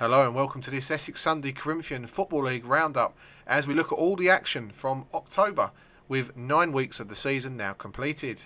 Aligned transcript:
Hello 0.00 0.24
and 0.24 0.34
welcome 0.34 0.62
to 0.62 0.70
this 0.70 0.90
Essex 0.90 1.20
Sunday 1.20 1.52
Corinthian 1.52 2.06
Football 2.06 2.44
League 2.44 2.64
roundup 2.64 3.14
as 3.46 3.66
we 3.66 3.74
look 3.74 3.92
at 3.92 3.98
all 3.98 4.16
the 4.16 4.30
action 4.30 4.70
from 4.70 5.04
October 5.12 5.72
with 6.08 6.34
nine 6.34 6.72
weeks 6.72 7.00
of 7.00 7.08
the 7.08 7.14
season 7.14 7.54
now 7.54 7.74
completed. 7.74 8.40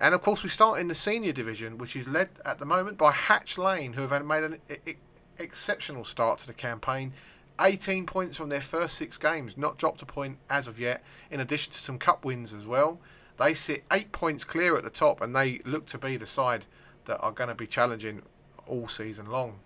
And 0.00 0.16
of 0.16 0.20
course, 0.20 0.42
we 0.42 0.48
start 0.48 0.80
in 0.80 0.88
the 0.88 0.96
senior 0.96 1.30
division, 1.30 1.78
which 1.78 1.94
is 1.94 2.08
led 2.08 2.30
at 2.44 2.58
the 2.58 2.66
moment 2.66 2.98
by 2.98 3.12
Hatch 3.12 3.56
Lane, 3.56 3.92
who 3.92 4.08
have 4.08 4.26
made 4.26 4.42
an 4.42 4.58
exceptional 5.38 6.04
start 6.04 6.40
to 6.40 6.48
the 6.48 6.52
campaign. 6.52 7.12
18 7.60 8.04
points 8.04 8.36
from 8.36 8.48
their 8.48 8.60
first 8.60 8.96
six 8.96 9.16
games, 9.16 9.56
not 9.56 9.78
dropped 9.78 10.02
a 10.02 10.06
point 10.06 10.38
as 10.50 10.66
of 10.66 10.80
yet, 10.80 11.04
in 11.30 11.38
addition 11.38 11.72
to 11.72 11.78
some 11.78 12.00
cup 12.00 12.24
wins 12.24 12.52
as 12.52 12.66
well. 12.66 12.98
They 13.36 13.54
sit 13.54 13.84
eight 13.92 14.10
points 14.10 14.42
clear 14.42 14.76
at 14.76 14.82
the 14.82 14.90
top 14.90 15.20
and 15.20 15.36
they 15.36 15.60
look 15.64 15.86
to 15.86 15.98
be 15.98 16.16
the 16.16 16.26
side 16.26 16.64
that 17.04 17.20
are 17.20 17.30
going 17.30 17.46
to 17.46 17.54
be 17.54 17.68
challenging 17.68 18.22
all 18.66 18.88
season 18.88 19.26
long. 19.26 19.60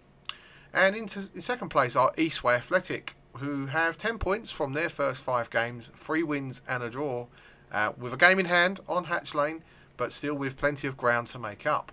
And 0.75 0.97
into, 0.97 1.29
in 1.35 1.43
second 1.43 1.69
place 1.69 1.97
are 1.97 2.13
Eastway 2.15 2.57
Athletic, 2.57 3.15
who 3.37 3.67
have 3.67 3.99
10 3.99 4.19
points 4.19 4.51
from 4.51 4.73
their 4.73 4.89
first 4.89 5.23
five 5.23 5.51
games, 5.51 5.91
three 5.95 6.23
wins 6.23 6.63
and 6.67 6.83
a 6.83 6.91
draw, 6.91 7.27
uh, 7.71 7.93
with 7.99 8.15
a 8.15 8.17
game 8.17 8.39
in 8.39 8.47
hand 8.47 8.81
on 8.89 9.05
Hatch 9.05 9.35
Lane, 9.35 9.63
but 9.97 10.13
still 10.13 10.35
with 10.35 10.57
plenty 10.57 10.87
of 10.87 10.97
ground 10.97 11.27
to 11.29 11.39
make 11.39 11.67
up. 11.67 11.93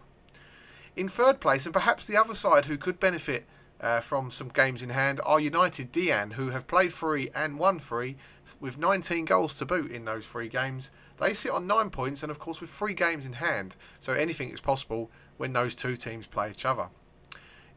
In 0.95 1.07
third 1.07 1.39
place, 1.39 1.65
and 1.65 1.73
perhaps 1.73 2.07
the 2.07 2.17
other 2.17 2.35
side 2.35 2.65
who 2.65 2.77
could 2.77 2.99
benefit 2.99 3.45
uh, 3.81 4.01
from 4.01 4.31
some 4.31 4.49
games 4.49 4.81
in 4.81 4.89
hand 4.89 5.21
are 5.25 5.39
United 5.39 5.91
Dian, 5.91 6.31
who 6.31 6.49
have 6.49 6.67
played 6.67 6.91
three 6.91 7.29
and 7.35 7.57
won 7.57 7.79
three, 7.79 8.17
with 8.59 8.77
19 8.77 9.25
goals 9.25 9.53
to 9.55 9.65
boot 9.65 9.91
in 9.91 10.05
those 10.05 10.27
three 10.27 10.49
games. 10.49 10.89
They 11.17 11.33
sit 11.33 11.51
on 11.51 11.67
nine 11.67 11.89
points, 11.89 12.23
and 12.23 12.31
of 12.31 12.39
course, 12.39 12.61
with 12.61 12.69
three 12.69 12.93
games 12.93 13.25
in 13.25 13.33
hand, 13.33 13.75
so 13.99 14.13
anything 14.13 14.51
is 14.51 14.61
possible 14.61 15.11
when 15.37 15.53
those 15.53 15.75
two 15.75 15.95
teams 15.95 16.27
play 16.27 16.49
each 16.49 16.65
other. 16.65 16.89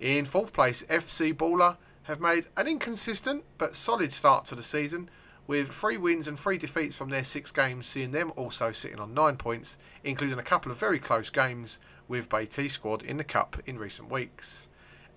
In 0.02 0.24
fourth 0.24 0.52
place, 0.52 0.82
FC 0.88 1.32
Baller 1.32 1.76
have 2.02 2.18
made 2.18 2.46
an 2.56 2.66
inconsistent 2.66 3.44
but 3.56 3.76
solid 3.76 4.12
start 4.12 4.44
to 4.46 4.56
the 4.56 4.62
season, 4.64 5.08
with 5.46 5.70
three 5.70 5.96
wins 5.96 6.26
and 6.26 6.36
three 6.36 6.58
defeats 6.58 6.96
from 6.96 7.08
their 7.08 7.22
six 7.22 7.52
games, 7.52 7.86
seeing 7.86 8.10
them 8.10 8.32
also 8.34 8.72
sitting 8.72 8.98
on 8.98 9.14
nine 9.14 9.36
points, 9.36 9.78
including 10.02 10.40
a 10.40 10.42
couple 10.42 10.72
of 10.72 10.78
very 10.78 10.98
close 10.98 11.30
games 11.30 11.78
with 12.08 12.28
Bay 12.28 12.46
T 12.46 12.66
squad 12.66 13.04
in 13.04 13.16
the 13.16 13.22
Cup 13.22 13.62
in 13.64 13.78
recent 13.78 14.10
weeks 14.10 14.66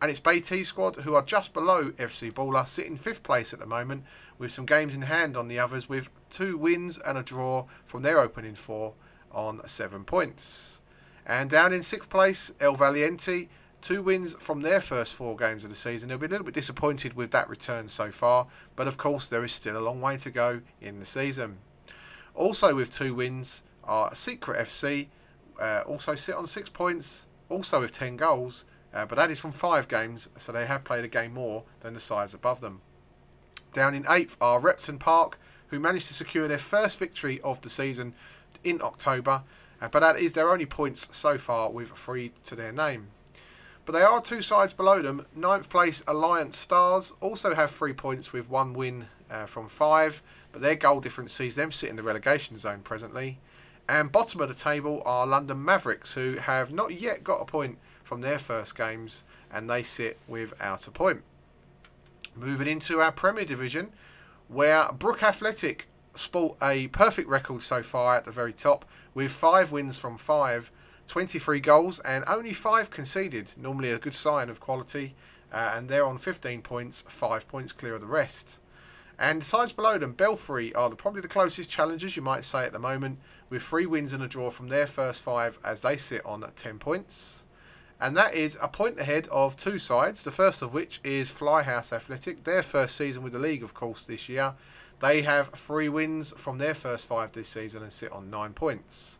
and 0.01 0.11
it's 0.11 0.19
Bay 0.19 0.39
T 0.39 0.63
squad 0.63 0.97
who 0.97 1.15
are 1.15 1.23
just 1.23 1.51
below 1.51 1.89
FC 1.91 2.31
Baller, 2.31 2.67
sitting 2.67 2.95
fifth 2.95 3.23
place 3.23 3.53
at 3.53 3.59
the 3.59 3.65
moment, 3.65 4.03
with 4.37 4.51
some 4.51 4.67
games 4.67 4.95
in 4.95 5.01
hand 5.01 5.35
on 5.35 5.47
the 5.47 5.57
others, 5.57 5.89
with 5.89 6.09
two 6.29 6.57
wins 6.59 6.99
and 6.99 7.17
a 7.17 7.23
draw 7.23 7.65
from 7.83 8.03
their 8.03 8.19
opening 8.19 8.53
four 8.53 8.93
on 9.31 9.67
seven 9.67 10.03
points. 10.03 10.81
And 11.25 11.49
down 11.49 11.73
in 11.73 11.81
sixth 11.81 12.09
place, 12.09 12.53
El 12.59 12.75
Valiente, 12.75 13.47
two 13.81 14.01
wins 14.01 14.33
from 14.33 14.61
their 14.61 14.81
first 14.81 15.13
four 15.13 15.35
games 15.35 15.63
of 15.63 15.69
the 15.69 15.75
season. 15.75 16.09
They'll 16.09 16.17
be 16.17 16.25
a 16.25 16.29
little 16.29 16.45
bit 16.45 16.53
disappointed 16.53 17.13
with 17.13 17.31
that 17.31 17.49
return 17.49 17.87
so 17.87 18.11
far, 18.11 18.47
but 18.75 18.87
of 18.87 18.97
course 18.97 19.27
there 19.27 19.43
is 19.43 19.53
still 19.53 19.77
a 19.77 19.79
long 19.79 20.01
way 20.01 20.17
to 20.17 20.31
go 20.31 20.61
in 20.81 20.99
the 20.99 21.05
season. 21.05 21.57
Also 22.33 22.75
with 22.75 22.91
two 22.91 23.13
wins 23.13 23.63
are 23.83 24.13
Secret 24.15 24.67
FC, 24.67 25.07
uh, 25.59 25.83
also 25.85 26.15
sit 26.15 26.35
on 26.35 26.45
six 26.47 26.69
points, 26.69 27.27
also 27.49 27.81
with 27.81 27.91
ten 27.91 28.17
goals 28.17 28.65
uh, 28.95 29.05
but 29.05 29.17
that 29.17 29.29
is 29.29 29.39
from 29.39 29.51
five 29.51 29.89
games, 29.89 30.29
so 30.37 30.53
they 30.53 30.65
have 30.65 30.85
played 30.85 31.03
a 31.03 31.09
game 31.09 31.33
more 31.33 31.63
than 31.81 31.93
the 31.93 31.99
sides 31.99 32.33
above 32.33 32.61
them. 32.61 32.79
Down 33.73 33.93
in 33.93 34.05
eighth 34.09 34.37
are 34.39 34.61
Repton 34.61 34.97
Park, 34.99 35.37
who 35.67 35.79
managed 35.81 36.07
to 36.07 36.13
secure 36.13 36.47
their 36.47 36.57
first 36.57 36.97
victory 36.97 37.41
of 37.41 37.59
the 37.61 37.69
season 37.69 38.13
in 38.63 38.81
October, 38.81 39.43
uh, 39.81 39.89
but 39.89 39.99
that 39.99 40.17
is 40.17 40.31
their 40.31 40.49
only 40.49 40.65
points 40.65 41.09
so 41.11 41.37
far 41.37 41.69
with 41.69 41.89
three 41.91 42.31
to 42.45 42.55
their 42.55 42.71
name. 42.71 43.07
But 43.85 43.93
they 43.93 44.01
are 44.01 44.19
two 44.19 44.41
sides 44.41 44.73
below 44.73 45.01
them. 45.01 45.25
Ninth 45.35 45.69
place 45.69 46.01
Alliance 46.07 46.57
Stars 46.57 47.13
also 47.21 47.53
have 47.53 47.69
three 47.69 47.93
points 47.93 48.33
with 48.33 48.49
one 48.49 48.73
win 48.73 49.07
uh, 49.29 49.45
from 49.45 49.67
five, 49.67 50.23
but 50.51 50.61
their 50.61 50.75
goal 50.75 50.99
difference 50.99 51.33
sees 51.33 51.55
them 51.55 51.71
sit 51.71 51.89
in 51.89 51.95
the 51.95 52.03
relegation 52.03 52.57
zone 52.57 52.81
presently. 52.83 53.37
And 53.87 54.11
bottom 54.11 54.41
of 54.41 54.49
the 54.49 54.55
table 54.55 55.03
are 55.05 55.27
London 55.27 55.63
Mavericks, 55.63 56.13
who 56.13 56.37
have 56.37 56.73
not 56.73 56.99
yet 56.99 57.23
got 57.23 57.41
a 57.41 57.45
point 57.45 57.77
from 58.03 58.21
their 58.21 58.39
first 58.39 58.75
games, 58.75 59.23
and 59.51 59.69
they 59.69 59.83
sit 59.83 60.17
without 60.27 60.87
a 60.87 60.91
point. 60.91 61.21
Moving 62.35 62.67
into 62.67 62.99
our 62.99 63.11
Premier 63.11 63.45
Division, 63.45 63.91
where 64.47 64.91
Brook 64.91 65.21
Athletic 65.21 65.87
sport 66.15 66.57
a 66.61 66.87
perfect 66.87 67.29
record 67.29 67.61
so 67.61 67.83
far 67.83 68.15
at 68.15 68.25
the 68.25 68.31
very 68.31 68.53
top, 68.53 68.85
with 69.13 69.31
five 69.31 69.71
wins 69.71 69.99
from 69.99 70.17
five, 70.17 70.71
23 71.07 71.59
goals, 71.59 71.99
and 71.99 72.23
only 72.27 72.53
five 72.53 72.89
conceded. 72.89 73.51
Normally 73.57 73.91
a 73.91 73.99
good 73.99 74.13
sign 74.13 74.49
of 74.49 74.59
quality, 74.59 75.15
uh, 75.51 75.73
and 75.75 75.87
they're 75.89 76.05
on 76.05 76.17
15 76.17 76.61
points, 76.61 77.03
five 77.07 77.47
points 77.47 77.71
clear 77.71 77.95
of 77.95 78.01
the 78.01 78.07
rest. 78.07 78.57
And 79.17 79.43
sides 79.43 79.71
below 79.71 79.97
them, 79.97 80.13
Belfry 80.13 80.73
are 80.73 80.89
the, 80.89 80.95
probably 80.95 81.21
the 81.21 81.27
closest 81.27 81.69
challengers, 81.69 82.15
you 82.15 82.21
might 82.21 82.43
say, 82.43 82.65
at 82.65 82.73
the 82.73 82.79
moment, 82.79 83.19
with 83.49 83.63
three 83.63 83.85
wins 83.85 84.11
and 84.11 84.21
a 84.21 84.27
draw 84.27 84.49
from 84.49 84.67
their 84.67 84.87
first 84.87 85.21
five 85.21 85.57
as 85.63 85.81
they 85.81 85.95
sit 85.95 86.25
on 86.25 86.43
10 86.55 86.79
points 86.79 87.45
and 87.99 88.15
that 88.17 88.35
is 88.35 88.57
a 88.61 88.67
point 88.67 88.99
ahead 88.99 89.27
of 89.31 89.55
two 89.55 89.79
sides. 89.79 90.23
The 90.23 90.31
first 90.31 90.61
of 90.61 90.73
which 90.73 90.99
is 91.03 91.31
Flyhouse 91.31 91.93
Athletic, 91.93 92.43
their 92.43 92.63
first 92.63 92.95
season 92.95 93.23
with 93.23 93.33
the 93.33 93.39
league, 93.39 93.63
of 93.63 93.73
course, 93.73 94.03
this 94.03 94.27
year. 94.27 94.53
They 95.01 95.21
have 95.21 95.49
three 95.49 95.89
wins 95.89 96.33
from 96.37 96.57
their 96.57 96.73
first 96.73 97.07
five 97.07 97.31
this 97.31 97.49
season 97.49 97.83
and 97.83 97.91
sit 97.91 98.11
on 98.11 98.29
nine 98.29 98.53
points. 98.53 99.19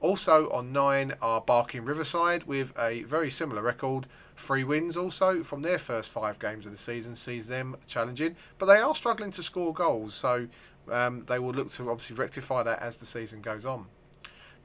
Also 0.00 0.48
on 0.50 0.72
nine 0.72 1.14
are 1.20 1.40
Barking 1.40 1.84
Riverside 1.84 2.44
with 2.44 2.72
a 2.78 3.02
very 3.02 3.30
similar 3.30 3.62
record. 3.62 4.06
Three 4.36 4.62
wins 4.62 4.96
also 4.96 5.42
from 5.42 5.62
their 5.62 5.78
first 5.78 6.10
five 6.10 6.38
games 6.38 6.66
of 6.66 6.72
the 6.72 6.78
season 6.78 7.16
sees 7.16 7.48
them 7.48 7.76
challenging, 7.88 8.36
but 8.58 8.66
they 8.66 8.78
are 8.78 8.94
struggling 8.94 9.32
to 9.32 9.42
score 9.42 9.74
goals, 9.74 10.14
so 10.14 10.46
um, 10.90 11.24
they 11.26 11.40
will 11.40 11.52
look 11.52 11.70
to 11.72 11.90
obviously 11.90 12.14
rectify 12.14 12.62
that 12.62 12.80
as 12.80 12.98
the 12.98 13.06
season 13.06 13.40
goes 13.40 13.66
on. 13.66 13.86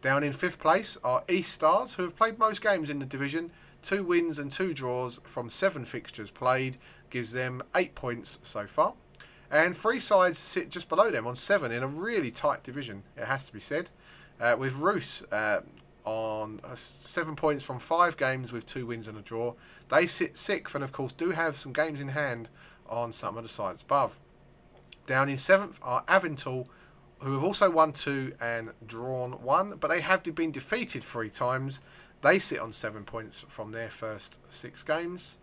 Down 0.04 0.24
in 0.24 0.34
fifth 0.34 0.60
place 0.60 0.98
are 1.04 1.24
East 1.28 1.54
Stars, 1.54 1.96
who 1.96 2.04
have 2.04 2.16
played 2.16 2.38
most 2.38 2.62
games 2.62 2.90
in 2.92 3.00
the 3.00 3.06
division. 3.06 3.50
Two 3.82 4.04
wins 4.04 4.38
and 4.38 4.52
two 4.52 4.74
draws 4.74 5.20
from 5.24 5.50
seven 5.50 5.84
fixtures 5.84 6.30
played 6.30 6.78
gives 7.10 7.32
them 7.32 7.64
eight 7.76 7.96
points 7.96 8.38
so 8.44 8.68
far. 8.68 8.94
And 9.50 9.76
three 9.76 10.00
sides 10.00 10.38
sit 10.38 10.70
just 10.70 10.90
below 10.90 11.10
them 11.10 11.26
on 11.26 11.36
seven 11.36 11.72
in 11.72 11.84
a 11.84 11.88
really 11.88 12.32
tight 12.32 12.64
division, 12.64 13.04
it 13.16 13.26
has 13.26 13.46
to 13.48 13.54
be 13.54 13.60
said. 13.60 13.90
Uh, 14.44 14.58
with 14.60 14.76
Roos 14.76 15.24
uh, 15.32 15.62
on 16.04 16.60
uh, 16.66 16.76
seven 16.76 17.34
points 17.34 17.64
from 17.64 17.80
five 17.80 18.18
games 18.18 18.52
with 18.52 18.66
two 18.66 18.86
wins 18.86 19.08
and 19.08 19.18
a 19.18 19.22
draw. 19.22 19.54
They 19.88 20.06
sit 20.06 20.38
sixth 20.38 20.76
and, 20.76 20.84
of 20.84 20.92
course, 20.92 21.14
do 21.14 21.32
have 21.32 21.56
some 21.56 21.72
games 21.72 22.02
in 22.02 22.10
hand 22.10 22.50
on 22.90 23.14
some 23.14 23.38
of 23.38 23.44
the 23.44 23.50
sides 23.50 23.84
above. 23.84 24.20
Down 25.06 25.30
in 25.30 25.38
seventh 25.38 25.80
are 25.82 26.04
Avental 26.10 26.68
who 27.20 27.36
have 27.36 27.44
also 27.46 27.70
won 27.70 27.94
two 27.94 28.34
and 28.42 28.72
drawn 28.86 29.32
one, 29.42 29.78
but 29.80 29.88
they 29.88 30.02
have 30.02 30.24
been 30.36 30.52
defeated 30.52 31.06
three 31.06 31.30
times. 31.30 31.80
They 32.22 32.38
sit 32.38 32.60
on 32.60 32.74
seven 32.74 33.06
points 33.06 33.46
from 33.48 33.72
their 33.72 33.90
first 33.90 34.40
six 34.54 34.84
games. 34.84 35.38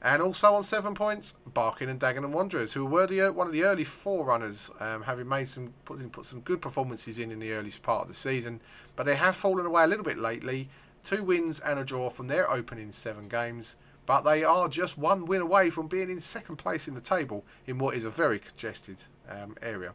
And 0.00 0.22
also 0.22 0.54
on 0.54 0.62
seven 0.62 0.94
points, 0.94 1.34
Barking 1.52 1.88
and 1.88 1.98
Dagenham 1.98 2.30
Wanderers, 2.30 2.72
who 2.72 2.86
were 2.86 3.08
the, 3.08 3.32
one 3.32 3.48
of 3.48 3.52
the 3.52 3.64
early 3.64 3.82
forerunners, 3.82 4.70
um, 4.78 5.02
having 5.02 5.28
made 5.28 5.48
some 5.48 5.74
put, 5.84 6.12
put 6.12 6.24
some 6.24 6.40
good 6.40 6.62
performances 6.62 7.18
in 7.18 7.32
in 7.32 7.40
the 7.40 7.52
earliest 7.52 7.82
part 7.82 8.02
of 8.02 8.08
the 8.08 8.14
season, 8.14 8.60
but 8.94 9.06
they 9.06 9.16
have 9.16 9.34
fallen 9.34 9.66
away 9.66 9.82
a 9.82 9.88
little 9.88 10.04
bit 10.04 10.18
lately. 10.18 10.68
Two 11.02 11.24
wins 11.24 11.58
and 11.60 11.80
a 11.80 11.84
draw 11.84 12.10
from 12.10 12.28
their 12.28 12.48
opening 12.50 12.92
seven 12.92 13.26
games, 13.28 13.74
but 14.06 14.22
they 14.22 14.44
are 14.44 14.68
just 14.68 14.96
one 14.98 15.26
win 15.26 15.40
away 15.40 15.68
from 15.68 15.88
being 15.88 16.10
in 16.10 16.20
second 16.20 16.56
place 16.56 16.86
in 16.86 16.94
the 16.94 17.00
table 17.00 17.44
in 17.66 17.78
what 17.78 17.96
is 17.96 18.04
a 18.04 18.10
very 18.10 18.38
congested 18.38 18.98
um, 19.28 19.56
area. 19.62 19.92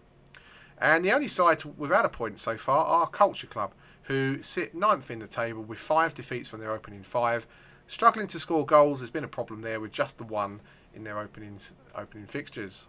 And 0.82 1.06
the 1.06 1.14
only 1.14 1.30
side 1.30 1.64
without 1.78 2.04
a 2.04 2.10
point 2.10 2.40
so 2.40 2.58
far 2.58 2.86
are 2.86 3.08
Culture 3.08 3.48
Club, 3.48 3.74
who 4.04 4.44
sit 4.44 4.76
ninth 4.76 5.10
in 5.10 5.20
the 5.20 5.28
table 5.28 5.64
with 5.64 5.80
five 5.80 6.14
defeats 6.14 6.50
from 6.50 6.60
their 6.60 6.72
opening 6.72 7.04
five. 7.04 7.48
Struggling 7.94 8.26
to 8.26 8.40
score 8.40 8.66
goals 8.66 9.02
has 9.02 9.12
been 9.12 9.24
a 9.24 9.28
problem 9.28 9.62
there 9.62 9.80
with 9.80 9.92
just 9.92 10.18
the 10.18 10.24
one 10.24 10.62
in 10.96 11.04
their 11.04 11.20
opening, 11.20 11.60
opening 11.94 12.26
fixtures. 12.26 12.88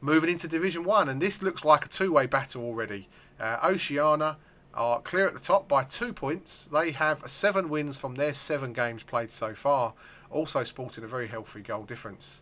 Moving 0.00 0.30
into 0.30 0.48
Division 0.48 0.84
1, 0.84 1.10
and 1.10 1.20
this 1.20 1.42
looks 1.42 1.62
like 1.62 1.84
a 1.84 1.88
two 1.90 2.14
way 2.14 2.24
battle 2.24 2.62
already. 2.62 3.10
Uh, 3.38 3.58
Oceana 3.62 4.38
are 4.72 5.02
clear 5.02 5.26
at 5.26 5.34
the 5.34 5.38
top 5.38 5.68
by 5.68 5.84
two 5.84 6.14
points. 6.14 6.64
They 6.64 6.92
have 6.92 7.24
seven 7.26 7.68
wins 7.68 8.00
from 8.00 8.14
their 8.14 8.32
seven 8.32 8.72
games 8.72 9.02
played 9.02 9.30
so 9.30 9.54
far, 9.54 9.92
also 10.30 10.64
sporting 10.64 11.04
a 11.04 11.06
very 11.06 11.26
healthy 11.26 11.60
goal 11.60 11.82
difference. 11.82 12.40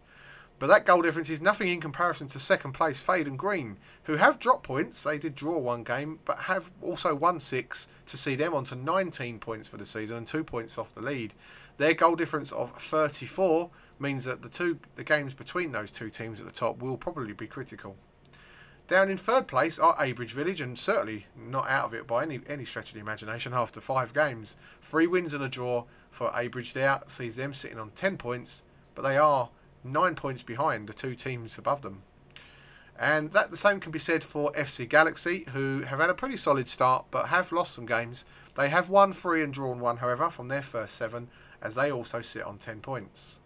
But 0.61 0.67
that 0.67 0.85
goal 0.85 1.01
difference 1.01 1.31
is 1.31 1.41
nothing 1.41 1.69
in 1.69 1.81
comparison 1.81 2.29
to 2.29 2.39
second 2.39 2.73
place 2.73 3.01
Fade 3.01 3.27
and 3.27 3.39
Green, 3.39 3.79
who 4.03 4.17
have 4.17 4.39
dropped 4.39 4.63
points. 4.63 5.03
They 5.03 5.17
did 5.17 5.35
draw 5.35 5.57
one 5.57 5.85
game, 5.85 6.19
but 6.27 6.39
have 6.39 6.71
also 6.83 7.15
won 7.15 7.41
six 7.41 7.89
to 8.05 8.19
see 8.19 8.37
them 8.37 8.53
on 8.53 8.65
to 8.65 8.77
19 8.77 9.39
points 9.39 9.69
for 9.69 9.79
the 9.79 9.87
season 9.87 10.19
and 10.19 10.27
two 10.27 10.45
points 10.45 10.77
off 10.77 10.95
the 10.95 11.01
lead. 11.01 11.33
Their 11.79 11.95
goal 11.95 12.15
difference 12.15 12.53
of 12.53 12.77
34 12.79 13.71
means 13.99 14.25
that 14.27 14.43
the 14.43 14.51
two 14.51 14.79
the 14.97 15.03
games 15.03 15.33
between 15.33 15.73
those 15.73 15.91
two 15.91 16.11
teams 16.11 16.41
at 16.41 16.47
the 16.47 16.53
top 16.53 16.83
will 16.83 16.99
probably 16.99 17.33
be 17.33 17.47
critical. 17.47 17.97
Down 18.87 19.09
in 19.09 19.17
third 19.17 19.49
place 19.49 19.79
are 19.79 19.97
Abridge 19.99 20.35
Village, 20.35 20.61
and 20.61 20.79
certainly 20.79 21.25
not 21.35 21.71
out 21.71 21.87
of 21.87 21.95
it 21.95 22.07
by 22.07 22.23
any 22.23 22.39
any 22.47 22.67
stretch 22.67 22.89
of 22.89 22.95
the 22.95 23.01
imagination. 23.01 23.55
After 23.55 23.81
five 23.81 24.13
games, 24.13 24.59
three 24.83 25.07
wins 25.07 25.33
and 25.33 25.43
a 25.43 25.49
draw 25.49 25.87
for 26.11 26.31
Abridge 26.35 26.75
there 26.75 27.01
sees 27.07 27.37
them 27.37 27.55
sitting 27.55 27.79
on 27.79 27.93
10 27.93 28.19
points, 28.19 28.63
but 28.95 29.01
they 29.01 29.17
are 29.17 29.49
nine 29.85 30.15
points 30.15 30.43
behind 30.43 30.89
the 30.89 30.93
two 30.93 31.15
teams 31.15 31.59
above 31.59 31.83
them. 31.83 32.03
And 32.99 33.33
that 33.33 33.51
the 33.51 33.57
same 33.57 33.81
can 33.81 33.93
be 33.93 33.99
said 33.99 34.23
for 34.23 34.53
FC 34.53 34.87
Galaxy, 34.87 35.47
who 35.53 35.83
have 35.83 36.01
had 36.01 36.11
a 36.11 36.15
pretty 36.15 36.37
solid 36.37 36.69
start 36.69 37.07
but 37.11 37.29
have 37.29 37.51
lost 37.51 37.75
some 37.75 37.87
games. 37.87 38.27
They 38.57 38.69
have 38.69 38.91
won 38.91 39.15
three 39.15 39.43
and 39.43 39.55
drawn 39.55 39.81
one, 39.81 39.97
however, 39.97 40.29
from 40.29 40.49
their 40.49 40.63
first 40.63 40.97
seven, 40.97 41.29
as 41.63 41.75
they 41.75 41.91
also 41.91 42.21
sit 42.21 42.43
on 42.43 42.59
10 42.59 42.81
points. 42.81 43.41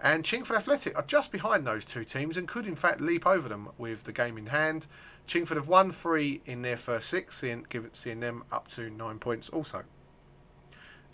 And 0.00 0.24
Chingford 0.24 0.56
Athletic 0.56 0.98
are 0.98 1.04
just 1.04 1.30
behind 1.30 1.66
those 1.66 1.84
two 1.84 2.04
teams 2.04 2.36
and 2.36 2.48
could 2.48 2.66
in 2.66 2.76
fact 2.76 3.00
leap 3.00 3.26
over 3.26 3.48
them 3.48 3.68
with 3.78 4.02
the 4.04 4.12
game 4.12 4.36
in 4.36 4.46
hand. 4.46 4.88
Chingford 5.28 5.56
have 5.56 5.68
won 5.68 5.92
three 5.92 6.42
in 6.44 6.62
their 6.62 6.76
first 6.76 7.08
six, 7.08 7.36
seeing, 7.38 7.66
seeing 7.92 8.20
them 8.20 8.42
up 8.50 8.68
to 8.68 8.90
nine 8.90 9.18
points 9.18 9.48
also. 9.48 9.84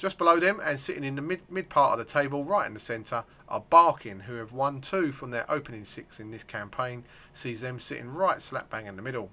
Just 0.01 0.17
below 0.17 0.41
them 0.41 0.63
and 0.65 0.81
sitting 0.81 1.05
in 1.05 1.15
the 1.15 1.21
mid, 1.21 1.43
mid 1.51 1.69
part 1.69 1.93
of 1.93 1.99
the 1.99 2.11
table, 2.11 2.43
right 2.43 2.67
in 2.67 2.73
the 2.73 2.81
centre, 2.81 3.23
are 3.51 3.61
Barkin, 3.61 4.21
who 4.21 4.37
have 4.37 4.51
won 4.51 4.81
two 4.81 5.13
from 5.13 5.31
their 5.31 5.45
opening 5.51 5.85
six 5.85 6.19
in 6.19 6.31
this 6.31 6.43
campaign, 6.43 7.05
sees 7.35 7.61
them 7.61 7.79
sitting 7.79 8.09
right 8.09 8.41
slap 8.41 8.71
bang 8.71 8.87
in 8.87 8.97
the 8.97 9.03
middle. 9.03 9.29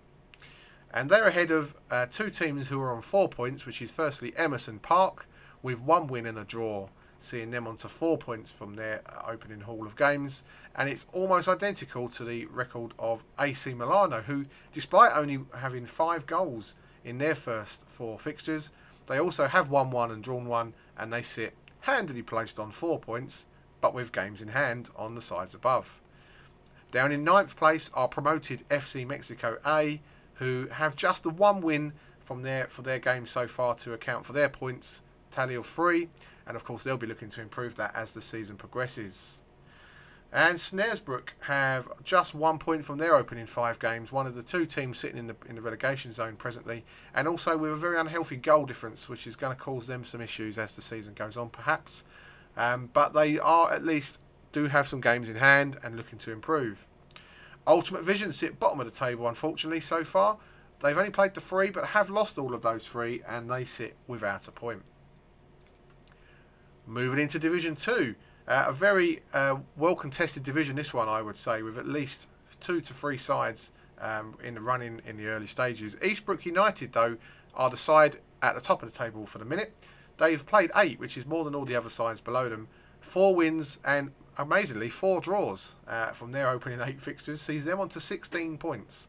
And 0.93 1.09
they're 1.09 1.27
ahead 1.27 1.51
of 1.51 1.73
uh, 1.89 2.07
two 2.07 2.29
teams 2.29 2.67
who 2.67 2.81
are 2.81 2.93
on 2.93 3.01
four 3.01 3.29
points, 3.29 3.65
which 3.65 3.81
is 3.81 3.93
firstly 3.93 4.33
Emerson 4.35 4.79
Park, 4.79 5.25
with 5.63 5.79
one 5.79 6.05
win 6.05 6.25
and 6.25 6.37
a 6.37 6.43
draw, 6.43 6.89
seeing 7.17 7.51
them 7.51 7.65
onto 7.65 7.87
four 7.87 8.17
points 8.17 8.51
from 8.51 8.73
their 8.73 9.03
uh, 9.05 9.21
opening 9.25 9.61
haul 9.61 9.85
of 9.85 9.95
games. 9.95 10.43
And 10.75 10.89
it's 10.89 11.05
almost 11.13 11.47
identical 11.47 12.09
to 12.09 12.25
the 12.25 12.45
record 12.47 12.91
of 12.99 13.23
AC 13.39 13.73
Milano, 13.73 14.19
who, 14.19 14.43
despite 14.73 15.15
only 15.15 15.39
having 15.57 15.85
five 15.85 16.25
goals 16.25 16.75
in 17.05 17.19
their 17.19 17.35
first 17.35 17.87
four 17.87 18.19
fixtures, 18.19 18.69
they 19.07 19.19
also 19.19 19.47
have 19.47 19.69
won 19.69 19.89
one 19.89 20.11
and 20.11 20.23
drawn 20.23 20.45
one, 20.45 20.73
and 20.97 21.11
they 21.11 21.21
sit 21.21 21.53
handily 21.81 22.21
placed 22.21 22.59
on 22.59 22.71
four 22.71 22.99
points, 22.99 23.45
but 23.79 23.93
with 23.93 24.11
games 24.11 24.41
in 24.41 24.49
hand 24.49 24.89
on 24.95 25.15
the 25.15 25.21
sides 25.21 25.55
above. 25.55 26.01
Down 26.91 27.11
in 27.11 27.23
ninth 27.23 27.55
place 27.55 27.89
are 27.93 28.07
promoted 28.07 28.67
FC 28.69 29.07
Mexico 29.07 29.57
A, 29.65 30.01
who 30.35 30.67
have 30.67 30.95
just 30.95 31.23
the 31.23 31.29
one 31.29 31.61
win 31.61 31.93
from 32.19 32.41
their 32.41 32.65
for 32.65 32.81
their 32.81 32.99
game 32.99 33.25
so 33.25 33.47
far 33.47 33.75
to 33.75 33.93
account 33.93 34.25
for 34.25 34.33
their 34.33 34.49
points 34.49 35.01
tally 35.31 35.55
of 35.55 35.65
three, 35.65 36.09
and 36.45 36.55
of 36.55 36.63
course 36.63 36.83
they'll 36.83 36.97
be 36.97 37.07
looking 37.07 37.29
to 37.29 37.41
improve 37.41 37.75
that 37.75 37.95
as 37.95 38.11
the 38.11 38.21
season 38.21 38.57
progresses. 38.57 39.41
And 40.31 40.57
Snaresbrook 40.57 41.29
have 41.41 41.87
just 42.03 42.35
one 42.35 42.59
point 42.59 42.83
from 42.83 42.97
their 42.97 43.15
opening 43.15 43.45
five 43.45 43.79
games, 43.79 44.11
one 44.11 44.27
of 44.27 44.35
the 44.35 44.43
two 44.43 44.65
teams 44.65 44.97
sitting 44.97 45.17
in 45.17 45.27
the 45.27 45.35
in 45.47 45.55
the 45.55 45.61
relegation 45.61 46.11
zone 46.11 46.35
presently, 46.35 46.83
and 47.15 47.27
also 47.27 47.57
with 47.57 47.71
a 47.71 47.77
very 47.77 47.97
unhealthy 47.97 48.35
goal 48.35 48.65
difference, 48.65 49.07
which 49.07 49.25
is 49.25 49.37
going 49.37 49.55
to 49.55 49.61
cause 49.61 49.87
them 49.87 50.03
some 50.03 50.21
issues 50.21 50.57
as 50.57 50.73
the 50.73 50.81
season 50.81 51.13
goes 51.13 51.37
on, 51.37 51.49
perhaps. 51.49 52.03
Um, 52.57 52.89
but 52.91 53.13
they 53.13 53.39
are 53.39 53.71
at 53.71 53.85
least 53.85 54.19
do 54.51 54.65
have 54.65 54.87
some 54.87 55.01
games 55.01 55.29
in 55.29 55.35
hand 55.35 55.77
and 55.83 55.95
looking 55.95 56.19
to 56.19 56.31
improve. 56.31 56.87
Ultimate 57.65 58.03
Vision 58.03 58.33
sit 58.33 58.59
bottom 58.59 58.79
of 58.79 58.85
the 58.85 58.97
table, 58.97 59.27
unfortunately, 59.27 59.79
so 59.79 60.03
far. 60.03 60.37
They've 60.81 60.97
only 60.97 61.09
played 61.09 61.33
the 61.33 61.41
three, 61.41 61.69
but 61.69 61.87
have 61.87 62.09
lost 62.09 62.37
all 62.37 62.53
of 62.53 62.61
those 62.61 62.87
three, 62.87 63.21
and 63.27 63.49
they 63.49 63.65
sit 63.65 63.95
without 64.07 64.47
a 64.47 64.51
point. 64.51 64.83
Moving 66.85 67.19
into 67.19 67.39
Division 67.39 67.75
2, 67.75 68.15
uh, 68.47 68.65
a 68.67 68.73
very 68.73 69.21
uh, 69.33 69.57
well 69.75 69.95
contested 69.95 70.43
division, 70.43 70.75
this 70.75 70.93
one, 70.93 71.09
I 71.09 71.21
would 71.21 71.35
say, 71.35 71.61
with 71.61 71.77
at 71.77 71.87
least 71.87 72.27
two 72.59 72.81
to 72.81 72.93
three 72.93 73.17
sides 73.17 73.71
um, 73.99 74.37
in 74.43 74.53
the 74.53 74.61
running 74.61 75.01
in 75.05 75.17
the 75.17 75.27
early 75.27 75.47
stages. 75.47 75.95
Eastbrook 75.97 76.45
United, 76.45 76.93
though, 76.93 77.17
are 77.55 77.69
the 77.69 77.77
side 77.77 78.17
at 78.41 78.55
the 78.55 78.61
top 78.61 78.83
of 78.83 78.91
the 78.91 78.97
table 78.97 79.25
for 79.25 79.37
the 79.39 79.45
minute. 79.45 79.73
They've 80.17 80.45
played 80.45 80.71
eight, 80.75 80.99
which 80.99 81.17
is 81.17 81.25
more 81.25 81.43
than 81.43 81.55
all 81.55 81.65
the 81.65 81.75
other 81.75 81.89
sides 81.89 82.21
below 82.21 82.49
them. 82.49 82.67
Four 83.01 83.35
wins 83.35 83.79
and 83.85 84.11
amazingly 84.37 84.89
four 84.89 85.21
draws 85.21 85.73
uh, 85.87 86.11
from 86.11 86.31
their 86.31 86.49
opening 86.49 86.79
eight 86.81 87.01
fixtures 87.01 87.41
sees 87.41 87.65
them 87.65 87.79
on 87.79 87.89
to 87.89 87.99
16 87.99 88.57
points, 88.57 89.07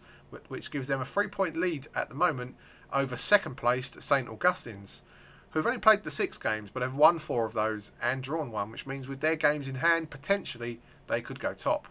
which 0.49 0.71
gives 0.71 0.89
them 0.89 1.01
a 1.01 1.05
three 1.05 1.29
point 1.29 1.57
lead 1.57 1.87
at 1.95 2.09
the 2.09 2.15
moment 2.15 2.57
over 2.93 3.17
second 3.17 3.57
placed 3.57 4.03
St 4.03 4.29
Augustine's 4.29 5.03
who've 5.51 5.67
only 5.67 5.79
played 5.79 6.05
the 6.05 6.11
six 6.11 6.39
games 6.39 6.71
but 6.73 6.83
have 6.83 6.95
won 6.95 7.19
four 7.19 7.45
of 7.45 7.55
those 7.55 7.93
and 8.03 8.23
drawn 8.23 8.51
one, 8.51 8.71
which 8.71 8.87
means 8.87 9.09
with 9.09 9.21
their 9.21 9.37
games 9.37 9.69
in 9.69 9.77
hand, 9.77 10.11
potentially 10.11 10.81
they 11.07 11.21
could 11.21 11.41
go 11.41 11.55
top. 11.55 11.89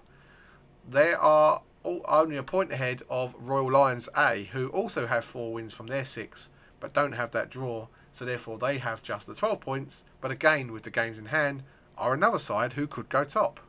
They 0.90 1.14
are 1.14 1.62
only 1.84 2.38
a 2.38 2.44
point 2.44 2.72
ahead 2.72 3.02
of 3.10 3.36
Royal 3.38 3.72
Lions 3.72 4.10
A, 4.16 4.44
who 4.52 4.68
also 4.70 5.08
have 5.08 5.26
four 5.26 5.54
wins 5.54 5.74
from 5.74 5.88
their 5.88 6.06
six 6.06 6.50
but 6.80 6.94
don't 6.94 7.14
have 7.14 7.32
that 7.32 7.50
draw, 7.50 7.88
so 8.12 8.26
therefore 8.26 8.58
they 8.58 8.78
have 8.78 9.04
just 9.04 9.28
the 9.28 9.34
12 9.34 9.60
points, 9.60 10.06
but 10.22 10.32
again, 10.32 10.72
with 10.72 10.84
the 10.84 10.92
games 10.92 11.18
in 11.18 11.26
hand, 11.26 11.64
are 11.98 12.14
another 12.14 12.40
side 12.40 12.74
who 12.74 12.88
could 12.88 13.10
go 13.10 13.24
top. 13.24 13.60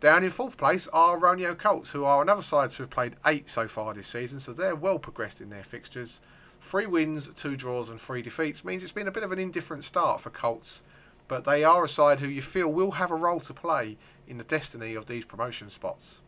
Down 0.00 0.24
in 0.24 0.30
fourth 0.30 0.56
place 0.56 0.88
are 0.92 1.18
Roneo 1.18 1.56
Colts, 1.56 1.90
who 1.90 2.04
are 2.04 2.22
another 2.22 2.42
side 2.42 2.72
who 2.72 2.82
have 2.82 2.90
played 2.90 3.16
eight 3.26 3.48
so 3.48 3.66
far 3.66 3.94
this 3.94 4.08
season, 4.08 4.40
so 4.40 4.52
they're 4.52 4.76
well 4.76 4.98
progressed 4.98 5.40
in 5.40 5.50
their 5.50 5.62
fixtures 5.62 6.20
Three 6.60 6.86
wins, 6.86 7.32
two 7.34 7.56
draws, 7.56 7.90
and 7.90 8.00
three 8.00 8.22
defeats 8.22 8.64
means 8.64 8.82
it's 8.82 8.92
been 8.92 9.08
a 9.08 9.12
bit 9.12 9.22
of 9.22 9.32
an 9.32 9.38
indifferent 9.38 9.84
start 9.84 10.20
for 10.20 10.30
Colts, 10.30 10.82
but 11.28 11.44
they 11.44 11.64
are 11.64 11.84
a 11.84 11.88
side 11.88 12.20
who 12.20 12.28
you 12.28 12.42
feel 12.42 12.72
will 12.72 12.92
have 12.92 13.10
a 13.10 13.16
role 13.16 13.40
to 13.40 13.54
play 13.54 13.96
in 14.26 14.38
the 14.38 14.44
destiny 14.44 14.94
of 14.94 15.06
these 15.06 15.24
promotion 15.24 15.70
spots. 15.70 16.20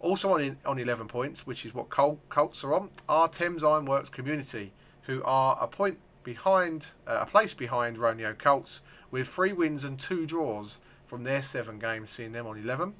Also 0.00 0.32
on, 0.32 0.56
on 0.66 0.78
11 0.78 1.08
points, 1.08 1.46
which 1.46 1.64
is 1.64 1.74
what 1.74 1.88
Colts 1.88 2.64
are 2.64 2.74
on, 2.74 2.90
are 3.08 3.28
Thames 3.28 3.64
Ironworks 3.64 4.10
Community, 4.10 4.72
who 5.02 5.22
are 5.24 5.56
a 5.60 5.66
point 5.66 5.98
behind, 6.24 6.88
uh, 7.06 7.20
a 7.22 7.26
place 7.26 7.54
behind 7.54 7.96
Roneo 7.96 8.36
Colts, 8.36 8.82
with 9.10 9.28
three 9.28 9.52
wins 9.52 9.84
and 9.84 9.98
two 9.98 10.26
draws 10.26 10.80
from 11.06 11.22
their 11.22 11.42
seven 11.42 11.78
games, 11.78 12.10
seeing 12.10 12.32
them 12.32 12.46
on 12.46 12.58
11. 12.58 12.94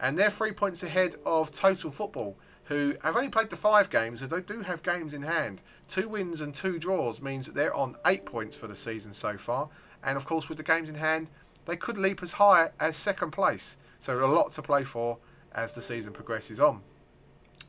And 0.00 0.18
they're 0.18 0.30
three 0.30 0.52
points 0.52 0.82
ahead 0.82 1.16
of 1.26 1.50
Total 1.50 1.90
Football, 1.90 2.36
who 2.70 2.94
have 3.02 3.16
only 3.16 3.28
played 3.28 3.50
the 3.50 3.56
five 3.56 3.90
games, 3.90 4.22
and 4.22 4.30
they 4.30 4.40
do 4.40 4.60
have 4.60 4.80
games 4.84 5.12
in 5.12 5.22
hand. 5.22 5.60
Two 5.88 6.08
wins 6.08 6.40
and 6.40 6.54
two 6.54 6.78
draws 6.78 7.20
means 7.20 7.46
that 7.46 7.54
they're 7.56 7.74
on 7.74 7.96
eight 8.06 8.24
points 8.24 8.56
for 8.56 8.68
the 8.68 8.76
season 8.76 9.12
so 9.12 9.36
far. 9.36 9.68
And 10.04 10.16
of 10.16 10.24
course, 10.24 10.48
with 10.48 10.56
the 10.56 10.62
games 10.62 10.88
in 10.88 10.94
hand, 10.94 11.30
they 11.64 11.74
could 11.74 11.98
leap 11.98 12.22
as 12.22 12.30
high 12.30 12.70
as 12.78 12.96
second 12.96 13.32
place. 13.32 13.76
So 13.98 14.24
a 14.24 14.26
lot 14.26 14.52
to 14.52 14.62
play 14.62 14.84
for 14.84 15.18
as 15.52 15.72
the 15.72 15.82
season 15.82 16.12
progresses 16.12 16.60
on. 16.60 16.80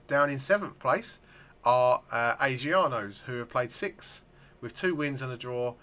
Down 0.08 0.30
in 0.30 0.38
seventh 0.38 0.78
place 0.78 1.18
are 1.66 2.04
uh, 2.12 2.36
Asianos, 2.36 3.24
who 3.24 3.40
have 3.40 3.50
played 3.50 3.72
six 3.72 4.24
with 4.62 4.76
two 4.76 4.94
wins 4.94 5.24
and 5.24 5.32
a 5.32 5.38
draw. 5.38 5.74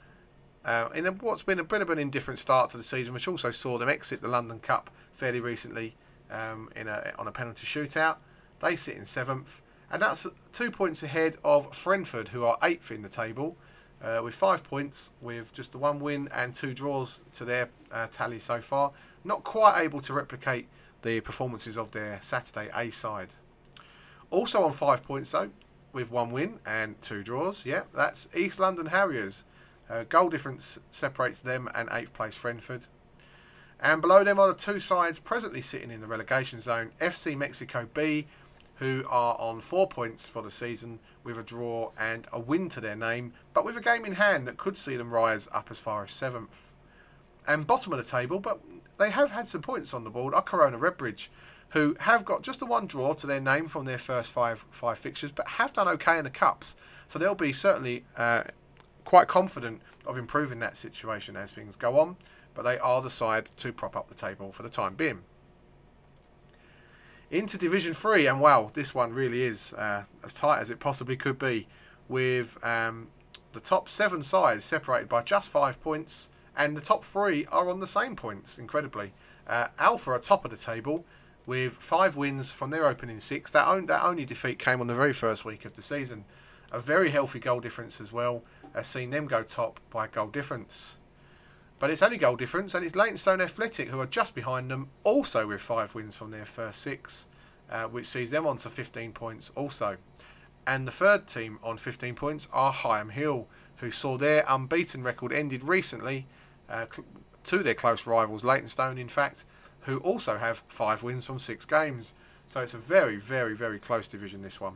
Uh, 0.65 0.91
in 0.95 1.07
a, 1.07 1.11
what's 1.11 1.43
been 1.43 1.59
a 1.59 1.65
bit 1.65 1.83
of 1.83 1.91
an 1.91 1.99
indifferent 1.99 2.39
start 2.39 2.71
to 2.71 2.77
the 2.77 2.85
season, 2.85 3.13
which 3.15 3.27
also 3.27 3.51
saw 3.51 3.79
them 3.79 3.89
exit 3.89 4.23
the 4.23 4.29
London 4.29 4.61
Cup 4.61 4.91
fairly 5.13 5.41
recently 5.41 5.97
um, 6.31 6.71
in 6.77 6.87
a, 6.87 7.13
on 7.19 7.27
a 7.27 7.33
penalty 7.33 7.67
shootout. 7.67 8.19
They 8.61 8.77
sit 8.77 8.97
in 8.97 9.07
seventh, 9.07 9.63
and 9.91 10.03
that's 10.03 10.27
two 10.53 10.71
points 10.71 11.03
ahead 11.03 11.37
of 11.45 11.75
Frenford, 11.75 12.29
who 12.29 12.45
are 12.45 12.59
eighth 12.63 12.91
in 12.91 13.03
the 13.03 13.09
table, 13.09 13.57
uh, 14.03 14.21
with 14.23 14.35
five 14.35 14.65
points, 14.65 15.13
with 15.21 15.53
just 15.53 15.73
the 15.73 15.79
one 15.79 16.01
win 16.01 16.29
and 16.33 16.55
two 16.55 16.75
draws 16.75 17.23
to 17.35 17.45
their 17.45 17.69
uh, 17.93 18.07
tally 18.11 18.39
so 18.39 18.61
far. 18.61 18.93
Not 19.25 19.45
quite 19.45 19.81
able 19.81 20.01
to 20.01 20.13
replicate 20.13 20.69
the 21.03 21.21
performances 21.21 21.77
of 21.77 21.91
their 21.93 22.19
Saturday 22.23 22.71
A 22.75 22.91
side. 22.91 23.29
Also 24.31 24.63
on 24.63 24.73
five 24.73 25.03
points 25.03 25.31
though, 25.31 25.51
with 25.93 26.11
one 26.11 26.31
win 26.31 26.59
and 26.67 27.01
two 27.03 27.23
draws. 27.23 27.65
Yeah, 27.65 27.83
that's 27.95 28.29
East 28.35 28.61
London 28.61 28.87
Harriers. 28.87 29.45
Uh, 29.89 30.05
goal 30.05 30.29
difference 30.29 30.79
separates 30.91 31.41
them 31.41 31.69
and 31.75 31.89
eighth 31.93 32.13
place 32.13 32.35
Frenford. 32.35 32.83
And 33.81 34.03
below 34.03 34.25
them 34.25 34.39
are 34.39 34.49
the 34.49 34.55
two 34.55 34.81
sides 34.81 35.19
presently 35.21 35.63
sitting 35.63 35.91
in 35.91 36.01
the 36.01 36.07
relegation 36.07 36.61
zone 36.61 36.91
FC 37.01 37.37
Mexico 37.37 37.89
B 37.95 38.27
who 38.79 39.05
are 39.09 39.37
on 39.41 39.61
four 39.61 39.89
points 39.89 40.29
for 40.29 40.43
the 40.43 40.51
season 40.51 41.01
with 41.25 41.39
a 41.39 41.43
draw 41.43 41.91
and 41.99 42.27
a 42.33 42.39
win 42.39 42.69
to 42.71 42.81
their 42.81 42.97
name, 42.97 43.33
but 43.53 43.65
with 43.65 43.77
a 43.77 43.81
game 43.81 44.05
in 44.05 44.13
hand 44.13 44.47
that 44.47 44.57
could 44.57 44.79
see 44.79 44.97
them 44.97 45.13
rise 45.13 45.49
up 45.53 45.69
as 45.71 45.79
far 45.79 46.05
as 46.05 46.13
seventh. 46.13 46.75
And 47.47 47.67
bottom 47.67 47.93
of 47.93 47.99
the 47.99 48.11
table, 48.11 48.39
but 48.39 48.61
they 48.99 49.11
have 49.11 49.31
had 49.31 49.49
some 49.49 49.63
points 49.63 49.95
on 49.95 50.05
the 50.05 50.11
board, 50.11 50.35
are 50.35 50.43
Corona 50.43 50.79
Redbridge, 50.79 51.29
who 51.71 51.97
have 52.01 52.25
got 52.25 52.43
just 52.43 52.61
the 52.61 52.67
one 52.67 52.87
draw 52.87 53.15
to 53.15 53.27
their 53.27 53.41
name 53.41 53.69
from 53.69 53.85
their 53.85 53.99
first 53.99 54.31
five 54.31 54.65
five 54.71 54.99
fixtures, 54.99 55.33
but 55.33 55.47
have 55.49 55.73
done 55.73 55.89
okay 55.89 56.19
in 56.19 56.25
the 56.25 56.31
cups. 56.31 56.77
So 57.09 57.19
they'll 57.19 57.35
be 57.35 57.53
certainly 57.53 58.05
uh, 58.17 58.45
quite 59.05 59.29
confident 59.29 59.81
of 60.07 60.19
improving 60.19 60.61
that 60.61 60.77
situation 60.77 61.37
as 61.37 61.51
things 61.51 61.77
go 61.77 61.99
on. 61.99 62.17
But 62.55 62.63
they 62.63 62.79
are 62.79 63.03
the 63.03 63.11
side 63.11 63.49
to 63.59 63.73
prop 63.73 63.97
up 63.97 64.09
the 64.09 64.15
table 64.15 64.53
for 64.53 64.63
the 64.63 64.69
time 64.69 64.95
being. 64.95 65.21
Into 67.31 67.59
Division 67.59 67.93
3, 67.93 68.27
and 68.27 68.41
wow, 68.41 68.71
this 68.73 68.95
one 68.95 69.13
really 69.13 69.43
is 69.43 69.75
uh, 69.75 70.05
as 70.25 70.33
tight 70.33 70.61
as 70.61 70.71
it 70.71 70.81
possibly 70.81 71.15
could 71.15 71.39
be, 71.39 71.67
with 72.09 72.57
um, 72.65 73.09
the 73.53 73.61
top 73.61 73.87
seven 73.87 74.23
sides 74.23 74.65
separated 74.65 75.11
by 75.11 75.23
just 75.23 75.51
five 75.51 75.79
points, 75.83 76.31
and 76.57 76.75
the 76.75 76.81
top 76.81 77.05
three 77.05 77.45
are 77.53 77.69
on 77.69 77.81
the 77.81 77.87
same 77.87 78.17
points, 78.17 78.57
incredibly. 78.57 79.13
Uh, 79.47 79.69
Alpha 79.79 80.13
are 80.13 80.19
top 80.19 80.47
of 80.47 80.51
the 80.51 80.57
table 80.57 81.05
with 81.45 81.75
five 81.75 82.17
wins 82.17 82.51
from 82.51 82.71
their 82.71 82.87
opening 82.87 83.21
six. 83.21 83.51
That, 83.51 83.67
on, 83.67 83.85
that 83.87 84.03
only 84.03 84.25
defeat 84.25 84.59
came 84.59 84.81
on 84.81 84.87
the 84.87 84.95
very 84.95 85.13
first 85.13 85.45
week 85.45 85.67
of 85.67 85.77
the 85.77 85.83
season. 85.83 86.25
A 86.73 86.81
very 86.81 87.11
healthy 87.11 87.41
goal 87.41 87.61
difference 87.61 88.01
as 88.01 88.11
well, 88.11 88.43
has 88.75 88.87
seen 88.87 89.11
them 89.11 89.27
go 89.27 89.43
top 89.43 89.81
by 89.91 90.07
goal 90.07 90.29
difference. 90.29 90.97
But 91.79 91.91
it's 91.91 92.03
only 92.03 92.19
goal 92.19 92.37
difference, 92.37 92.75
and 92.75 92.85
it's 92.85 92.97
Leytonstone 92.97 93.41
Athletic 93.41 93.89
who 93.89 94.01
are 94.01 94.07
just 94.07 94.35
behind 94.35 94.71
them, 94.71 94.89
also 95.05 95.47
with 95.47 95.61
five 95.61 95.95
wins 95.95 96.17
from 96.17 96.33
their 96.33 96.45
first 96.45 96.81
six, 96.81 97.27
uh, 97.71 97.85
which 97.85 98.07
sees 98.07 98.31
them 98.31 98.47
on 98.47 98.57
to 98.59 98.71
15 98.71 99.13
points 99.13 99.53
also. 99.55 99.97
And 100.67 100.87
the 100.87 100.93
third 100.93 101.29
team 101.29 101.59
on 101.63 101.79
15 101.79 102.17
points 102.17 102.49
are 102.53 102.73
Higham 102.73 103.11
Hill, 103.11 103.47
who 103.77 103.93
saw 103.93 104.17
their 104.17 104.45
unbeaten 104.49 105.05
record 105.05 105.33
ended 105.33 105.63
recently 105.63 106.27
uh, 106.69 106.87
to 107.45 107.59
their 107.59 107.75
close 107.75 108.07
rivals, 108.07 108.43
Leytonstone, 108.43 108.99
in 108.99 109.09
fact, 109.09 109.45
who 109.83 109.99
also 109.99 110.37
have 110.37 110.63
five 110.69 111.05
wins 111.05 111.27
from 111.27 111.39
six 111.39 111.65
games. 111.65 112.13
So 112.47 112.61
it's 112.61 112.75
a 112.75 112.79
very, 112.79 113.17
very, 113.17 113.55
very 113.55 113.79
close 113.79 114.09
division, 114.09 114.43
this 114.43 114.61
one. 114.61 114.75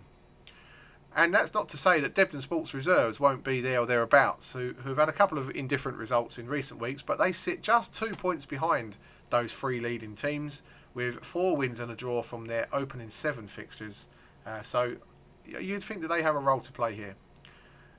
And 1.15 1.35
that's 1.35 1.53
not 1.53 1.69
to 1.71 1.77
say 1.77 2.01
that 2.01 2.15
Debden 2.15 2.41
Sports 2.41 2.73
Reserves 2.73 3.21
won't 3.21 3.45
be 3.45 3.61
there 3.61 3.81
or 3.81 3.87
thereabouts, 3.87 4.53
who, 4.53 4.75
who've 4.79 4.97
had 4.97 5.11
a 5.11 5.13
couple 5.13 5.37
of 5.37 5.51
indifferent 5.51 5.99
results 5.99 6.39
in 6.39 6.47
recent 6.47 6.81
weeks, 6.81 7.03
but 7.03 7.19
they 7.19 7.33
sit 7.33 7.63
just 7.63 7.95
two 7.95 8.15
points 8.15 8.47
behind 8.47 8.97
those 9.29 9.53
three 9.53 9.79
leading 9.79 10.15
teams, 10.15 10.63
with 10.95 11.25
four 11.25 11.57
wins 11.57 11.81
and 11.81 11.91
a 11.91 11.95
draw 11.95 12.23
from 12.23 12.47
their 12.47 12.67
opening 12.73 13.11
seven 13.11 13.47
fixtures. 13.47 14.09
Uh, 14.47 14.63
so 14.63 14.97
you'd 15.45 15.85
think 15.85 16.01
that 16.01 16.09
they 16.09 16.23
have 16.23 16.35
a 16.35 16.39
role 16.39 16.61
to 16.61 16.73
play 16.73 16.95
here. 16.95 17.15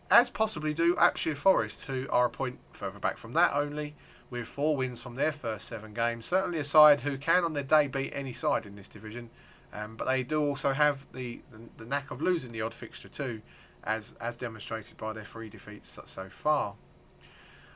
As 0.10 0.30
possibly 0.30 0.74
do 0.74 0.96
Apshire 0.96 1.36
Forest, 1.36 1.86
who 1.86 2.08
are 2.10 2.26
a 2.26 2.30
point 2.30 2.60
further 2.72 3.00
back 3.00 3.18
from 3.18 3.34
that 3.34 3.54
only, 3.56 3.96
with 4.30 4.48
four 4.48 4.76
wins 4.76 5.02
from 5.02 5.16
their 5.16 5.32
first 5.32 5.68
seven 5.68 5.94
games. 5.94 6.26
Certainly 6.26 6.60
a 6.60 6.64
side 6.64 7.02
who 7.02 7.18
can 7.18 7.44
on 7.44 7.54
their 7.54 7.64
day 7.64 7.88
beat 7.88 8.12
any 8.16 8.34
side 8.34 8.66
in 8.66 8.76
this 8.76 8.88
division 8.88 9.30
um, 9.74 9.96
but 9.96 10.06
they 10.06 10.24
do 10.24 10.42
also 10.42 10.72
have 10.72 11.06
the, 11.14 11.42
the, 11.52 11.60
the 11.78 11.86
knack 11.86 12.12
of 12.12 12.22
losing 12.22 12.52
the 12.52 12.62
odd 12.62 12.74
fixture 12.74 13.10
too, 13.10 13.42
as 13.84 14.14
as 14.22 14.36
demonstrated 14.36 14.96
by 14.98 15.12
their 15.14 15.26
three 15.26 15.50
defeats 15.50 15.90
so, 15.90 16.04
so 16.06 16.30
far. 16.30 16.76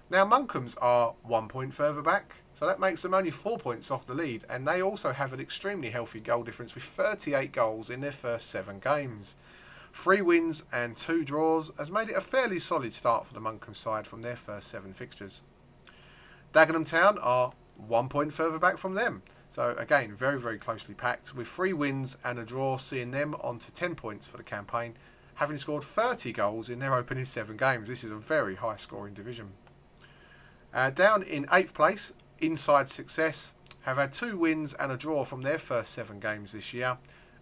Now 0.09 0.23
Monkham's 0.23 0.75
are 0.75 1.15
one 1.23 1.47
point 1.47 1.73
further 1.73 2.01
back, 2.01 2.35
so 2.53 2.65
that 2.65 2.79
makes 2.79 3.01
them 3.01 3.13
only 3.13 3.31
four 3.31 3.57
points 3.57 3.91
off 3.91 4.05
the 4.05 4.13
lead, 4.13 4.45
and 4.49 4.65
they 4.65 4.81
also 4.81 5.11
have 5.11 5.33
an 5.33 5.39
extremely 5.41 5.89
healthy 5.89 6.21
goal 6.21 6.43
difference 6.43 6.75
with 6.75 6.83
38 6.83 7.51
goals 7.51 7.89
in 7.89 7.99
their 7.99 8.11
first 8.13 8.49
seven 8.49 8.79
games. 8.79 9.35
Three 9.91 10.21
wins 10.21 10.63
and 10.71 10.95
two 10.95 11.25
draws 11.25 11.71
has 11.77 11.89
made 11.89 12.09
it 12.09 12.15
a 12.15 12.21
fairly 12.21 12.59
solid 12.59 12.93
start 12.93 13.25
for 13.25 13.33
the 13.33 13.41
Monkam 13.41 13.75
side 13.75 14.05
from 14.05 14.21
their 14.21 14.35
first 14.35 14.69
seven 14.69 14.93
fixtures. 14.93 15.43
Dagenham 16.53 16.85
Town 16.85 17.17
are 17.17 17.51
one 17.75 18.07
point 18.07 18.31
further 18.31 18.59
back 18.59 18.77
from 18.77 18.93
them, 18.93 19.23
so 19.49 19.75
again, 19.77 20.13
very, 20.13 20.39
very 20.39 20.57
closely 20.57 20.93
packed, 20.93 21.33
with 21.35 21.47
three 21.47 21.73
wins 21.73 22.17
and 22.23 22.37
a 22.39 22.43
draw, 22.43 22.77
seeing 22.77 23.11
them 23.11 23.35
on 23.41 23.59
to 23.59 23.73
10 23.73 23.95
points 23.95 24.27
for 24.27 24.37
the 24.37 24.43
campaign, 24.43 24.95
having 25.35 25.57
scored 25.57 25.83
30 25.83 26.31
goals 26.33 26.69
in 26.69 26.79
their 26.79 26.93
opening 26.93 27.25
seven 27.25 27.57
games. 27.57 27.87
This 27.87 28.03
is 28.03 28.11
a 28.11 28.17
very 28.17 28.55
high 28.55 28.75
scoring 28.75 29.13
division. 29.13 29.51
Uh, 30.73 30.89
down 30.89 31.23
in 31.23 31.45
eighth 31.51 31.73
place, 31.73 32.13
Inside 32.39 32.89
Success 32.89 33.53
have 33.81 33.97
had 33.97 34.13
two 34.13 34.37
wins 34.37 34.73
and 34.73 34.91
a 34.91 34.97
draw 34.97 35.23
from 35.23 35.41
their 35.41 35.57
first 35.57 35.91
seven 35.91 36.19
games 36.19 36.51
this 36.51 36.73
year. 36.73 36.97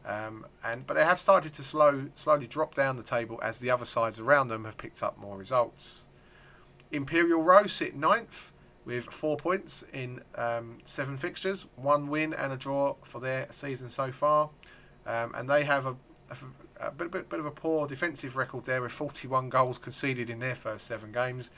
Um, 0.05 0.45
and 0.63 0.85
but 0.85 0.93
they 0.93 1.03
have 1.03 1.19
started 1.19 1.53
to 1.53 1.63
slow, 1.63 2.09
slowly 2.13 2.45
drop 2.45 2.75
down 2.75 2.95
the 2.95 3.03
table 3.03 3.39
as 3.41 3.59
the 3.59 3.71
other 3.71 3.85
sides 3.85 4.19
around 4.19 4.49
them 4.49 4.65
have 4.65 4.77
picked 4.77 5.01
up 5.01 5.17
more 5.17 5.37
results. 5.37 6.05
Imperial 6.91 7.41
Row 7.41 7.65
sit 7.65 7.95
ninth 7.95 8.51
with 8.85 9.05
four 9.05 9.35
points 9.35 9.83
in 9.93 10.21
um, 10.35 10.77
seven 10.85 11.17
fixtures, 11.17 11.65
one 11.75 12.07
win 12.07 12.33
and 12.33 12.53
a 12.53 12.57
draw 12.57 12.95
for 13.03 13.19
their 13.19 13.47
season 13.51 13.89
so 13.89 14.11
far. 14.11 14.49
Um, 15.07 15.33
and 15.35 15.49
they 15.49 15.63
have 15.65 15.85
a, 15.87 15.95
a, 16.29 16.87
a 16.87 16.91
bit, 16.91 17.11
bit, 17.11 17.29
bit, 17.29 17.39
of 17.39 17.45
a 17.45 17.51
poor 17.51 17.87
defensive 17.87 18.35
record 18.35 18.65
there 18.65 18.81
with 18.81 18.91
41 18.91 19.49
goals 19.49 19.77
conceded 19.77 20.29
in 20.29 20.39
their 20.39 20.55
first 20.55 20.87
seven 20.87 21.11
games, 21.11 21.49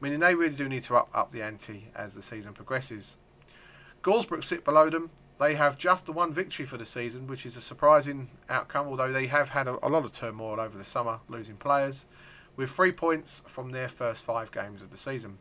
meaning 0.00 0.20
they 0.20 0.34
really 0.34 0.54
do 0.54 0.68
need 0.68 0.84
to 0.84 0.94
up, 0.96 1.08
up 1.12 1.32
the 1.32 1.42
ante 1.42 1.88
as 1.94 2.14
the 2.14 2.22
season 2.22 2.52
progresses. 2.52 3.16
Goresbrook 4.02 4.44
sit 4.44 4.64
below 4.64 4.88
them. 4.88 5.10
They 5.38 5.54
have 5.54 5.76
just 5.76 6.06
the 6.06 6.12
one 6.12 6.32
victory 6.32 6.64
for 6.64 6.78
the 6.78 6.86
season, 6.86 7.26
which 7.26 7.44
is 7.44 7.56
a 7.56 7.60
surprising 7.60 8.30
outcome, 8.48 8.86
although 8.86 9.12
they 9.12 9.26
have 9.26 9.50
had 9.50 9.68
a, 9.68 9.84
a 9.86 9.90
lot 9.90 10.04
of 10.04 10.12
turmoil 10.12 10.60
over 10.60 10.78
the 10.78 10.84
summer, 10.84 11.20
losing 11.28 11.56
players, 11.56 12.06
with 12.56 12.70
three 12.70 12.92
points 12.92 13.42
from 13.46 13.70
their 13.70 13.88
first 13.88 14.24
five 14.24 14.50
games 14.50 14.80
of 14.80 14.90
the 14.90 14.96
season. 14.96 15.38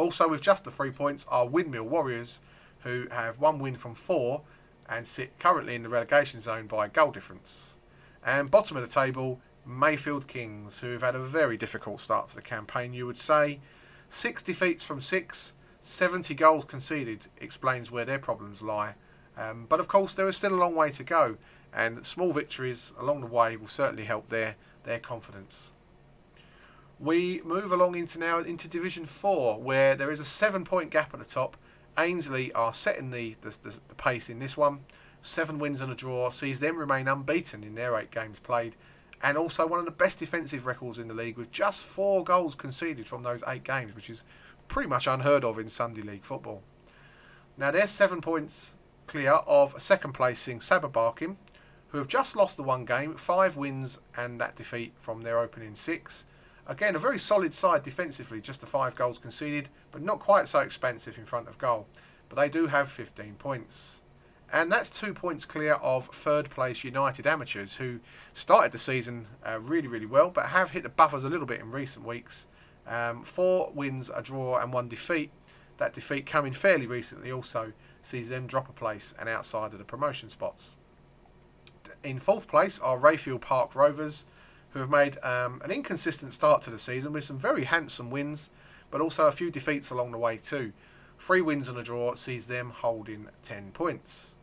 Also, 0.00 0.26
with 0.26 0.40
just 0.40 0.64
the 0.64 0.70
three 0.70 0.90
points, 0.90 1.26
are 1.28 1.46
Windmill 1.46 1.84
Warriors, 1.84 2.40
who 2.84 3.06
have 3.10 3.38
one 3.38 3.58
win 3.58 3.76
from 3.76 3.94
four 3.94 4.40
and 4.88 5.06
sit 5.06 5.38
currently 5.38 5.74
in 5.74 5.82
the 5.82 5.90
relegation 5.90 6.40
zone 6.40 6.66
by 6.66 6.88
goal 6.88 7.10
difference. 7.10 7.76
And 8.24 8.50
bottom 8.50 8.78
of 8.78 8.82
the 8.82 8.88
table, 8.88 9.42
Mayfield 9.66 10.26
Kings, 10.26 10.80
who 10.80 10.92
have 10.92 11.02
had 11.02 11.14
a 11.14 11.22
very 11.22 11.58
difficult 11.58 12.00
start 12.00 12.28
to 12.28 12.34
the 12.34 12.40
campaign, 12.40 12.94
you 12.94 13.04
would 13.04 13.18
say. 13.18 13.60
Six 14.08 14.42
defeats 14.42 14.82
from 14.84 15.02
six, 15.02 15.52
70 15.82 16.32
goals 16.34 16.64
conceded 16.64 17.26
explains 17.36 17.90
where 17.90 18.06
their 18.06 18.18
problems 18.18 18.62
lie. 18.62 18.94
Um, 19.36 19.66
but 19.68 19.80
of 19.80 19.88
course, 19.88 20.14
there 20.14 20.28
is 20.30 20.36
still 20.38 20.54
a 20.54 20.56
long 20.56 20.74
way 20.74 20.92
to 20.92 21.04
go, 21.04 21.36
and 21.74 22.06
small 22.06 22.32
victories 22.32 22.94
along 22.98 23.20
the 23.20 23.26
way 23.26 23.54
will 23.54 23.68
certainly 23.68 24.04
help 24.04 24.28
their, 24.28 24.56
their 24.84 24.98
confidence. 24.98 25.72
We 27.00 27.40
move 27.44 27.72
along 27.72 27.94
into 27.96 28.18
now 28.18 28.40
into 28.40 28.68
Division 28.68 29.06
Four, 29.06 29.58
where 29.58 29.94
there 29.96 30.10
is 30.10 30.20
a 30.20 30.24
seven-point 30.24 30.90
gap 30.90 31.14
at 31.14 31.18
the 31.18 31.26
top. 31.26 31.56
Ainsley 31.98 32.52
are 32.52 32.74
setting 32.74 33.10
the, 33.10 33.36
the, 33.40 33.56
the, 33.88 33.94
pace 33.94 34.28
in 34.28 34.38
this 34.38 34.54
one. 34.54 34.80
Seven 35.22 35.58
wins 35.58 35.80
and 35.80 35.90
a 35.90 35.94
draw 35.94 36.28
sees 36.30 36.60
them 36.60 36.76
remain 36.76 37.08
unbeaten 37.08 37.64
in 37.64 37.74
their 37.74 37.98
eight 37.98 38.10
games 38.10 38.38
played, 38.38 38.76
and 39.22 39.38
also 39.38 39.66
one 39.66 39.78
of 39.78 39.86
the 39.86 39.90
best 39.90 40.18
defensive 40.18 40.66
records 40.66 40.98
in 40.98 41.08
the 41.08 41.14
league 41.14 41.38
with 41.38 41.50
just 41.50 41.82
four 41.82 42.22
goals 42.22 42.54
conceded 42.54 43.08
from 43.08 43.22
those 43.22 43.42
eight 43.48 43.64
games, 43.64 43.94
which 43.94 44.10
is 44.10 44.22
pretty 44.68 44.88
much 44.88 45.06
unheard 45.06 45.42
of 45.42 45.58
in 45.58 45.70
Sunday 45.70 46.02
League 46.02 46.24
football. 46.24 46.62
Now 47.56 47.70
they're 47.70 47.86
seven 47.86 48.20
points 48.20 48.74
clear 49.06 49.32
of 49.32 49.80
second 49.80 50.12
placing 50.12 50.58
Sabah 50.58 50.92
Barking, 50.92 51.38
who 51.88 51.98
have 51.98 52.08
just 52.08 52.36
lost 52.36 52.58
the 52.58 52.62
one 52.62 52.84
game, 52.84 53.14
five 53.14 53.56
wins 53.56 53.98
and 54.16 54.38
that 54.38 54.54
defeat 54.54 54.92
from 54.98 55.22
their 55.22 55.38
opening 55.38 55.74
six. 55.74 56.26
Again, 56.70 56.94
a 56.94 57.00
very 57.00 57.18
solid 57.18 57.52
side 57.52 57.82
defensively, 57.82 58.40
just 58.40 58.60
the 58.60 58.66
five 58.66 58.94
goals 58.94 59.18
conceded, 59.18 59.68
but 59.90 60.02
not 60.02 60.20
quite 60.20 60.46
so 60.46 60.60
expensive 60.60 61.18
in 61.18 61.24
front 61.24 61.48
of 61.48 61.58
goal. 61.58 61.88
But 62.28 62.36
they 62.36 62.48
do 62.48 62.68
have 62.68 62.88
15 62.88 63.34
points. 63.40 64.02
And 64.52 64.70
that's 64.70 64.88
two 64.88 65.12
points 65.12 65.44
clear 65.44 65.72
of 65.74 66.06
third 66.06 66.48
place 66.48 66.84
United 66.84 67.26
Amateurs, 67.26 67.74
who 67.74 67.98
started 68.32 68.70
the 68.70 68.78
season 68.78 69.26
uh, 69.44 69.58
really, 69.58 69.88
really 69.88 70.06
well, 70.06 70.30
but 70.30 70.46
have 70.46 70.70
hit 70.70 70.84
the 70.84 70.88
buffers 70.88 71.24
a 71.24 71.28
little 71.28 71.44
bit 71.44 71.58
in 71.58 71.70
recent 71.70 72.06
weeks. 72.06 72.46
Um, 72.86 73.24
four 73.24 73.72
wins, 73.74 74.08
a 74.08 74.22
draw, 74.22 74.60
and 74.60 74.72
one 74.72 74.86
defeat. 74.86 75.32
That 75.78 75.92
defeat 75.92 76.24
coming 76.24 76.52
fairly 76.52 76.86
recently 76.86 77.32
also 77.32 77.72
sees 78.00 78.28
them 78.28 78.46
drop 78.46 78.68
a 78.68 78.72
place 78.72 79.12
and 79.18 79.28
outside 79.28 79.72
of 79.72 79.80
the 79.80 79.84
promotion 79.84 80.28
spots. 80.28 80.76
In 82.04 82.20
fourth 82.20 82.46
place 82.46 82.78
are 82.78 82.96
Rayfield 82.96 83.40
Park 83.40 83.74
Rovers, 83.74 84.24
who 84.70 84.78
have 84.80 84.90
made 84.90 85.18
um, 85.22 85.60
an 85.64 85.70
inconsistent 85.70 86.32
start 86.32 86.62
to 86.62 86.70
the 86.70 86.78
season 86.78 87.12
with 87.12 87.24
some 87.24 87.38
very 87.38 87.64
handsome 87.64 88.10
wins, 88.10 88.50
but 88.90 89.00
also 89.00 89.26
a 89.26 89.32
few 89.32 89.50
defeats 89.50 89.90
along 89.90 90.12
the 90.12 90.18
way 90.18 90.36
too. 90.36 90.72
Three 91.18 91.40
wins 91.40 91.68
and 91.68 91.76
a 91.76 91.82
draw 91.82 92.14
sees 92.14 92.46
them 92.46 92.70
holding 92.70 93.28
10 93.42 93.72
points. 93.72 94.34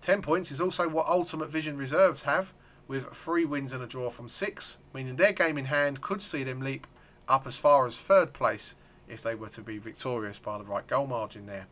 10 0.00 0.22
points 0.22 0.50
is 0.50 0.60
also 0.60 0.88
what 0.88 1.06
Ultimate 1.06 1.50
Vision 1.50 1.76
Reserves 1.76 2.22
have, 2.22 2.52
with 2.86 3.06
three 3.14 3.44
wins 3.44 3.72
and 3.72 3.82
a 3.82 3.86
draw 3.86 4.10
from 4.10 4.28
six, 4.28 4.78
meaning 4.92 5.16
their 5.16 5.32
game 5.32 5.58
in 5.58 5.66
hand 5.66 6.00
could 6.00 6.22
see 6.22 6.44
them 6.44 6.60
leap 6.60 6.86
up 7.28 7.46
as 7.46 7.56
far 7.56 7.86
as 7.86 7.98
third 7.98 8.32
place 8.32 8.74
if 9.08 9.22
they 9.22 9.34
were 9.34 9.48
to 9.48 9.60
be 9.60 9.78
victorious 9.78 10.38
by 10.38 10.58
the 10.58 10.64
right 10.64 10.86
goal 10.86 11.06
margin 11.06 11.46
there. 11.46 11.66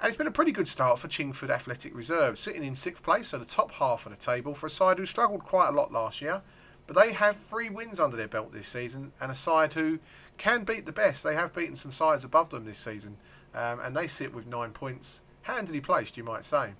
And 0.00 0.08
it's 0.08 0.16
been 0.16 0.26
a 0.26 0.32
pretty 0.32 0.50
good 0.50 0.66
start 0.66 0.98
for 0.98 1.06
Chingford 1.06 1.50
Athletic 1.50 1.94
Reserve, 1.94 2.38
sitting 2.38 2.64
in 2.64 2.74
sixth 2.74 3.04
place 3.04 3.32
at 3.32 3.38
the 3.38 3.46
top 3.46 3.72
half 3.74 4.04
of 4.04 4.10
the 4.10 4.18
table 4.18 4.52
for 4.54 4.66
a 4.66 4.70
side 4.70 4.98
who 4.98 5.06
struggled 5.06 5.44
quite 5.44 5.68
a 5.68 5.72
lot 5.72 5.92
last 5.92 6.20
year, 6.20 6.42
but 6.86 6.96
they 6.96 7.12
have 7.12 7.36
three 7.36 7.70
wins 7.70 8.00
under 8.00 8.16
their 8.16 8.28
belt 8.28 8.52
this 8.52 8.68
season 8.68 9.12
and 9.20 9.30
a 9.30 9.34
side 9.34 9.72
who 9.74 9.98
can 10.38 10.64
beat 10.64 10.86
the 10.86 10.92
best. 10.92 11.22
They 11.22 11.34
have 11.34 11.54
beaten 11.54 11.76
some 11.76 11.92
sides 11.92 12.24
above 12.24 12.50
them 12.50 12.64
this 12.64 12.78
season 12.78 13.16
um, 13.54 13.80
and 13.80 13.96
they 13.96 14.06
sit 14.06 14.34
with 14.34 14.46
nine 14.46 14.70
points, 14.70 15.22
handily 15.42 15.80
placed, 15.80 16.16
you 16.16 16.24
might 16.24 16.44
say. 16.44 16.72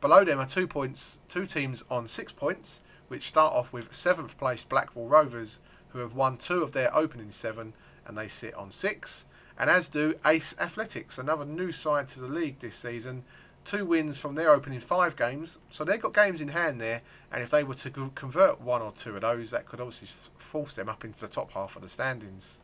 Below 0.00 0.24
them 0.24 0.38
are 0.38 0.46
two 0.46 0.66
points, 0.66 1.20
two 1.28 1.46
teams 1.46 1.82
on 1.90 2.06
six 2.06 2.32
points, 2.32 2.82
which 3.08 3.28
start 3.28 3.54
off 3.54 3.72
with 3.72 3.92
seventh 3.94 4.36
placed 4.38 4.68
Blackwall 4.68 5.08
Rovers, 5.08 5.60
who 5.88 6.00
have 6.00 6.14
won 6.14 6.36
two 6.36 6.62
of 6.62 6.72
their 6.72 6.94
opening 6.94 7.30
seven, 7.30 7.72
and 8.06 8.16
they 8.16 8.28
sit 8.28 8.54
on 8.54 8.70
six. 8.70 9.24
And 9.58 9.70
as 9.70 9.88
do 9.88 10.14
Ace 10.26 10.54
Athletics, 10.60 11.16
another 11.16 11.46
new 11.46 11.72
side 11.72 12.08
to 12.08 12.20
the 12.20 12.28
league 12.28 12.58
this 12.58 12.76
season, 12.76 13.24
two 13.66 13.84
wins 13.84 14.16
from 14.16 14.34
their 14.34 14.50
opening 14.50 14.80
five 14.80 15.16
games, 15.16 15.58
so 15.70 15.84
they've 15.84 16.00
got 16.00 16.14
games 16.14 16.40
in 16.40 16.48
hand 16.48 16.80
there. 16.80 17.02
And 17.30 17.42
if 17.42 17.50
they 17.50 17.64
were 17.64 17.74
to 17.74 17.90
convert 18.14 18.60
one 18.60 18.80
or 18.80 18.92
two 18.92 19.14
of 19.14 19.20
those, 19.20 19.50
that 19.50 19.66
could 19.66 19.80
obviously 19.80 20.08
force 20.38 20.72
them 20.72 20.88
up 20.88 21.04
into 21.04 21.20
the 21.20 21.28
top 21.28 21.52
half 21.52 21.76
of 21.76 21.82
the 21.82 21.88
standings. 21.88 22.60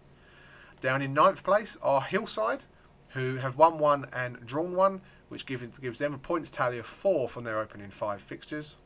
Down 0.81 1.03
in 1.03 1.13
ninth 1.13 1.45
place 1.45 1.77
are 1.83 2.01
Hillside, 2.01 2.65
who 3.11 3.37
have 3.37 3.57
won 3.57 3.79
one 3.79 4.07
and 4.13 4.45
drawn 4.47 4.75
one, 4.75 5.03
which 5.29 5.45
gives 5.45 5.79
gives 5.79 5.99
them 5.99 6.15
a 6.15 6.19
points 6.19 6.51
tally 6.51 6.79
of 6.79 6.87
four 6.87 7.29
from 7.29 7.45
their 7.45 7.59
opening 7.59 7.91
five 7.91 8.21
fixtures. 8.21 8.79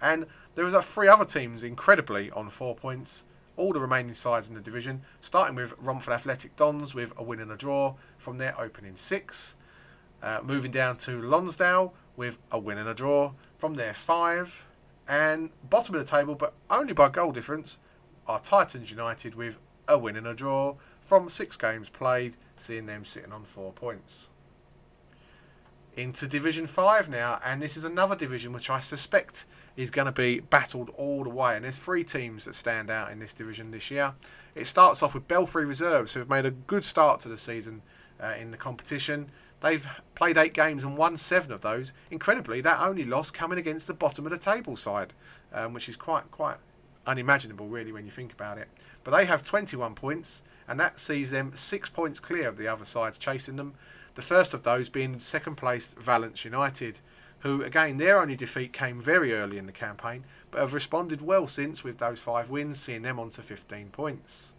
And 0.00 0.26
there 0.54 0.66
are 0.66 0.74
uh, 0.74 0.82
three 0.82 1.08
other 1.08 1.24
teams, 1.24 1.62
incredibly, 1.62 2.30
on 2.32 2.48
four 2.48 2.74
points. 2.74 3.24
All 3.56 3.72
the 3.72 3.80
remaining 3.80 4.14
sides 4.14 4.48
in 4.48 4.54
the 4.54 4.60
division, 4.60 5.02
starting 5.20 5.54
with 5.54 5.74
Romford 5.78 6.12
Athletic 6.12 6.56
Dons 6.56 6.94
with 6.94 7.12
a 7.16 7.22
win 7.22 7.40
and 7.40 7.52
a 7.52 7.56
draw 7.56 7.94
from 8.16 8.38
their 8.38 8.58
opening 8.60 8.96
six. 8.96 9.56
Uh, 10.22 10.40
moving 10.42 10.70
down 10.70 10.96
to 10.96 11.20
Lonsdale 11.20 11.92
with 12.16 12.38
a 12.52 12.58
win 12.58 12.78
and 12.78 12.88
a 12.88 12.94
draw 12.94 13.32
from 13.58 13.74
their 13.74 13.94
five. 13.94 14.64
And 15.08 15.50
bottom 15.68 15.94
of 15.94 16.04
the 16.04 16.10
table, 16.10 16.34
but 16.34 16.54
only 16.70 16.92
by 16.92 17.08
goal 17.08 17.32
difference, 17.32 17.78
are 18.26 18.38
Titans 18.38 18.90
United 18.90 19.34
with 19.34 19.56
a 19.88 19.98
win 19.98 20.16
and 20.16 20.26
a 20.26 20.34
draw 20.34 20.76
from 21.00 21.28
six 21.28 21.56
games 21.56 21.88
played, 21.88 22.36
seeing 22.56 22.86
them 22.86 23.04
sitting 23.04 23.32
on 23.32 23.44
four 23.44 23.72
points. 23.72 24.30
Into 25.96 26.26
Division 26.26 26.66
5 26.66 27.10
now, 27.10 27.40
and 27.44 27.60
this 27.60 27.76
is 27.76 27.84
another 27.84 28.16
division 28.16 28.52
which 28.52 28.70
I 28.70 28.80
suspect 28.80 29.44
is 29.76 29.90
going 29.90 30.06
to 30.06 30.12
be 30.12 30.40
battled 30.40 30.90
all 30.96 31.24
the 31.24 31.30
way. 31.30 31.56
And 31.56 31.64
there's 31.64 31.76
three 31.76 32.04
teams 32.04 32.44
that 32.44 32.54
stand 32.54 32.90
out 32.90 33.10
in 33.10 33.18
this 33.18 33.32
division 33.32 33.70
this 33.70 33.90
year. 33.90 34.14
It 34.54 34.66
starts 34.66 35.02
off 35.02 35.14
with 35.14 35.28
Belfry 35.28 35.64
Reserves, 35.64 36.12
who 36.12 36.20
have 36.20 36.28
made 36.28 36.46
a 36.46 36.50
good 36.50 36.84
start 36.84 37.20
to 37.20 37.28
the 37.28 37.38
season 37.38 37.82
uh, 38.20 38.34
in 38.38 38.50
the 38.50 38.56
competition. 38.56 39.30
They've 39.62 39.86
played 40.16 40.36
eight 40.36 40.54
games 40.54 40.82
and 40.82 40.96
won 40.96 41.16
seven 41.16 41.52
of 41.52 41.60
those. 41.60 41.92
Incredibly, 42.10 42.60
that 42.62 42.80
only 42.80 43.04
loss 43.04 43.30
coming 43.30 43.58
against 43.58 43.86
the 43.86 43.94
bottom 43.94 44.26
of 44.26 44.32
the 44.32 44.38
table 44.38 44.76
side, 44.76 45.12
um, 45.52 45.72
which 45.72 45.88
is 45.88 45.96
quite 45.96 46.30
quite 46.32 46.56
unimaginable, 47.06 47.68
really, 47.68 47.92
when 47.92 48.04
you 48.04 48.10
think 48.10 48.32
about 48.32 48.58
it. 48.58 48.68
But 49.04 49.12
they 49.12 49.24
have 49.24 49.44
21 49.44 49.94
points, 49.94 50.42
and 50.66 50.78
that 50.80 50.98
sees 50.98 51.30
them 51.30 51.52
six 51.54 51.88
points 51.88 52.18
clear 52.18 52.48
of 52.48 52.56
the 52.56 52.66
other 52.66 52.84
sides 52.84 53.18
chasing 53.18 53.56
them. 53.56 53.74
The 54.16 54.22
first 54.22 54.52
of 54.52 54.64
those 54.64 54.88
being 54.88 55.20
second 55.20 55.54
place 55.56 55.94
Valence 55.96 56.44
United, 56.44 56.98
who 57.40 57.62
again 57.62 57.98
their 57.98 58.20
only 58.20 58.36
defeat 58.36 58.72
came 58.72 59.00
very 59.00 59.32
early 59.32 59.58
in 59.58 59.66
the 59.66 59.72
campaign, 59.72 60.24
but 60.50 60.60
have 60.60 60.74
responded 60.74 61.22
well 61.22 61.46
since 61.46 61.84
with 61.84 61.98
those 61.98 62.20
five 62.20 62.50
wins, 62.50 62.80
seeing 62.80 63.02
them 63.02 63.20
on 63.20 63.30
to 63.30 63.42
15 63.42 63.90
points. 63.90 64.54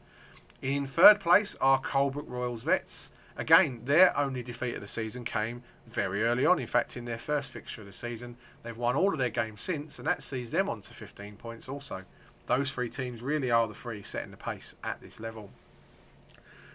In 0.61 0.87
third 0.87 1.19
place 1.19 1.57
are 1.59 1.81
Colebrook 1.81 2.29
Royals 2.29 2.63
Vets, 2.63 3.11
Again, 3.35 3.81
their 3.85 4.17
only 4.17 4.43
defeat 4.43 4.75
of 4.75 4.81
the 4.81 4.87
season 4.87 5.25
came 5.25 5.63
very 5.87 6.23
early 6.23 6.45
on. 6.45 6.59
In 6.59 6.67
fact, 6.67 6.95
in 6.95 7.05
their 7.05 7.17
first 7.17 7.49
fixture 7.49 7.81
of 7.81 7.87
the 7.87 7.93
season, 7.93 8.37
they've 8.61 8.77
won 8.77 8.95
all 8.95 9.11
of 9.11 9.17
their 9.17 9.29
games 9.29 9.61
since, 9.61 9.97
and 9.97 10.07
that 10.07 10.21
sees 10.21 10.51
them 10.51 10.69
on 10.69 10.81
to 10.81 10.93
15 10.93 11.35
points 11.37 11.67
also. 11.67 12.03
Those 12.45 12.69
three 12.69 12.89
teams 12.89 13.21
really 13.21 13.49
are 13.49 13.67
the 13.67 13.73
three 13.73 14.03
setting 14.03 14.31
the 14.31 14.37
pace 14.37 14.75
at 14.83 15.01
this 15.01 15.19
level. 15.19 15.49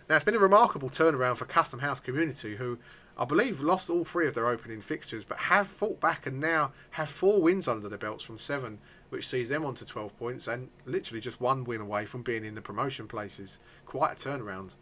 Now, 0.09 0.17
it's 0.17 0.25
been 0.25 0.35
a 0.35 0.41
remarkable 0.41 0.88
turnaround 0.88 1.37
for 1.37 1.45
Custom 1.45 1.81
House 1.81 2.00
Community, 2.00 2.57
who 2.57 2.79
I 3.19 3.25
believe 3.25 3.61
lost 3.61 3.91
all 3.91 4.05
three 4.05 4.27
of 4.27 4.35
their 4.35 4.47
opening 4.47 4.81
fixtures, 4.81 5.25
but 5.25 5.38
have 5.38 5.69
fought 5.69 6.00
back 6.00 6.27
and 6.27 6.41
now 6.41 6.73
have 6.93 7.11
four 7.11 7.41
wins 7.41 7.69
under 7.69 7.88
their 7.88 7.99
belts 7.99 8.25
from 8.25 8.38
seven, 8.38 8.79
which 9.11 9.29
sees 9.29 9.49
them 9.49 9.65
on 9.65 9.75
to 9.75 9.85
12 9.85 10.19
points 10.19 10.49
and 10.49 10.69
literally 10.87 11.21
just 11.21 11.41
one 11.41 11.65
win 11.65 11.81
away 11.81 12.07
from 12.07 12.23
being 12.23 12.45
in 12.45 12.55
the 12.55 12.62
promotion 12.62 13.07
places. 13.07 13.59
Quite 13.87 14.12
a 14.12 14.29
turnaround. 14.29 14.75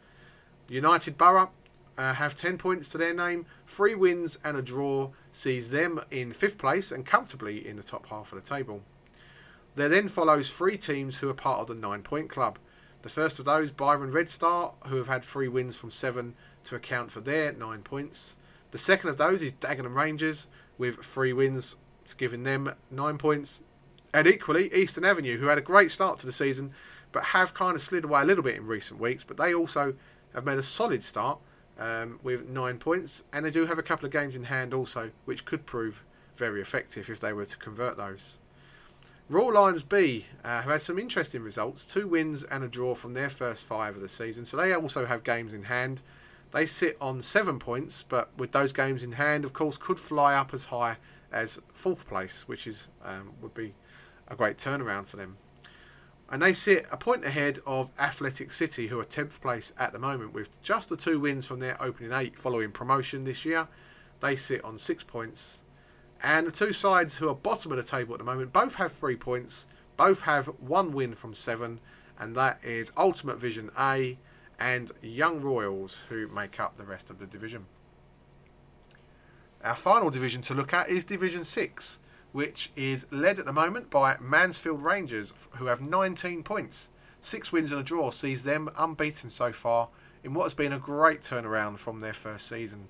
United 0.68 1.18
Borough 1.18 1.50
uh, 1.98 2.14
have 2.14 2.36
10 2.36 2.58
points 2.58 2.88
to 2.88 2.98
their 2.98 3.14
name. 3.14 3.46
Three 3.66 3.94
wins 3.94 4.38
and 4.44 4.56
a 4.56 4.62
draw 4.62 5.10
sees 5.32 5.70
them 5.70 6.00
in 6.10 6.32
fifth 6.32 6.58
place 6.58 6.90
and 6.92 7.06
comfortably 7.06 7.66
in 7.66 7.76
the 7.76 7.82
top 7.82 8.06
half 8.08 8.32
of 8.32 8.42
the 8.42 8.48
table. 8.48 8.82
There 9.74 9.88
then 9.88 10.08
follows 10.08 10.50
three 10.50 10.78
teams 10.78 11.18
who 11.18 11.28
are 11.28 11.34
part 11.34 11.60
of 11.60 11.66
the 11.66 11.74
nine 11.74 12.02
point 12.02 12.28
club. 12.28 12.58
The 13.02 13.08
first 13.08 13.38
of 13.38 13.44
those, 13.44 13.72
Byron 13.72 14.10
Red 14.10 14.28
Star, 14.28 14.72
who 14.86 14.96
have 14.96 15.06
had 15.06 15.24
three 15.24 15.48
wins 15.48 15.76
from 15.76 15.90
seven 15.90 16.34
to 16.64 16.74
account 16.74 17.12
for 17.12 17.20
their 17.20 17.52
nine 17.52 17.82
points. 17.82 18.36
The 18.70 18.78
second 18.78 19.10
of 19.10 19.18
those 19.18 19.42
is 19.42 19.52
Dagenham 19.52 19.94
Rangers 19.94 20.46
with 20.78 21.04
three 21.04 21.32
wins, 21.32 21.76
giving 22.16 22.42
them 22.42 22.74
nine 22.90 23.18
points. 23.18 23.62
And 24.12 24.26
equally, 24.26 24.72
Eastern 24.74 25.04
Avenue, 25.04 25.38
who 25.38 25.46
had 25.46 25.58
a 25.58 25.62
great 25.62 25.90
start 25.90 26.18
to 26.20 26.26
the 26.26 26.32
season 26.32 26.72
but 27.12 27.24
have 27.24 27.54
kind 27.54 27.76
of 27.76 27.82
slid 27.82 28.04
away 28.04 28.20
a 28.20 28.24
little 28.24 28.44
bit 28.44 28.56
in 28.56 28.66
recent 28.66 29.00
weeks, 29.00 29.24
but 29.24 29.36
they 29.36 29.54
also 29.54 29.94
have 30.34 30.44
made 30.44 30.58
a 30.58 30.62
solid 30.62 31.02
start 31.02 31.38
um, 31.78 32.18
with 32.22 32.48
nine 32.48 32.78
points, 32.78 33.22
and 33.32 33.44
they 33.44 33.50
do 33.50 33.66
have 33.66 33.78
a 33.78 33.82
couple 33.82 34.06
of 34.06 34.12
games 34.12 34.34
in 34.34 34.44
hand 34.44 34.72
also, 34.72 35.10
which 35.24 35.44
could 35.44 35.66
prove 35.66 36.02
very 36.34 36.60
effective 36.60 37.08
if 37.10 37.20
they 37.20 37.32
were 37.32 37.46
to 37.46 37.56
convert 37.56 37.96
those. 37.96 38.38
Royal 39.28 39.54
Lions 39.54 39.82
B 39.82 40.26
uh, 40.44 40.48
have 40.62 40.70
had 40.70 40.82
some 40.82 40.98
interesting 40.98 41.42
results, 41.42 41.84
two 41.84 42.06
wins 42.06 42.44
and 42.44 42.62
a 42.62 42.68
draw 42.68 42.94
from 42.94 43.14
their 43.14 43.30
first 43.30 43.64
five 43.64 43.96
of 43.96 44.00
the 44.00 44.08
season, 44.08 44.44
so 44.44 44.56
they 44.56 44.72
also 44.72 45.04
have 45.04 45.24
games 45.24 45.52
in 45.52 45.64
hand. 45.64 46.02
They 46.52 46.64
sit 46.64 46.96
on 47.00 47.20
seven 47.22 47.58
points, 47.58 48.04
but 48.08 48.30
with 48.38 48.52
those 48.52 48.72
games 48.72 49.02
in 49.02 49.12
hand, 49.12 49.44
of 49.44 49.52
course, 49.52 49.76
could 49.76 49.98
fly 49.98 50.34
up 50.34 50.54
as 50.54 50.66
high 50.66 50.96
as 51.32 51.60
fourth 51.72 52.06
place, 52.06 52.46
which 52.46 52.66
is 52.66 52.88
um, 53.04 53.32
would 53.42 53.54
be 53.54 53.74
a 54.28 54.36
great 54.36 54.58
turnaround 54.58 55.06
for 55.06 55.16
them 55.16 55.36
and 56.30 56.42
they 56.42 56.52
sit 56.52 56.86
a 56.90 56.96
point 56.96 57.24
ahead 57.24 57.60
of 57.66 57.90
Athletic 57.98 58.50
City, 58.50 58.88
who 58.88 58.98
are 58.98 59.04
10th 59.04 59.40
place 59.40 59.72
at 59.78 59.92
the 59.92 59.98
moment, 59.98 60.32
with 60.32 60.60
just 60.62 60.88
the 60.88 60.96
two 60.96 61.20
wins 61.20 61.46
from 61.46 61.60
their 61.60 61.80
opening 61.80 62.12
eight 62.12 62.36
following 62.38 62.72
promotion 62.72 63.24
this 63.24 63.44
year. 63.44 63.68
They 64.20 64.34
sit 64.34 64.64
on 64.64 64.78
six 64.78 65.04
points. 65.04 65.62
And 66.22 66.46
the 66.46 66.50
two 66.50 66.72
sides 66.72 67.14
who 67.14 67.28
are 67.28 67.34
bottom 67.34 67.70
of 67.70 67.78
the 67.78 67.84
table 67.84 68.14
at 68.14 68.18
the 68.18 68.24
moment 68.24 68.52
both 68.52 68.74
have 68.76 68.92
three 68.92 69.16
points, 69.16 69.66
both 69.96 70.22
have 70.22 70.46
one 70.46 70.92
win 70.92 71.14
from 71.14 71.34
seven, 71.34 71.78
and 72.18 72.34
that 72.34 72.64
is 72.64 72.90
Ultimate 72.96 73.38
Vision 73.38 73.70
A 73.78 74.18
and 74.58 74.90
Young 75.02 75.42
Royals, 75.42 76.04
who 76.08 76.26
make 76.28 76.58
up 76.58 76.76
the 76.76 76.84
rest 76.84 77.10
of 77.10 77.18
the 77.18 77.26
division. 77.26 77.66
Our 79.62 79.76
final 79.76 80.10
division 80.10 80.42
to 80.42 80.54
look 80.54 80.72
at 80.72 80.88
is 80.88 81.04
Division 81.04 81.44
6 81.44 81.98
which 82.36 82.70
is 82.76 83.06
led 83.10 83.38
at 83.38 83.46
the 83.46 83.52
moment 83.52 83.88
by 83.88 84.14
Mansfield 84.20 84.84
Rangers, 84.84 85.32
who 85.56 85.68
have 85.68 85.80
19 85.80 86.42
points. 86.42 86.90
Six 87.22 87.50
wins 87.50 87.72
and 87.72 87.80
a 87.80 87.82
draw 87.82 88.10
sees 88.10 88.42
them 88.42 88.68
unbeaten 88.76 89.30
so 89.30 89.54
far 89.54 89.88
in 90.22 90.34
what 90.34 90.42
has 90.42 90.52
been 90.52 90.74
a 90.74 90.78
great 90.78 91.22
turnaround 91.22 91.78
from 91.78 92.00
their 92.00 92.12
first 92.12 92.46
season. 92.46 92.88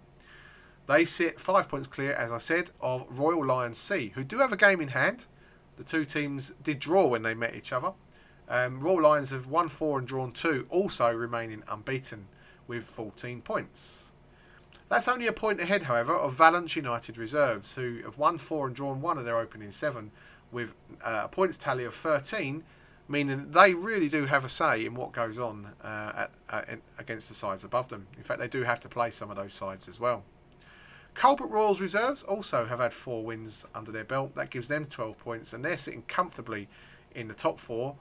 They 0.88 1.04
sit 1.04 1.38
five 1.38 1.68
points 1.68 1.86
clear, 1.86 2.12
as 2.14 2.32
I 2.32 2.38
said, 2.38 2.72
of 2.80 3.06
Royal 3.08 3.46
Lions 3.46 3.78
C, 3.78 4.10
who 4.16 4.24
do 4.24 4.38
have 4.38 4.52
a 4.52 4.56
game 4.56 4.80
in 4.80 4.88
hand. 4.88 5.26
The 5.76 5.84
two 5.84 6.04
teams 6.04 6.52
did 6.60 6.80
draw 6.80 7.06
when 7.06 7.22
they 7.22 7.34
met 7.34 7.54
each 7.54 7.72
other. 7.72 7.92
Um, 8.48 8.80
Royal 8.80 9.02
Lions 9.02 9.30
have 9.30 9.46
won 9.46 9.68
four 9.68 10.00
and 10.00 10.08
drawn 10.08 10.32
two, 10.32 10.66
also 10.70 11.12
remaining 11.12 11.62
unbeaten 11.68 12.26
with 12.66 12.82
14 12.82 13.42
points. 13.42 14.05
That's 14.88 15.08
only 15.08 15.26
a 15.26 15.32
point 15.32 15.60
ahead, 15.60 15.84
however, 15.84 16.14
of 16.14 16.34
Valence 16.34 16.76
United 16.76 17.18
reserves, 17.18 17.74
who 17.74 18.02
have 18.04 18.18
won 18.18 18.38
four 18.38 18.68
and 18.68 18.76
drawn 18.76 19.00
one 19.00 19.18
of 19.18 19.24
their 19.24 19.38
opening 19.38 19.72
seven, 19.72 20.12
with 20.52 20.74
uh, 21.02 21.22
a 21.24 21.28
points 21.28 21.56
tally 21.56 21.84
of 21.84 21.94
13, 21.94 22.62
meaning 23.08 23.50
they 23.50 23.74
really 23.74 24.08
do 24.08 24.26
have 24.26 24.44
a 24.44 24.48
say 24.48 24.86
in 24.86 24.94
what 24.94 25.12
goes 25.12 25.38
on 25.38 25.68
uh, 25.82 26.28
at, 26.50 26.68
in, 26.68 26.80
against 26.98 27.28
the 27.28 27.34
sides 27.34 27.64
above 27.64 27.88
them. 27.88 28.06
In 28.16 28.22
fact, 28.22 28.38
they 28.38 28.48
do 28.48 28.62
have 28.62 28.80
to 28.80 28.88
play 28.88 29.10
some 29.10 29.28
of 29.28 29.36
those 29.36 29.52
sides 29.52 29.88
as 29.88 29.98
well. 29.98 30.22
Colebrook 31.14 31.50
Royals 31.50 31.80
reserves 31.80 32.22
also 32.22 32.66
have 32.66 32.78
had 32.78 32.92
four 32.92 33.24
wins 33.24 33.64
under 33.74 33.90
their 33.90 34.04
belt. 34.04 34.34
That 34.34 34.50
gives 34.50 34.68
them 34.68 34.86
12 34.86 35.18
points, 35.18 35.52
and 35.52 35.64
they're 35.64 35.76
sitting 35.76 36.02
comfortably 36.02 36.68
in 37.14 37.26
the 37.26 37.34
top 37.34 37.58
four. 37.58 37.96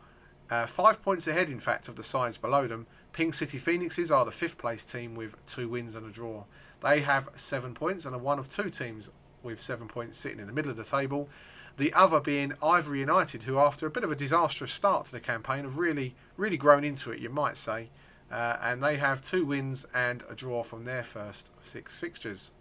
Uh, 0.49 0.65
five 0.67 1.01
points 1.01 1.25
ahead, 1.25 1.49
in 1.49 1.59
fact, 1.59 1.87
of 1.87 1.95
the 1.95 2.03
sides 2.03 2.37
below 2.37 2.67
them. 2.67 2.85
Ping 3.13 3.31
City 3.31 3.57
Phoenixes 3.57 4.11
are 4.11 4.25
the 4.25 4.31
fifth 4.31 4.57
place 4.57 4.83
team 4.83 5.15
with 5.15 5.33
two 5.47 5.69
wins 5.69 5.95
and 5.95 6.05
a 6.05 6.09
draw. 6.09 6.43
They 6.85 6.99
have 6.99 7.29
seven 7.35 7.73
points 7.73 8.05
and 8.05 8.13
are 8.13 8.19
one 8.19 8.37
of 8.37 8.47
two 8.47 8.69
teams 8.69 9.09
with 9.41 9.59
seven 9.59 9.87
points 9.87 10.19
sitting 10.19 10.37
in 10.37 10.45
the 10.45 10.53
middle 10.53 10.69
of 10.69 10.77
the 10.77 10.83
table. 10.83 11.27
The 11.77 11.91
other 11.95 12.19
being 12.19 12.53
Ivory 12.61 12.99
United, 12.99 13.41
who, 13.41 13.57
after 13.57 13.87
a 13.87 13.89
bit 13.89 14.03
of 14.03 14.11
a 14.11 14.15
disastrous 14.15 14.71
start 14.71 15.05
to 15.05 15.11
the 15.11 15.19
campaign, 15.19 15.63
have 15.63 15.79
really, 15.79 16.13
really 16.37 16.57
grown 16.57 16.83
into 16.83 17.09
it, 17.09 17.19
you 17.19 17.31
might 17.31 17.57
say. 17.57 17.89
Uh, 18.31 18.57
and 18.61 18.83
they 18.83 18.97
have 18.97 19.23
two 19.23 19.45
wins 19.45 19.87
and 19.95 20.23
a 20.29 20.35
draw 20.35 20.61
from 20.61 20.85
their 20.85 21.01
first 21.03 21.51
six 21.63 21.99
fixtures. 21.99 22.51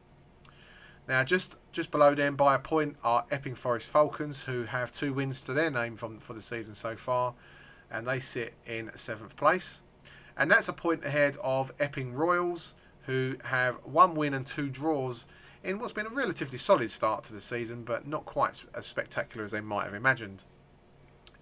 Now, 1.07 1.23
just 1.23 1.59
just 1.73 1.91
below 1.91 2.15
them 2.15 2.35
by 2.35 2.55
a 2.55 2.59
point 2.59 2.97
are 3.05 3.27
Epping 3.31 3.55
Forest 3.55 3.91
Falcons, 3.91 4.45
who 4.45 4.63
have 4.63 4.91
two 4.91 5.13
wins 5.13 5.43
to 5.43 5.53
their 5.53 5.71
name 5.71 5.97
from 5.97 6.19
for 6.19 6.33
the 6.33 6.41
season 6.41 6.75
so 6.75 6.97
far, 6.97 7.35
and 7.91 8.09
they 8.09 8.21
sit 8.21 8.55
in 8.65 8.91
seventh 8.97 9.37
place. 9.37 9.83
And 10.35 10.51
that's 10.51 10.69
a 10.69 10.73
point 10.73 11.05
ahead 11.05 11.37
of 11.43 11.73
Epping 11.79 12.15
Royals, 12.15 12.73
who 13.07 13.37
have 13.45 13.77
one 13.85 14.15
win 14.15 14.35
and 14.35 14.47
two 14.47 14.69
draws 14.69 15.27
in 15.63 15.79
what's 15.79 15.93
been 15.93 16.07
a 16.07 16.11
relatively 16.11 16.59
solid 16.59 16.91
start 16.91 17.25
to 17.25 17.33
the 17.33 17.41
season, 17.41 17.85
but 17.85 18.07
not 18.07 18.25
quite 18.25 18.65
as 18.75 18.87
spectacular 18.87 19.45
as 19.45 19.53
they 19.53 19.61
might 19.61 19.85
have 19.85 19.95
imagined. 19.95 20.45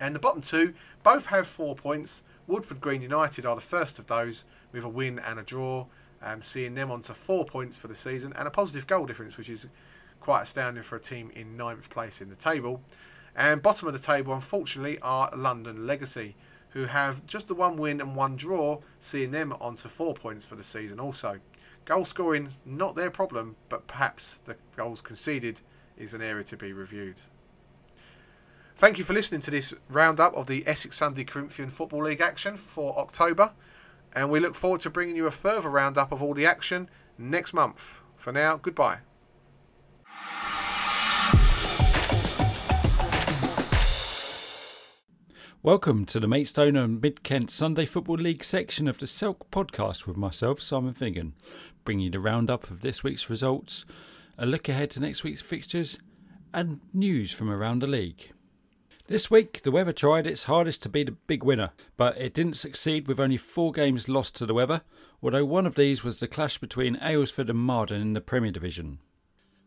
And 0.01 0.15
the 0.15 0.21
bottom 0.21 0.43
two 0.43 0.75
both 1.03 1.27
have 1.27 1.47
four 1.47 1.75
points. 1.75 2.23
Woodford 2.47 2.81
Green 2.81 3.03
United 3.03 3.47
are 3.47 3.55
the 3.55 3.61
first 3.61 3.99
of 3.99 4.07
those 4.07 4.45
with 4.73 4.85
a 4.85 4.89
win 4.89 5.19
and 5.21 5.39
a 5.39 5.43
draw. 5.43 5.87
um, 6.23 6.43
seeing 6.43 6.75
them 6.75 6.91
on 6.91 7.03
to 7.03 7.15
four 7.15 7.45
points 7.45 7.77
for 7.77 7.89
the 7.89 7.95
season 7.95 8.33
and 8.37 8.47
a 8.47 8.51
positive 8.51 8.87
goal 8.87 9.07
difference, 9.07 9.37
which 9.37 9.49
is 9.49 9.67
quite 10.21 10.43
astounding 10.43 10.83
for 10.83 10.97
a 10.97 11.01
team 11.01 11.31
in 11.35 11.57
ninth 11.57 11.91
place 11.91 12.21
in 12.21 12.29
the 12.29 12.37
table. 12.37 12.81
And 13.35 13.63
bottom 13.63 13.89
of 13.89 13.95
the 13.95 14.01
table, 14.01 14.33
unfortunately, 14.35 14.99
are 15.01 15.31
London 15.35 15.87
Legacy, 15.87 16.37
who 16.71 16.85
have 16.85 17.27
just 17.27 17.49
the 17.49 17.55
one 17.55 17.77
win 17.77 18.01
and 18.01 18.15
one 18.15 18.37
draw, 18.37 18.81
seeing 19.01 19.31
them 19.31 19.55
on 19.61 19.77
to 19.77 19.89
four 19.89 20.15
points 20.15 20.47
for 20.47 20.55
the 20.55 20.63
season 20.63 21.01
also. 21.01 21.41
Goal 21.85 22.05
scoring, 22.05 22.51
not 22.65 22.95
their 22.95 23.11
problem, 23.11 23.57
but 23.69 23.89
perhaps 23.89 24.39
the 24.45 24.55
goals 24.77 25.03
conceded 25.03 25.61
is 25.97 26.15
an 26.15 26.23
area 26.23 26.45
to 26.45 26.57
be 26.57 26.73
reviewed. 26.73 27.21
Thank 28.77 28.99
you 28.99 29.05
for 29.05 29.13
listening 29.13 29.41
to 29.43 29.51
this 29.51 29.75
roundup 29.89 30.33
of 30.35 30.47
the 30.47 30.63
Essex 30.65 30.97
Sunday 30.97 31.25
Corinthian 31.25 31.71
Football 31.71 32.05
League 32.05 32.21
action 32.21 32.57
for 32.57 32.97
October, 32.97 33.51
and 34.15 34.31
we 34.31 34.39
look 34.39 34.55
forward 34.55 34.81
to 34.83 34.91
bringing 34.91 35.17
you 35.17 35.27
a 35.27 35.33
further 35.33 35.69
roundup 35.69 36.13
of 36.13 36.23
all 36.23 36.35
the 36.35 36.47
action 36.47 36.89
next 37.19 37.53
month. 37.53 38.01
For 38.17 38.33
now, 38.33 38.59
goodbye. 38.59 38.99
Welcome 45.65 46.07
to 46.07 46.19
the 46.19 46.27
Maidstone 46.27 46.75
and 46.75 47.01
Mid 47.01 47.23
Kent 47.23 47.49
Sunday 47.49 47.87
Football 47.87 48.17
League 48.17 48.43
section 48.43 48.89
of 48.89 48.99
the 48.99 49.07
Selk 49.07 49.43
podcast 49.53 50.09
with 50.09 50.17
myself, 50.17 50.61
Simon 50.61 50.93
Finnegan, 50.93 51.35
bringing 51.85 52.07
you 52.07 52.11
the 52.11 52.21
roundup 52.21 52.71
of 52.71 52.83
this 52.83 53.03
week's 53.03 53.31
results, 53.31 53.85
a 54.39 54.47
look 54.47 54.69
ahead 54.69 54.91
to 54.93 55.01
next 55.01 55.25
week's 55.25 55.43
fixtures, 55.43 55.99
and 56.53 56.81
news 56.93 57.33
from 57.33 57.51
around 57.51 57.81
the 57.81 57.87
league. 57.87 58.33
This 59.07 59.31
week, 59.31 59.63
the 59.63 59.71
Weather 59.71 59.93
tried 59.93 60.27
its 60.27 60.45
hardest 60.45 60.83
to 60.83 60.89
be 60.89 61.05
the 61.05 61.13
big 61.13 61.43
winner, 61.43 61.71
but 61.97 62.17
it 62.17 62.35
didn't 62.35 62.55
succeed 62.55 63.09
with 63.09 63.21
only 63.21 63.37
four 63.37 63.73
games 63.73 64.09
lost 64.09 64.37
to 64.37 64.47
the 64.47 64.55
Weather, 64.55 64.83
although 65.23 65.45
one 65.45 65.67
of 65.67 65.75
these 65.75 66.05
was 66.05 66.21
the 66.21 66.29
clash 66.29 66.59
between 66.59 66.97
Aylesford 66.97 67.49
and 67.49 67.59
Marden 67.59 68.01
in 68.01 68.13
the 68.13 68.21
Premier 68.21 68.53
Division. 68.53 68.99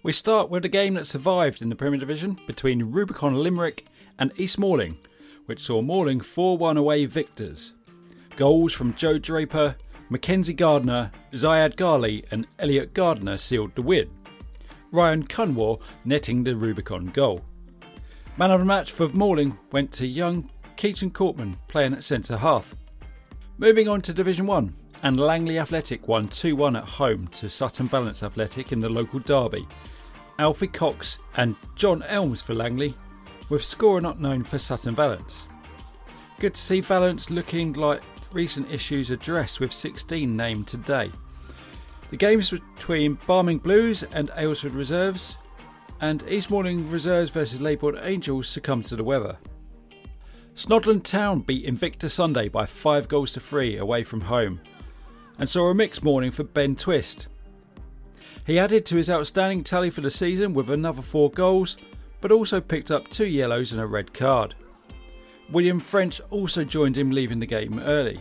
We 0.03 0.11
start 0.11 0.49
with 0.49 0.63
the 0.63 0.69
game 0.69 0.93
that 0.93 1.05
survived 1.05 1.61
in 1.61 1.69
the 1.69 1.75
Premier 1.75 1.99
Division 1.99 2.39
between 2.47 2.91
Rubicon 2.91 3.35
Limerick 3.35 3.85
and 4.17 4.31
East 4.37 4.57
Malling 4.57 4.97
which 5.45 5.59
saw 5.59 5.81
Malling 5.81 6.21
4 6.21 6.57
1 6.57 6.77
away 6.77 7.05
victors. 7.05 7.73
Goals 8.35 8.73
from 8.73 8.95
Joe 8.95 9.17
Draper, 9.17 9.75
Mackenzie 10.15 10.53
Gardner, 10.53 11.11
Zayad 11.33 11.75
Ghali, 11.75 12.23
and 12.31 12.47
Elliot 12.59 12.93
Gardner 12.93 13.37
sealed 13.37 13.75
the 13.75 13.81
win. 13.81 14.09
Ryan 14.93 15.27
Cunwar 15.27 15.81
netting 16.05 16.41
the 16.41 16.55
Rubicon 16.55 17.07
goal. 17.07 17.43
Man 18.37 18.49
of 18.49 18.59
the 18.59 18.65
match 18.65 18.93
for 18.93 19.09
Malling 19.09 19.57
went 19.73 19.91
to 19.91 20.07
young 20.07 20.49
Keaton 20.77 21.11
Courtman 21.11 21.57
playing 21.67 21.95
at 21.95 22.01
centre 22.01 22.37
half. 22.37 22.77
Moving 23.57 23.89
on 23.89 23.99
to 24.03 24.13
Division 24.13 24.45
1, 24.45 24.73
and 25.03 25.19
Langley 25.19 25.59
Athletic 25.59 26.07
won 26.07 26.29
2 26.29 26.55
1 26.55 26.77
at 26.77 26.85
home 26.85 27.27
to 27.33 27.49
Sutton 27.49 27.89
Valence 27.89 28.23
Athletic 28.23 28.71
in 28.71 28.79
the 28.79 28.87
local 28.87 29.19
derby. 29.19 29.67
Alfie 30.39 30.67
Cox 30.67 31.19
and 31.35 31.57
John 31.75 32.03
Elms 32.03 32.41
for 32.41 32.53
Langley 32.53 32.95
with 33.49 33.65
scorer 33.65 33.99
not 33.99 34.21
known 34.21 34.45
for 34.45 34.59
Sutton 34.59 34.95
Valence. 34.95 35.45
Good 36.39 36.53
to 36.53 36.61
see 36.61 36.79
Valence 36.79 37.29
looking 37.29 37.73
like 37.73 38.01
recent 38.35 38.69
issues 38.69 39.09
addressed 39.09 39.59
with 39.59 39.71
16 39.71 40.35
named 40.35 40.67
today. 40.67 41.09
The 42.11 42.17
games 42.17 42.51
between 42.51 43.17
Barming 43.17 43.63
Blues 43.63 44.03
and 44.03 44.29
Aylesford 44.31 44.75
Reserves 44.75 45.37
and 46.01 46.23
East 46.29 46.51
Malling 46.51 46.91
Reserves 46.91 47.31
versus 47.31 47.61
Leybourne 47.61 47.99
Angels 48.03 48.47
succumbed 48.47 48.85
to 48.85 48.95
the 48.95 49.03
weather. 49.03 49.37
Snodland 50.53 51.03
Town 51.03 51.39
beat 51.39 51.65
Invicta 51.65 52.09
Sunday 52.11 52.49
by 52.49 52.65
5 52.65 53.07
goals 53.07 53.31
to 53.31 53.39
3 53.39 53.77
away 53.77 54.03
from 54.03 54.21
home 54.21 54.59
and 55.39 55.49
saw 55.49 55.69
a 55.69 55.73
mixed 55.73 56.03
morning 56.03 56.31
for 56.31 56.43
Ben 56.43 56.75
Twist. 56.75 57.27
He 58.45 58.59
added 58.59 58.85
to 58.85 58.97
his 58.97 59.09
outstanding 59.09 59.63
tally 59.63 59.89
for 59.89 60.01
the 60.01 60.11
season 60.11 60.53
with 60.53 60.69
another 60.69 61.01
4 61.01 61.31
goals 61.31 61.77
but 62.21 62.31
also 62.31 62.59
picked 62.59 62.91
up 62.91 63.07
two 63.07 63.27
yellows 63.27 63.71
and 63.71 63.81
a 63.81 63.85
red 63.85 64.13
card. 64.13 64.55
William 65.49 65.79
French 65.79 66.21
also 66.29 66.63
joined 66.63 66.97
him, 66.97 67.11
leaving 67.11 67.39
the 67.39 67.45
game 67.45 67.79
early. 67.79 68.19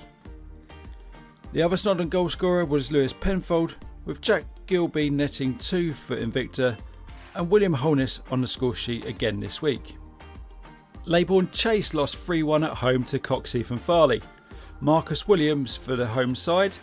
The 1.52 1.62
other 1.62 1.76
Snodland 1.76 2.10
goalscorer 2.10 2.68
was 2.68 2.92
Lewis 2.92 3.12
Penfold, 3.12 3.76
with 4.04 4.20
Jack 4.20 4.44
Gilby 4.66 5.10
netting 5.10 5.56
two 5.58 5.92
for 5.92 6.16
Invicta 6.16 6.76
and 7.34 7.50
William 7.50 7.72
Holness 7.72 8.22
on 8.30 8.40
the 8.40 8.46
score 8.46 8.74
sheet 8.74 9.06
again 9.06 9.40
this 9.40 9.62
week. 9.62 9.96
Leybourne 11.06 11.50
Chase 11.52 11.94
lost 11.94 12.16
3 12.16 12.42
1 12.42 12.64
at 12.64 12.74
home 12.74 13.04
to 13.04 13.18
Coxheath 13.18 13.66
from 13.66 13.78
Farley. 13.78 14.22
Marcus 14.80 15.28
Williams 15.28 15.76
for 15.76 15.96
the 15.96 16.06
home 16.06 16.34
side, 16.34 16.76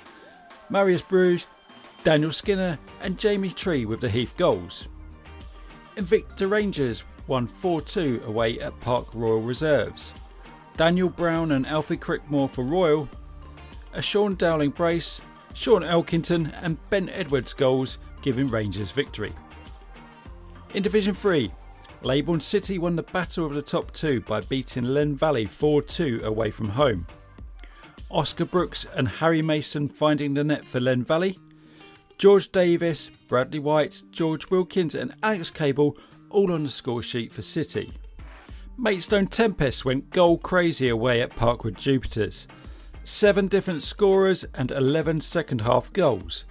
Marius 0.70 1.02
Bruges, 1.02 1.48
Daniel 2.04 2.32
Skinner, 2.32 2.80
and 3.02 3.18
Jamie 3.18 3.50
Tree 3.50 3.86
with 3.86 4.02
the 4.02 4.10
Heath 4.10 4.36
goals. 4.38 4.88
Invicta 5.98 6.50
Rangers 6.50 7.04
won 7.28 7.48
4 7.48 7.82
2 7.82 8.24
away 8.26 8.60
at 8.60 8.80
Park 8.82 9.08
Royal 9.14 9.42
Reserves. 9.42 10.14
Daniel 10.78 11.10
Brown 11.10 11.52
and 11.52 11.68
Alfie 11.68 11.98
Crickmore 11.98 12.50
for 12.50 12.64
Royal, 12.64 13.08
a 13.94 14.02
Sean 14.02 14.36
Dowling 14.36 14.72
brace, 14.72 15.22
Sean 15.54 15.82
Elkington 15.82 16.54
and 16.62 16.78
Ben 16.90 17.10
Edwards 17.10 17.54
goals 17.54 17.98
giving 18.22 18.48
Rangers 18.48 18.92
victory. 18.92 19.34
In 20.74 20.82
Division 20.82 21.14
3, 21.14 21.52
Leybourne 22.04 22.42
City 22.42 22.80
won 22.80 22.96
the 22.96 23.04
battle 23.04 23.46
of 23.46 23.54
the 23.54 23.62
top 23.62 23.92
two 23.92 24.22
by 24.22 24.42
beating 24.42 24.86
Len 24.86 25.16
Valley 25.16 25.46
4 25.46 25.82
2 25.82 26.22
away 26.24 26.50
from 26.50 26.70
home. 26.70 27.06
Oscar 28.10 28.46
Brooks 28.46 28.86
and 28.96 29.08
Harry 29.08 29.42
Mason 29.42 29.88
finding 29.88 30.34
the 30.34 30.44
net 30.44 30.66
for 30.66 30.80
Len 30.80 31.04
Valley. 31.04 31.38
George 32.18 32.52
Davis, 32.52 33.10
Bradley 33.28 33.60
White, 33.60 34.04
George 34.12 34.50
Wilkins, 34.50 34.96
and 34.96 35.14
Alex 35.24 35.50
Cable 35.50 35.98
all 36.30 36.52
on 36.52 36.64
the 36.64 36.70
score 36.70 37.02
sheet 37.02 37.32
for 37.32 37.42
City. 37.42 37.92
Maidstone 38.78 39.28
Tempest 39.28 39.86
went 39.86 40.10
goal 40.10 40.38
crazy 40.38 40.90
away 40.90 41.22
at 41.22 41.36
Parkwood 41.36 41.78
Jupiters. 41.78 42.48
Seven 43.04 43.48
different 43.48 43.82
scorers 43.82 44.46
and 44.56 44.72
11 44.72 45.22
second 45.22 45.62
half 45.62 45.92
goals. 45.94 46.46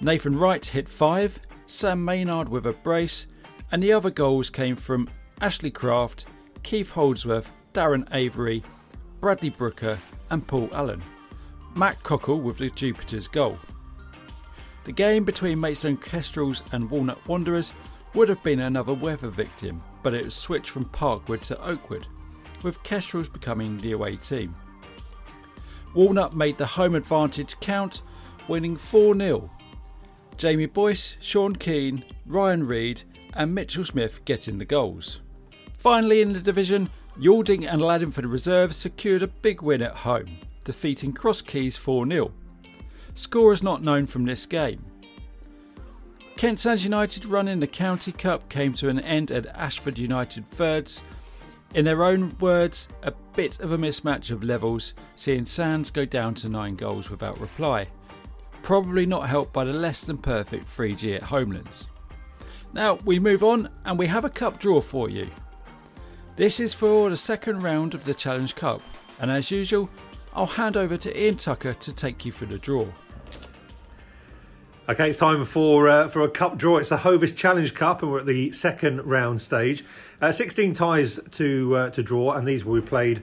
Nathan 0.00 0.38
Wright 0.38 0.64
hit 0.64 0.88
five, 0.88 1.38
Sam 1.66 2.04
Maynard 2.04 2.48
with 2.48 2.66
a 2.66 2.72
brace, 2.72 3.26
and 3.72 3.82
the 3.82 3.92
other 3.92 4.10
goals 4.10 4.48
came 4.48 4.76
from 4.76 5.08
Ashley 5.40 5.70
Craft, 5.70 6.26
Keith 6.62 6.90
Holdsworth, 6.90 7.52
Darren 7.72 8.06
Avery, 8.12 8.62
Bradley 9.20 9.50
Brooker, 9.50 9.98
and 10.30 10.46
Paul 10.46 10.68
Allen. 10.72 11.02
Matt 11.74 12.02
Cockle 12.02 12.40
with 12.40 12.58
the 12.58 12.70
Jupiters 12.70 13.28
goal. 13.28 13.58
The 14.84 14.92
game 14.92 15.24
between 15.24 15.60
Maidstone 15.60 15.96
Kestrels 15.96 16.62
and 16.72 16.90
Walnut 16.90 17.26
Wanderers 17.26 17.72
would 18.14 18.28
have 18.28 18.42
been 18.42 18.60
another 18.60 18.94
weather 18.94 19.28
victim, 19.28 19.82
but 20.04 20.14
it 20.14 20.26
was 20.26 20.34
switched 20.34 20.70
from 20.70 20.84
Parkwood 20.84 21.40
to 21.40 21.60
Oakwood, 21.60 22.06
with 22.62 22.80
Kestrels 22.84 23.28
becoming 23.28 23.78
the 23.78 23.92
away 23.92 24.14
team. 24.14 24.54
Walnut 25.94 26.36
made 26.36 26.58
the 26.58 26.66
home 26.66 26.94
advantage 26.94 27.58
count, 27.58 28.02
winning 28.46 28.76
4 28.76 29.16
0. 29.16 29.50
Jamie 30.36 30.66
Boyce, 30.66 31.16
Sean 31.20 31.56
Keane, 31.56 32.04
Ryan 32.26 32.66
Reid, 32.66 33.02
and 33.32 33.54
Mitchell 33.54 33.84
Smith 33.84 34.24
getting 34.24 34.58
the 34.58 34.64
goals. 34.64 35.20
Finally, 35.78 36.20
in 36.20 36.32
the 36.32 36.40
division, 36.40 36.90
Yalding 37.18 37.66
and 37.70 37.80
Laddingford 37.80 38.30
Reserves 38.30 38.76
secured 38.76 39.22
a 39.22 39.28
big 39.28 39.62
win 39.62 39.80
at 39.80 39.94
home, 39.94 40.38
defeating 40.64 41.12
Cross 41.12 41.42
Keys 41.42 41.76
4 41.76 42.06
0. 42.06 42.32
Scorers 43.14 43.62
not 43.62 43.82
known 43.82 44.06
from 44.06 44.24
this 44.24 44.44
game. 44.44 44.84
Kent 46.36 46.58
Sands 46.58 46.82
United 46.82 47.24
run 47.26 47.46
in 47.46 47.60
the 47.60 47.66
County 47.66 48.10
Cup 48.10 48.48
came 48.48 48.74
to 48.74 48.88
an 48.88 48.98
end 48.98 49.30
at 49.30 49.46
Ashford 49.54 49.98
United 49.98 50.50
thirds. 50.50 51.04
In 51.74 51.84
their 51.84 52.04
own 52.04 52.36
words, 52.40 52.88
a 53.04 53.12
bit 53.34 53.60
of 53.60 53.70
a 53.70 53.78
mismatch 53.78 54.32
of 54.32 54.42
levels, 54.42 54.94
seeing 55.14 55.46
Sands 55.46 55.90
go 55.90 56.04
down 56.04 56.34
to 56.34 56.48
nine 56.48 56.74
goals 56.74 57.08
without 57.08 57.40
reply. 57.40 57.86
Probably 58.62 59.06
not 59.06 59.28
helped 59.28 59.52
by 59.52 59.64
the 59.64 59.72
less 59.72 60.02
than 60.02 60.18
perfect 60.18 60.66
3G 60.66 61.14
at 61.16 61.22
Homelands. 61.22 61.86
Now 62.72 62.98
we 63.04 63.20
move 63.20 63.44
on 63.44 63.68
and 63.84 63.96
we 63.96 64.08
have 64.08 64.24
a 64.24 64.30
cup 64.30 64.58
draw 64.58 64.80
for 64.80 65.08
you. 65.08 65.30
This 66.34 66.58
is 66.58 66.74
for 66.74 67.10
the 67.10 67.16
second 67.16 67.62
round 67.62 67.94
of 67.94 68.04
the 68.04 68.14
Challenge 68.14 68.56
Cup, 68.56 68.82
and 69.20 69.30
as 69.30 69.52
usual, 69.52 69.88
I'll 70.34 70.46
hand 70.46 70.76
over 70.76 70.96
to 70.96 71.22
Ian 71.22 71.36
Tucker 71.36 71.74
to 71.74 71.94
take 71.94 72.24
you 72.24 72.32
through 72.32 72.48
the 72.48 72.58
draw. 72.58 72.86
Okay, 74.86 75.08
it's 75.08 75.18
time 75.18 75.46
for 75.46 75.88
uh, 75.88 76.08
for 76.08 76.20
a 76.20 76.28
cup 76.28 76.58
draw. 76.58 76.76
It's 76.76 76.90
the 76.90 76.98
Hovis 76.98 77.34
Challenge 77.34 77.72
Cup, 77.72 78.02
and 78.02 78.12
we're 78.12 78.18
at 78.18 78.26
the 78.26 78.52
second 78.52 79.00
round 79.06 79.40
stage. 79.40 79.82
Uh, 80.20 80.30
16 80.30 80.74
ties 80.74 81.18
to 81.30 81.74
uh, 81.74 81.90
to 81.90 82.02
draw, 82.02 82.32
and 82.34 82.46
these 82.46 82.66
will 82.66 82.78
be 82.78 82.86
played 82.86 83.22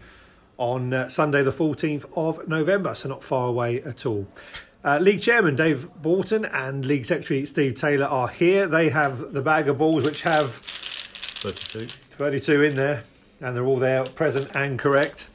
on 0.58 0.91
uh, 0.91 1.08
Sunday, 1.08 1.43
the 1.43 1.52
14th 1.52 2.06
of 2.17 2.47
November, 2.47 2.95
so 2.95 3.10
not 3.10 3.24
far 3.24 3.47
away 3.47 3.80
at 3.84 4.08
all. 4.08 4.28
Uh, 4.84 4.97
League 4.97 5.21
Chairman 5.21 5.56
Dave 5.56 5.88
Borton 6.02 6.45
and 6.45 6.84
League 6.84 7.06
Secretary 7.06 7.45
Steve 7.45 7.80
Taylor 7.80 8.08
are 8.08 8.30
here. 8.30 8.67
They 8.67 8.89
have 8.89 9.32
the 9.32 9.41
bag 9.43 9.69
of 9.69 9.78
balls, 9.78 10.04
which 10.04 10.24
have 10.24 10.56
32. 10.56 11.89
32 12.17 12.63
in 12.63 12.76
there, 12.76 13.04
and 13.39 13.56
they're 13.56 13.65
all 13.65 13.78
there, 13.78 14.04
present 14.06 14.50
and 14.56 14.80
correct. 14.80 15.28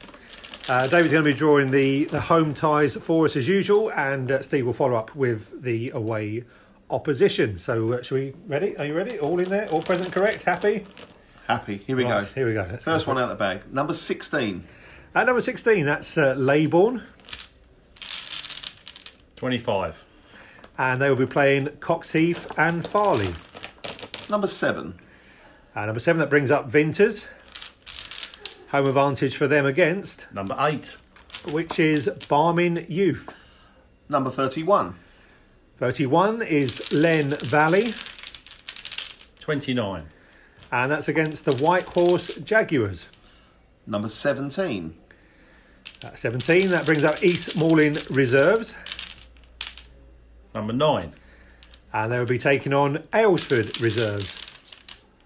Uh, 0.69 0.85
David's 0.87 1.13
going 1.13 1.23
to 1.23 1.31
be 1.31 1.37
drawing 1.37 1.71
the, 1.71 2.05
the 2.05 2.19
home 2.21 2.53
ties 2.53 2.95
for 2.95 3.25
us 3.25 3.35
as 3.37 3.47
usual, 3.47 3.89
and 3.93 4.29
uh, 4.31 4.41
Steve 4.41 4.65
will 4.65 4.73
follow 4.73 4.95
up 4.97 5.15
with 5.15 5.61
the 5.61 5.89
away 5.91 6.43
opposition. 6.89 7.57
So, 7.57 7.93
uh, 7.93 8.01
should 8.03 8.15
we 8.15 8.33
ready? 8.47 8.75
Are 8.77 8.85
you 8.85 8.93
ready? 8.93 9.17
All 9.17 9.39
in 9.39 9.49
there? 9.49 9.69
All 9.69 9.81
present, 9.81 10.11
correct? 10.11 10.43
Happy? 10.43 10.85
Happy. 11.47 11.77
Here 11.87 11.95
we 11.95 12.03
Right, 12.03 12.25
go. 12.25 12.33
Here 12.35 12.45
we 12.47 12.53
go. 12.53 12.67
Let's 12.69 12.83
First 12.83 13.05
go. 13.05 13.13
one 13.13 13.21
out 13.21 13.29
of 13.31 13.37
the 13.37 13.41
bag. 13.41 13.71
Number 13.73 13.93
16. 13.93 14.65
At 15.15 15.25
number 15.27 15.39
16, 15.41 15.85
that's 15.85 16.17
uh, 16.17 16.35
Leybourne, 16.35 17.03
25. 19.37 20.03
and 20.77 21.01
they 21.01 21.09
will 21.09 21.15
be 21.15 21.25
playing 21.25 21.67
Coxheath 21.79 22.45
and 22.57 22.85
Farley. 22.85 23.33
Number 24.29 24.47
7. 24.47 24.99
Uh, 25.75 25.85
number 25.85 25.99
7, 26.01 26.19
that 26.19 26.29
brings 26.29 26.51
up 26.51 26.67
Vinters. 26.69 27.25
Home 28.71 28.87
advantage 28.87 29.35
for 29.37 29.47
them 29.47 29.65
against, 29.65 30.27
Number 30.33 30.55
8. 30.59 30.97
which 31.45 31.79
is 31.79 32.07
Barming 32.29 32.89
Youth. 32.89 33.29
Number 34.09 34.29
31. 34.29 34.95
31 35.79 36.41
is 36.41 36.91
Len 36.91 37.35
Valley, 37.37 37.93
29. 39.39 40.07
and 40.71 40.91
that's 40.91 41.07
against 41.07 41.45
the 41.45 41.55
White 41.55 41.83
Horse 41.85 42.33
Jaguars. 42.35 43.09
Number 43.85 44.07
17. 44.09 44.95
At 46.03 46.19
17, 46.19 46.69
that 46.71 46.85
brings 46.85 47.03
up 47.03 47.23
East 47.23 47.55
Malling 47.55 47.97
Reserves, 48.09 48.75
Number 50.53 50.73
9. 50.73 51.13
and 51.93 52.11
they 52.11 52.19
will 52.19 52.25
be 52.25 52.37
taking 52.39 52.73
on 52.73 52.97
Aylesford 53.13 53.79
Reserves. 53.79 54.35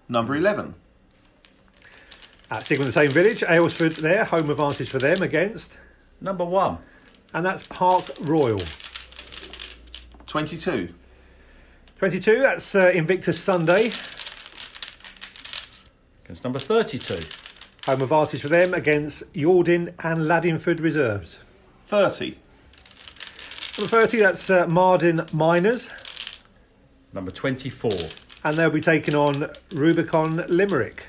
Number 0.08 0.36
11. 0.36 0.74
At 2.52 2.66
sticking 2.66 2.84
with 2.84 2.94
the 2.94 3.00
same 3.00 3.10
village, 3.10 3.40
Aylesford 3.40 3.96
there, 3.96 4.24
home 4.26 4.50
advantage 4.50 4.90
for 4.90 4.98
them 4.98 5.22
against, 5.22 5.78
Number 6.20 6.44
1. 6.44 6.76
and 7.32 7.46
that's 7.46 7.62
Park 7.62 8.10
Royal. 8.20 8.60
22. 10.26 10.90
22, 11.98 12.40
that's 12.40 12.74
uh, 12.74 12.90
Invicta 12.92 13.32
Sunday, 13.34 13.90
Against 16.26 16.44
number 16.44 16.58
32. 16.58 17.20
home 17.86 18.02
advantage 18.02 18.42
for 18.42 18.48
them 18.48 18.74
against 18.74 19.32
Yalding 19.32 19.94
and 20.04 20.26
Laddingford 20.26 20.78
Reserves. 20.80 21.38
30. 21.86 22.36
Number 23.78 23.88
30, 23.90 24.18
that's 24.18 24.50
uh, 24.50 24.66
Marden 24.66 25.26
Miners, 25.32 25.88
Number 27.14 27.30
24. 27.30 27.90
and 28.44 28.58
they'll 28.58 28.68
be 28.68 28.82
taking 28.82 29.14
on 29.14 29.48
Rubicon 29.72 30.44
Limerick. 30.48 31.06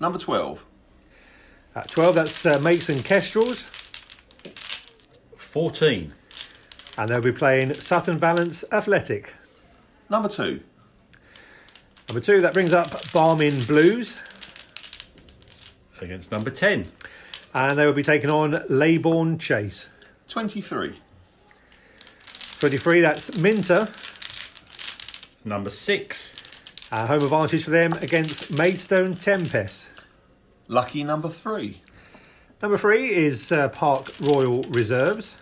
Number 0.00 0.18
12. 0.18 0.64
At 1.74 1.88
12, 1.88 2.14
that's 2.14 2.46
uh, 2.46 2.58
Maidstone 2.58 3.02
Kestrels, 3.02 3.64
14. 5.36 6.12
and 6.98 7.08
they'll 7.10 7.20
be 7.20 7.30
playing 7.32 7.74
Sutton 7.74 8.18
Valence 8.18 8.64
Athletic. 8.72 9.34
Number 10.08 10.28
2. 10.28 10.60
Number 12.08 12.20
2, 12.20 12.40
that 12.40 12.52
brings 12.54 12.72
up 12.72 12.90
Barming 13.12 13.66
Blues, 13.66 14.16
Against 16.00 16.32
number 16.32 16.50
10. 16.50 16.90
and 17.54 17.78
they 17.78 17.84
will 17.86 17.92
be 17.92 18.02
taking 18.02 18.30
on 18.30 18.52
Leybourne 18.68 19.38
Chase. 19.38 19.88
23. 20.28 20.98
23, 22.58 23.00
that's 23.00 23.34
Minter, 23.36 23.88
Number 25.44 25.70
6. 25.70 26.34
Uh, 26.90 27.06
home 27.06 27.22
advantage 27.22 27.64
for 27.64 27.70
them 27.70 27.92
against 27.94 28.50
Maidstone 28.50 29.14
Tempest. 29.16 29.86
Lucky 30.68 31.04
number 31.04 31.28
3. 31.28 31.80
Number 32.62 32.76
3 32.78 33.14
is 33.14 33.50
uh, 33.52 33.68
Park 33.68 34.12
Royal 34.20 34.62
Reserves, 34.64 35.36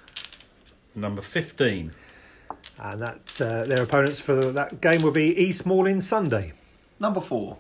Number 0.95 1.21
15. 1.23 1.93
and 2.79 3.03
that 3.03 3.41
uh, 3.41 3.65
their 3.65 3.83
opponents 3.83 4.21
for 4.21 4.53
that 4.53 4.81
game 4.81 5.03
will 5.03 5.11
be 5.11 5.37
East 5.37 5.67
Malling 5.67 6.01
Sunday. 6.01 6.53
Number 7.01 7.21
4. 7.21 7.57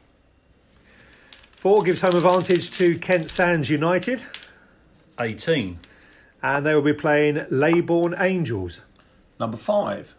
4 1.56 1.82
gives 1.82 2.00
home 2.00 2.14
advantage 2.16 2.70
to 2.72 2.96
Kent 2.98 3.30
Sands 3.30 3.68
United, 3.68 4.22
18. 5.18 5.78
and 6.42 6.64
they 6.64 6.74
will 6.74 6.82
be 6.82 6.92
playing 6.92 7.36
Leybourne 7.50 8.14
Angels. 8.20 8.80
Number 9.40 9.56
5. 9.56 10.14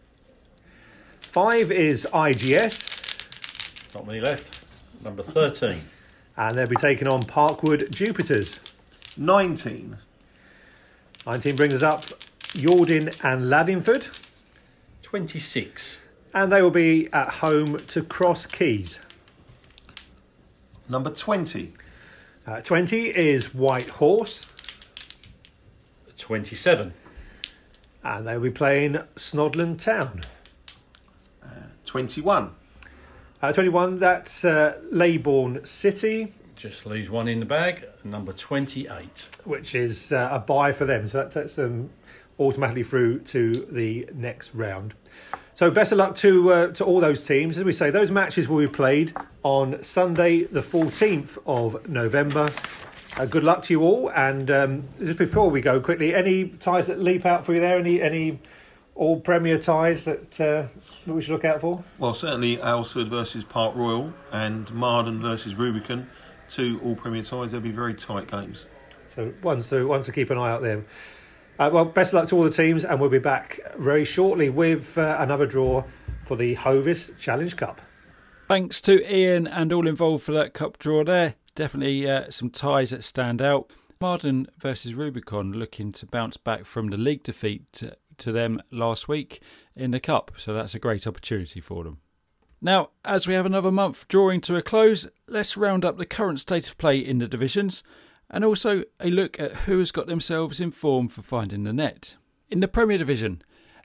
5 1.21 1.71
is 1.71 2.05
IGS, 2.11 2.98
Not 3.93 4.05
many 4.05 4.19
left. 4.19 4.59
Number 5.03 5.23
13. 5.23 5.81
and 6.37 6.57
they'll 6.57 6.67
be 6.67 6.75
taking 6.75 7.07
on 7.07 7.23
Parkwood 7.23 7.89
Jupiters. 7.91 8.59
19. 9.17 9.97
19 11.25 11.55
brings 11.55 11.73
us 11.73 11.83
up 11.83 12.05
Yalding 12.53 13.07
and 13.23 13.45
Laddingford, 13.45 14.07
26. 15.03 16.01
and 16.33 16.51
they 16.51 16.61
will 16.61 16.71
be 16.71 17.07
at 17.13 17.29
home 17.29 17.79
to 17.87 18.01
Cross 18.01 18.47
Keys. 18.47 18.99
Number 20.87 21.11
20. 21.11 21.73
Uh, 22.47 22.61
20 22.61 23.09
is 23.09 23.53
White 23.53 23.89
Horse, 23.89 24.47
27. 26.17 26.93
and 28.03 28.27
they'll 28.27 28.39
be 28.39 28.49
playing 28.49 28.93
Snodland 29.15 29.83
Town. 29.83 30.21
21. 31.85 32.51
Uh, 33.41 33.53
21, 33.53 33.99
that's 33.99 34.43
uh, 34.43 34.77
Leybourne 34.91 35.65
City, 35.65 36.33
Just 36.57 36.85
leaves 36.85 37.09
one 37.09 37.29
in 37.29 37.39
the 37.39 37.45
bag. 37.45 37.85
Number 38.03 38.33
28. 38.33 39.29
which 39.45 39.73
is 39.73 40.11
uh, 40.11 40.27
a 40.29 40.39
bye 40.39 40.73
for 40.73 40.83
them. 40.85 41.07
So 41.07 41.19
that 41.19 41.31
takes 41.31 41.55
them 41.55 41.89
automatically 42.37 42.83
through 42.83 43.19
to 43.19 43.65
the 43.71 44.09
next 44.13 44.53
round. 44.53 44.93
So 45.55 45.71
best 45.71 45.93
of 45.93 45.97
luck 45.97 46.15
to 46.17 46.53
uh, 46.53 46.67
to 46.73 46.83
all 46.85 46.99
those 46.99 47.23
teams. 47.23 47.57
As 47.57 47.63
we 47.63 47.73
say, 47.73 47.89
those 47.89 48.11
matches 48.11 48.47
will 48.49 48.59
be 48.59 48.67
played 48.67 49.13
on 49.43 49.81
Sunday, 49.83 50.43
the 50.43 50.61
14th 50.61 51.37
of 51.45 51.87
November. 51.87 52.49
Uh, 53.17 53.25
good 53.25 53.43
luck 53.43 53.63
to 53.63 53.73
you 53.73 53.81
all. 53.81 54.09
And 54.11 54.51
um, 54.51 54.87
just 54.99 55.17
before 55.17 55.49
we 55.49 55.61
go 55.61 55.79
quickly, 55.79 56.13
any 56.13 56.49
ties 56.49 56.87
that 56.87 56.99
leap 57.01 57.25
out 57.25 57.45
for 57.45 57.53
you 57.53 57.61
there? 57.61 57.77
Any 57.79 58.01
any 58.01 58.39
all 58.95 59.19
Premier 59.21 59.57
ties 59.57 60.03
that, 60.03 60.41
uh, 60.41 60.67
that 61.05 61.13
we 61.13 61.21
should 61.21 61.31
look 61.31 61.45
out 61.45 61.61
for? 61.61 61.83
Well, 61.97 62.13
certainly 62.13 62.57
Aylesford 62.57 63.07
versus 63.07 63.43
Park 63.43 63.75
Royal 63.75 64.13
and 64.31 64.71
Marden 64.73 65.21
versus 65.21 65.55
Rubicon. 65.55 66.09
Two 66.49 66.79
all 66.83 66.95
Premier 66.95 67.23
ties. 67.23 67.51
They'll 67.51 67.61
be 67.61 67.71
very 67.71 67.93
tight 67.93 68.29
games. 68.29 68.65
So 69.09 69.33
ones 69.43 69.69
to 69.69 69.87
ones 69.87 70.05
to 70.07 70.11
keep 70.11 70.29
an 70.29 70.37
eye 70.37 70.51
out 70.51 70.61
there. 70.61 70.85
Uh, 71.57 71.69
well, 71.71 71.85
best 71.85 72.09
of 72.09 72.13
luck 72.15 72.29
to 72.29 72.37
all 72.37 72.43
the 72.43 72.51
teams, 72.51 72.85
and 72.85 72.99
we'll 72.99 73.09
be 73.09 73.19
back 73.19 73.59
very 73.77 74.05
shortly 74.05 74.49
with 74.49 74.97
uh, 74.97 75.17
another 75.19 75.45
draw 75.45 75.83
for 76.25 76.37
the 76.37 76.55
Hovis 76.55 77.11
Challenge 77.19 77.55
Cup. 77.57 77.81
Thanks 78.47 78.81
to 78.81 79.13
Ian 79.13 79.45
and 79.45 79.73
all 79.73 79.87
involved 79.87 80.23
for 80.23 80.31
that 80.31 80.53
cup 80.53 80.79
draw 80.79 81.03
there. 81.03 81.35
Definitely 81.55 82.09
uh, 82.09 82.31
some 82.31 82.49
ties 82.49 82.91
that 82.91 83.03
stand 83.03 83.41
out. 83.41 83.69
Marden 83.99 84.47
versus 84.57 84.93
Rubicon 84.93 85.51
looking 85.51 85.91
to 85.91 86.05
bounce 86.05 86.37
back 86.37 86.65
from 86.65 86.87
the 86.87 86.97
league 86.97 87.21
defeat 87.21 87.83
to, 88.19 88.31
them 88.31 88.61
last 88.71 89.07
week 89.07 89.41
in 89.75 89.91
the 89.91 89.99
cup, 89.99 90.31
so 90.37 90.53
that's 90.53 90.75
a 90.75 90.79
great 90.79 91.07
opportunity 91.07 91.59
for 91.59 91.83
them. 91.83 91.99
Now, 92.61 92.89
as 93.05 93.27
we 93.27 93.33
have 93.33 93.45
another 93.45 93.71
month 93.71 94.07
drawing 94.07 94.41
to 94.41 94.57
a 94.57 94.61
close, 94.61 95.07
let's 95.27 95.55
round 95.55 95.85
up 95.85 95.97
the 95.97 96.05
current 96.05 96.39
state 96.39 96.67
of 96.67 96.77
play 96.77 96.97
in 96.97 97.19
the 97.19 97.27
divisions 97.27 97.83
and 98.29 98.43
also 98.43 98.83
a 98.99 99.09
look 99.09 99.39
at 99.39 99.51
who 99.51 99.79
has 99.79 99.91
got 99.91 100.07
themselves 100.07 100.59
in 100.59 100.71
form 100.71 101.07
for 101.07 101.21
finding 101.21 101.63
the 101.63 101.73
net. 101.73 102.15
In 102.49 102.59
the 102.59 102.67
Premier 102.67 102.97
Division, 102.97 103.41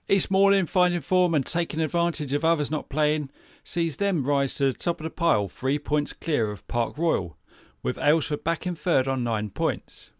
East 0.09 0.31
Malling 0.31 0.67
finding 0.67 1.01
form 1.01 1.35
and 1.35 1.47
taking 1.47 1.81
advantage 1.81 2.33
of 2.33 2.45
others 2.45 2.71
not 2.71 2.89
playing 2.89 3.31
sees 3.63 3.97
them 3.97 4.25
rise 4.25 4.55
to 4.55 4.65
the 4.65 4.73
top 4.73 5.01
of 5.01 5.05
the 5.05 5.11
pile, 5.11 5.49
three 5.49 5.79
points 5.79 6.13
clear 6.13 6.51
of 6.51 6.67
Park 6.69 6.99
Royal, 6.99 7.37
with 7.83 7.97
Aylesford 7.97 8.45
back 8.45 8.67
in 8.67 8.75
third 8.75 9.09
on 9.09 9.25
nine 9.25 9.51
points. 9.51 10.11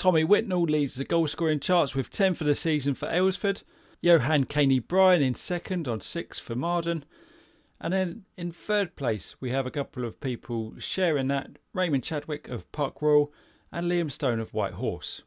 Tommy 0.00 0.24
Whitnall 0.24 0.66
leads 0.66 0.94
the 0.94 1.04
goal 1.04 1.26
scoring 1.26 1.60
charts 1.60 1.94
with 1.94 2.08
10 2.08 2.32
for 2.32 2.44
the 2.44 2.54
season 2.54 2.94
for 2.94 3.06
Aylesford, 3.08 3.64
Johan 4.00 4.44
Caney 4.44 4.78
Bryan 4.78 5.20
in 5.20 5.34
second 5.34 5.86
on 5.86 6.00
six 6.00 6.38
for 6.38 6.54
Marden, 6.54 7.04
and 7.78 7.92
then 7.92 8.24
in 8.34 8.50
third 8.50 8.96
place 8.96 9.36
we 9.42 9.50
have 9.50 9.66
a 9.66 9.70
couple 9.70 10.06
of 10.06 10.18
people 10.18 10.72
sharing 10.78 11.26
that 11.26 11.58
Raymond 11.74 12.02
Chadwick 12.02 12.48
of 12.48 12.72
Park 12.72 13.02
Royal 13.02 13.30
and 13.70 13.90
Liam 13.90 14.10
Stone 14.10 14.40
of 14.40 14.54
White 14.54 14.72
Horse. 14.72 15.20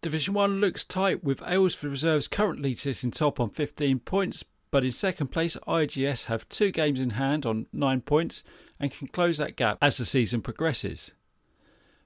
Division 0.00 0.32
1 0.32 0.62
looks 0.62 0.86
tight 0.86 1.22
with 1.22 1.40
Aylesford 1.40 1.90
Reserves 1.90 2.26
currently 2.26 2.74
sitting 2.74 3.10
top 3.10 3.38
on 3.38 3.50
15 3.50 3.98
points, 3.98 4.46
but 4.70 4.82
in 4.82 4.92
second 4.92 5.26
place 5.26 5.58
IGS 5.68 6.24
have 6.24 6.48
two 6.48 6.70
games 6.70 7.00
in 7.00 7.10
hand 7.10 7.44
on 7.44 7.66
9 7.70 8.00
points 8.00 8.42
and 8.80 8.90
can 8.90 9.08
close 9.08 9.36
that 9.36 9.56
gap 9.56 9.76
as 9.82 9.98
the 9.98 10.06
season 10.06 10.40
progresses. 10.40 11.12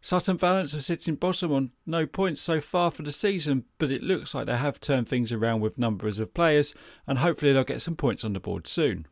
Sutton 0.02 0.38
Valence 0.38 0.74
are 0.74 0.80
sitting 0.80 1.14
bottom 1.14 1.52
on 1.52 1.72
no 1.84 2.06
points 2.06 2.40
so 2.40 2.58
far 2.58 2.90
for 2.90 3.02
the 3.02 3.12
season, 3.12 3.64
but 3.78 3.90
it 3.90 4.02
looks 4.02 4.34
like 4.34 4.46
they 4.46 4.56
have 4.56 4.80
turned 4.80 5.08
things 5.08 5.30
around 5.30 5.60
with 5.60 5.76
numbers 5.76 6.18
of 6.18 6.32
players 6.32 6.74
and 7.06 7.18
hopefully 7.18 7.52
they'll 7.52 7.64
get 7.64 7.82
some 7.82 7.96
points 7.96 8.24
on 8.24 8.32
the 8.32 8.40
board 8.40 8.66
soon. 8.66 9.06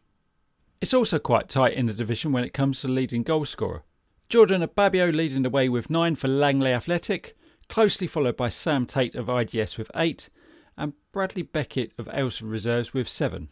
It's 0.81 0.95
also 0.95 1.19
quite 1.19 1.49
tight 1.49 1.75
in 1.75 1.87
the 1.87 1.93
division 1.93 2.33
when 2.33 2.45
it 2.45 2.55
comes 2.55 2.81
to 2.81 2.89
leading 2.89 3.23
goal 3.23 3.45
scorer. 3.45 3.83
Jordan 4.31 4.63
Ababio 4.63 5.11
leading 5.11 5.43
the 5.43 5.51
way 5.51 5.69
with 5.69 5.91
9 5.91 6.15
for 6.15 6.29
Langley 6.29 6.73
Athletic, 6.73 7.37
closely 7.69 8.07
followed 8.07 8.37
by 8.37 8.49
Sam 8.49 8.87
Tate 8.87 9.15
of 9.15 9.27
IGS 9.27 9.77
with 9.77 9.91
8 9.95 10.31
and 10.77 10.95
Bradley 11.13 11.43
Beckett 11.43 11.93
of 11.99 12.07
Aylesford 12.07 12.51
Reserves 12.51 12.95
with 12.95 13.09
7. 13.09 13.49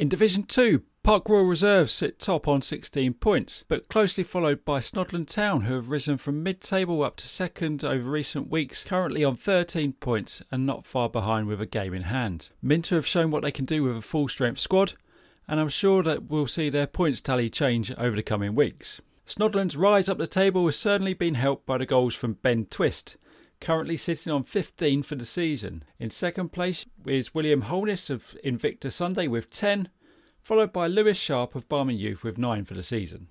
In 0.00 0.08
Division 0.08 0.44
2, 0.44 0.82
Park 1.02 1.28
Royal 1.28 1.44
Reserves 1.44 1.92
sit 1.92 2.18
top 2.18 2.48
on 2.48 2.62
16 2.62 3.12
points, 3.12 3.66
but 3.68 3.86
closely 3.88 4.24
followed 4.24 4.64
by 4.64 4.80
Snodland 4.80 5.28
Town, 5.28 5.60
who 5.60 5.74
have 5.74 5.90
risen 5.90 6.16
from 6.16 6.42
mid 6.42 6.62
table 6.62 7.02
up 7.02 7.16
to 7.16 7.28
second 7.28 7.84
over 7.84 8.08
recent 8.08 8.48
weeks, 8.48 8.82
currently 8.82 9.22
on 9.22 9.36
13 9.36 9.92
points 9.92 10.42
and 10.50 10.64
not 10.64 10.86
far 10.86 11.10
behind 11.10 11.48
with 11.48 11.60
a 11.60 11.66
game 11.66 11.92
in 11.92 12.04
hand. 12.04 12.48
Minter 12.62 12.94
have 12.94 13.06
shown 13.06 13.30
what 13.30 13.42
they 13.42 13.52
can 13.52 13.66
do 13.66 13.82
with 13.82 13.98
a 13.98 14.00
full 14.00 14.26
strength 14.26 14.58
squad, 14.58 14.94
and 15.46 15.60
I'm 15.60 15.68
sure 15.68 16.02
that 16.02 16.30
we'll 16.30 16.46
see 16.46 16.70
their 16.70 16.86
points 16.86 17.20
tally 17.20 17.50
change 17.50 17.92
over 17.98 18.16
the 18.16 18.22
coming 18.22 18.54
weeks. 18.54 19.02
Snodland's 19.26 19.76
rise 19.76 20.08
up 20.08 20.16
the 20.16 20.26
table 20.26 20.64
has 20.64 20.76
certainly 20.76 21.12
been 21.12 21.34
helped 21.34 21.66
by 21.66 21.76
the 21.76 21.84
goals 21.84 22.14
from 22.14 22.38
Ben 22.40 22.64
Twist, 22.64 23.18
currently 23.60 23.96
sitting 23.96 24.32
on 24.32 24.42
15 24.42 25.02
for 25.02 25.14
the 25.14 25.24
season. 25.24 25.84
In 25.98 26.10
second 26.10 26.50
place 26.50 26.86
is 27.06 27.34
William 27.34 27.62
Holness 27.62 28.10
of 28.10 28.36
Invicta 28.44 28.90
Sunday 28.90 29.28
with 29.28 29.50
10, 29.50 29.88
followed 30.42 30.72
by 30.72 30.86
Lewis 30.86 31.18
Sharp 31.18 31.54
of 31.54 31.68
Barming 31.68 31.98
Youth 31.98 32.24
with 32.24 32.38
9 32.38 32.64
for 32.64 32.74
the 32.74 32.82
season. 32.82 33.28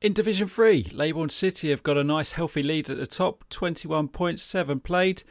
In 0.00 0.12
Division 0.12 0.46
3, 0.46 0.84
Leybourne 0.84 1.30
City 1.30 1.70
have 1.70 1.82
got 1.82 1.96
a 1.96 2.04
nice 2.04 2.32
healthy 2.32 2.62
lead 2.62 2.88
at 2.88 2.98
the 2.98 3.06
top, 3.06 3.44
21 3.50 4.08
points, 4.08 4.42
7 4.42 4.80
played, 4.80 5.24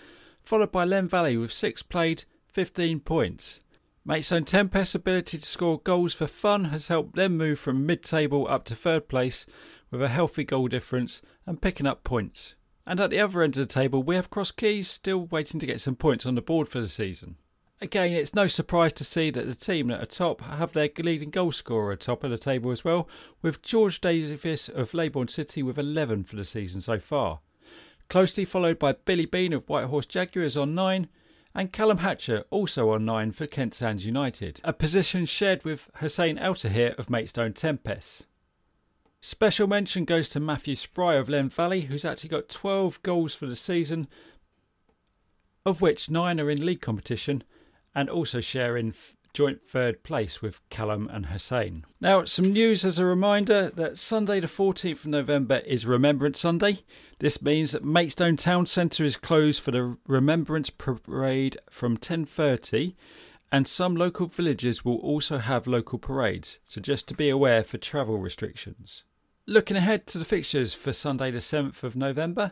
followed 0.43 0.71
by 0.71 0.83
Len 0.83 1.07
Valley 1.07 1.37
with 1.37 1.51
6 1.51 1.83
played, 1.83 2.25
15 2.47 2.99
points. 2.99 3.61
Maidstone 4.03 4.45
Tempest's 4.45 4.95
ability 4.95 5.37
to 5.37 5.45
score 5.45 5.79
goals 5.79 6.13
for 6.13 6.27
fun 6.27 6.65
has 6.65 6.87
helped 6.87 7.15
them 7.15 7.35
move 7.35 7.59
from 7.59 7.85
mid 7.85 8.03
table 8.03 8.47
up 8.49 8.63
to 8.65 8.75
third 8.75 9.09
place 9.09 9.45
with 9.91 10.01
a 10.01 10.07
healthy 10.07 10.43
goal 10.43 10.67
difference 10.67 11.21
and 11.45 11.61
picking 11.61 11.85
up 11.85 12.03
points. 12.03 12.55
And 12.87 13.01
at 13.01 13.09
the 13.09 13.19
other 13.19 13.43
end 13.43 13.57
of 13.57 13.67
the 13.67 13.73
table, 13.73 14.01
we 14.01 14.15
have 14.15 14.29
Cross 14.29 14.51
Keys 14.51 14.89
still 14.89 15.25
waiting 15.25 15.59
to 15.59 15.65
get 15.65 15.81
some 15.81 15.97
points 15.97 16.25
on 16.25 16.35
the 16.35 16.41
board 16.41 16.69
for 16.69 16.79
the 16.79 16.87
season. 16.87 17.35
Again, 17.81 18.13
it's 18.13 18.33
no 18.33 18.47
surprise 18.47 18.93
to 18.93 19.03
see 19.03 19.29
that 19.29 19.45
the 19.45 19.55
team 19.55 19.89
that 19.89 20.01
are 20.01 20.05
top 20.05 20.39
have 20.39 20.71
their 20.71 20.89
leading 20.97 21.29
goal 21.29 21.51
scorer 21.51 21.97
top 21.97 22.23
of 22.23 22.31
the 22.31 22.37
table 22.37 22.71
as 22.71 22.85
well, 22.85 23.09
with 23.41 23.61
George 23.61 23.99
Davis 23.99 24.69
of 24.69 24.93
Leybourne 24.93 25.29
City 25.29 25.61
with 25.61 25.77
11 25.77 26.23
for 26.23 26.37
the 26.37 26.45
season 26.45 26.79
so 26.79 26.97
far. 26.97 27.41
Closely 28.07 28.45
followed 28.45 28.79
by 28.79 28.93
Billy 28.93 29.25
Bean 29.25 29.51
of 29.51 29.67
Whitehorse 29.67 30.05
Jaguars 30.05 30.55
on 30.55 30.73
9, 30.73 31.09
and 31.53 31.73
Callum 31.73 31.97
Hatcher 31.97 32.45
also 32.49 32.91
on 32.91 33.03
9 33.03 33.33
for 33.33 33.47
Kent 33.47 33.73
Sands 33.73 34.05
United, 34.05 34.61
a 34.63 34.71
position 34.71 35.25
shared 35.25 35.65
with 35.65 35.89
Hussein 35.95 36.37
Eltahir 36.37 36.97
of 36.97 37.09
Maidstone 37.09 37.51
Tempest. 37.51 38.25
Special 39.21 39.67
mention 39.67 40.05
goes 40.05 40.29
to 40.29 40.39
Matthew 40.39 40.75
Spry 40.75 41.15
of 41.15 41.27
Len 41.27 41.49
Valley, 41.49 41.81
who's 41.81 42.05
actually 42.05 42.29
got 42.29 42.49
12 42.49 43.01
goals 43.01 43.35
for 43.35 43.45
the 43.45 43.55
season, 43.55 44.07
of 45.65 45.81
which 45.81 46.09
9 46.09 46.39
are 46.39 46.49
in 46.49 46.65
league 46.65 46.81
competition 46.81 47.43
and 47.95 48.09
also 48.09 48.39
sharing 48.39 48.93
joint 49.33 49.61
third 49.61 50.01
place 50.03 50.41
with 50.41 50.67
Callum 50.69 51.09
and 51.11 51.27
Hussein. 51.27 51.85
Now, 51.99 52.23
some 52.23 52.53
news 52.53 52.85
as 52.85 52.97
a 52.97 53.05
reminder 53.05 53.69
that 53.71 53.97
Sunday 53.97 54.39
the 54.39 54.47
14th 54.47 55.01
of 55.01 55.07
November 55.07 55.57
is 55.57 55.85
Remembrance 55.85 56.39
Sunday. 56.39 56.83
This 57.19 57.41
means 57.41 57.71
that 57.71 57.83
Maidstone 57.83 58.37
Town 58.37 58.65
Centre 58.65 59.03
is 59.03 59.17
closed 59.17 59.61
for 59.61 59.71
the 59.71 59.97
Remembrance 60.07 60.69
Parade 60.69 61.57
from 61.69 61.97
10:30 61.97 62.95
and 63.51 63.67
some 63.67 63.95
local 63.95 64.27
villages 64.27 64.83
will 64.83 64.97
also 64.97 65.37
have 65.37 65.67
local 65.67 65.97
parades, 65.97 66.59
so 66.65 66.81
just 66.81 67.07
to 67.07 67.13
be 67.13 67.29
aware 67.29 67.63
for 67.63 67.77
travel 67.77 68.17
restrictions. 68.17 69.03
Looking 69.49 69.77
ahead 69.77 70.07
to 70.07 70.17
the 70.17 70.25
fixtures 70.25 70.73
for 70.73 70.91
Sunday, 70.91 71.31
the 71.31 71.37
7th 71.37 71.81
of 71.81 71.95
November, 71.95 72.51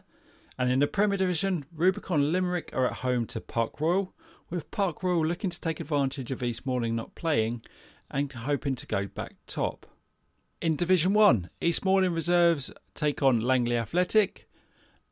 and 0.57 0.71
in 0.71 0.79
the 0.79 0.87
Premier 0.87 1.17
Division, 1.17 1.65
Rubicon 1.75 2.31
Limerick 2.31 2.69
are 2.71 2.87
at 2.87 2.99
home 2.99 3.25
to 3.25 3.41
Park 3.41 3.81
Royal, 3.81 4.13
with 4.49 4.71
Park 4.71 5.03
Royal 5.03 5.25
looking 5.25 5.49
to 5.49 5.59
take 5.59 5.81
advantage 5.81 6.31
of 6.31 6.41
East 6.41 6.65
Malling 6.65 6.95
not 6.95 7.13
playing 7.13 7.61
and 8.09 8.31
hoping 8.31 8.75
to 8.75 8.87
go 8.87 9.07
back 9.07 9.33
top. 9.45 9.85
In 10.61 10.77
Division 10.77 11.13
1, 11.13 11.49
East 11.59 11.83
Malling 11.83 12.13
Reserves 12.13 12.71
take 12.93 13.21
on 13.21 13.41
Langley 13.41 13.77
Athletic, 13.77 14.47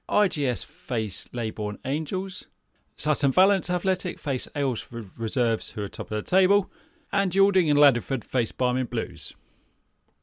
IGS 0.08 0.63
face 0.63 1.28
Leybourne 1.34 1.80
Angels, 1.84 2.48
Sutton 2.96 3.34
Valence 3.34 3.69
Athletic 3.69 4.19
face 4.19 4.48
Aylesford 4.56 5.19
Reserves, 5.19 5.72
who 5.72 5.84
are 5.84 5.89
top 5.89 6.12
of 6.12 6.24
the 6.24 6.32
table, 6.32 6.72
and 7.12 7.34
Yalding 7.34 7.69
and 7.69 7.78
Laddingford 7.78 8.24
face 8.24 8.54
Barming 8.54 8.89
Blues. 8.89 9.36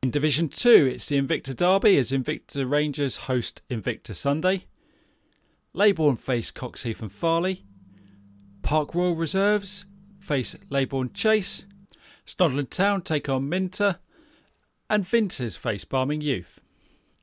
In 0.03 0.11
Division 0.11 0.49
2, 0.49 0.87
it's 0.95 1.09
the 1.09 1.21
Invicta 1.21 1.55
Derby 1.55 1.99
as 1.99 2.11
Invicta 2.11 2.67
Rangers 2.67 3.17
host 3.29 3.61
Invicta 3.69 4.15
Sunday. 4.15 4.65
Leybourne 5.75 6.19
face 6.19 6.51
Coxheath 6.51 7.03
and 7.03 7.13
Farleigh. 7.13 7.65
Park 8.63 8.95
Royal 8.95 9.15
Reserves 9.15 9.85
face 10.19 10.57
Leybourne 10.71 11.13
Chase. 11.13 11.67
Snodland 12.27 12.71
Town 12.71 13.03
take 13.03 13.29
on 13.29 13.51
Minter. 13.51 13.99
And 14.89 15.05
Vinters 15.05 15.59
face 15.59 15.85
Barming 15.85 16.23
Youth. 16.23 16.63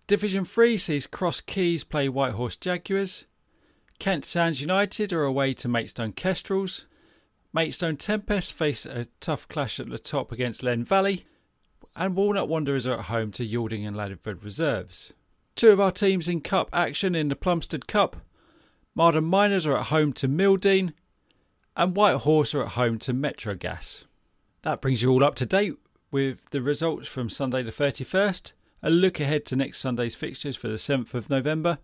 Division 0.06 0.46
3 0.46 0.78
sees 0.78 1.08
Cross 1.08 1.42
Keys 1.42 1.84
play 1.84 2.08
Whitehorse 2.08 2.58
Jaguars. 2.58 3.26
Kent 3.98 4.24
Sands 4.24 4.62
United 4.62 5.12
are 5.12 5.24
away 5.24 5.56
to 5.56 5.68
Maidstone 5.68 6.14
Kestrels. 6.14 6.86
Maidstone 7.52 7.98
Tempest 7.98 8.54
face 8.54 8.86
a 8.86 9.08
tough 9.20 9.48
clash 9.48 9.80
at 9.80 9.90
the 9.90 9.98
top 9.98 10.32
against 10.32 10.62
Len 10.62 10.84
Valley. 10.84 11.26
And 12.00 12.16
Walnut 12.16 12.48
Wanderers 12.48 12.86
are 12.86 13.00
at 13.00 13.06
home 13.06 13.32
to 13.32 13.46
Yalding 13.46 13.88
and 13.88 13.98
Laddingford 13.98 14.44
Reserves. 14.44 15.14
Two 15.56 15.72
of 15.72 15.80
our 15.80 15.90
teams 15.90 16.28
in 16.28 16.42
Cup 16.42 16.70
action 16.72 17.16
in 17.16 17.30
the 17.30 17.36
Plumstead 17.36 17.88
Cup. 17.88 18.18
Marden 18.94 19.24
Miners 19.24 19.66
are 19.66 19.76
at 19.76 19.88
home 19.88 20.14
to 20.14 20.28
Mildeen. 20.28 20.94
And 21.76 21.96
White 21.96 22.18
Horse 22.18 22.54
are 22.54 22.62
at 22.62 22.74
home 22.74 23.00
to 23.00 23.16
Metrogas. 23.16 24.04
That 24.62 24.80
brings 24.80 25.02
you 25.02 25.10
all 25.10 25.24
up 25.24 25.34
to 25.36 25.48
date 25.48 25.74
with 26.12 26.48
the 26.52 26.62
results 26.62 27.08
from 27.08 27.30
Sunday 27.30 27.64
the 27.64 27.72
31st, 27.72 28.54
a 28.84 28.92
look 28.92 29.20
ahead 29.20 29.46
to 29.46 29.56
next 29.56 29.80
Sunday's 29.80 30.16
fixtures 30.16 30.56
for 30.56 30.68
the 30.68 30.76
7th 30.76 31.16
of 31.16 31.32
November, 31.32 31.80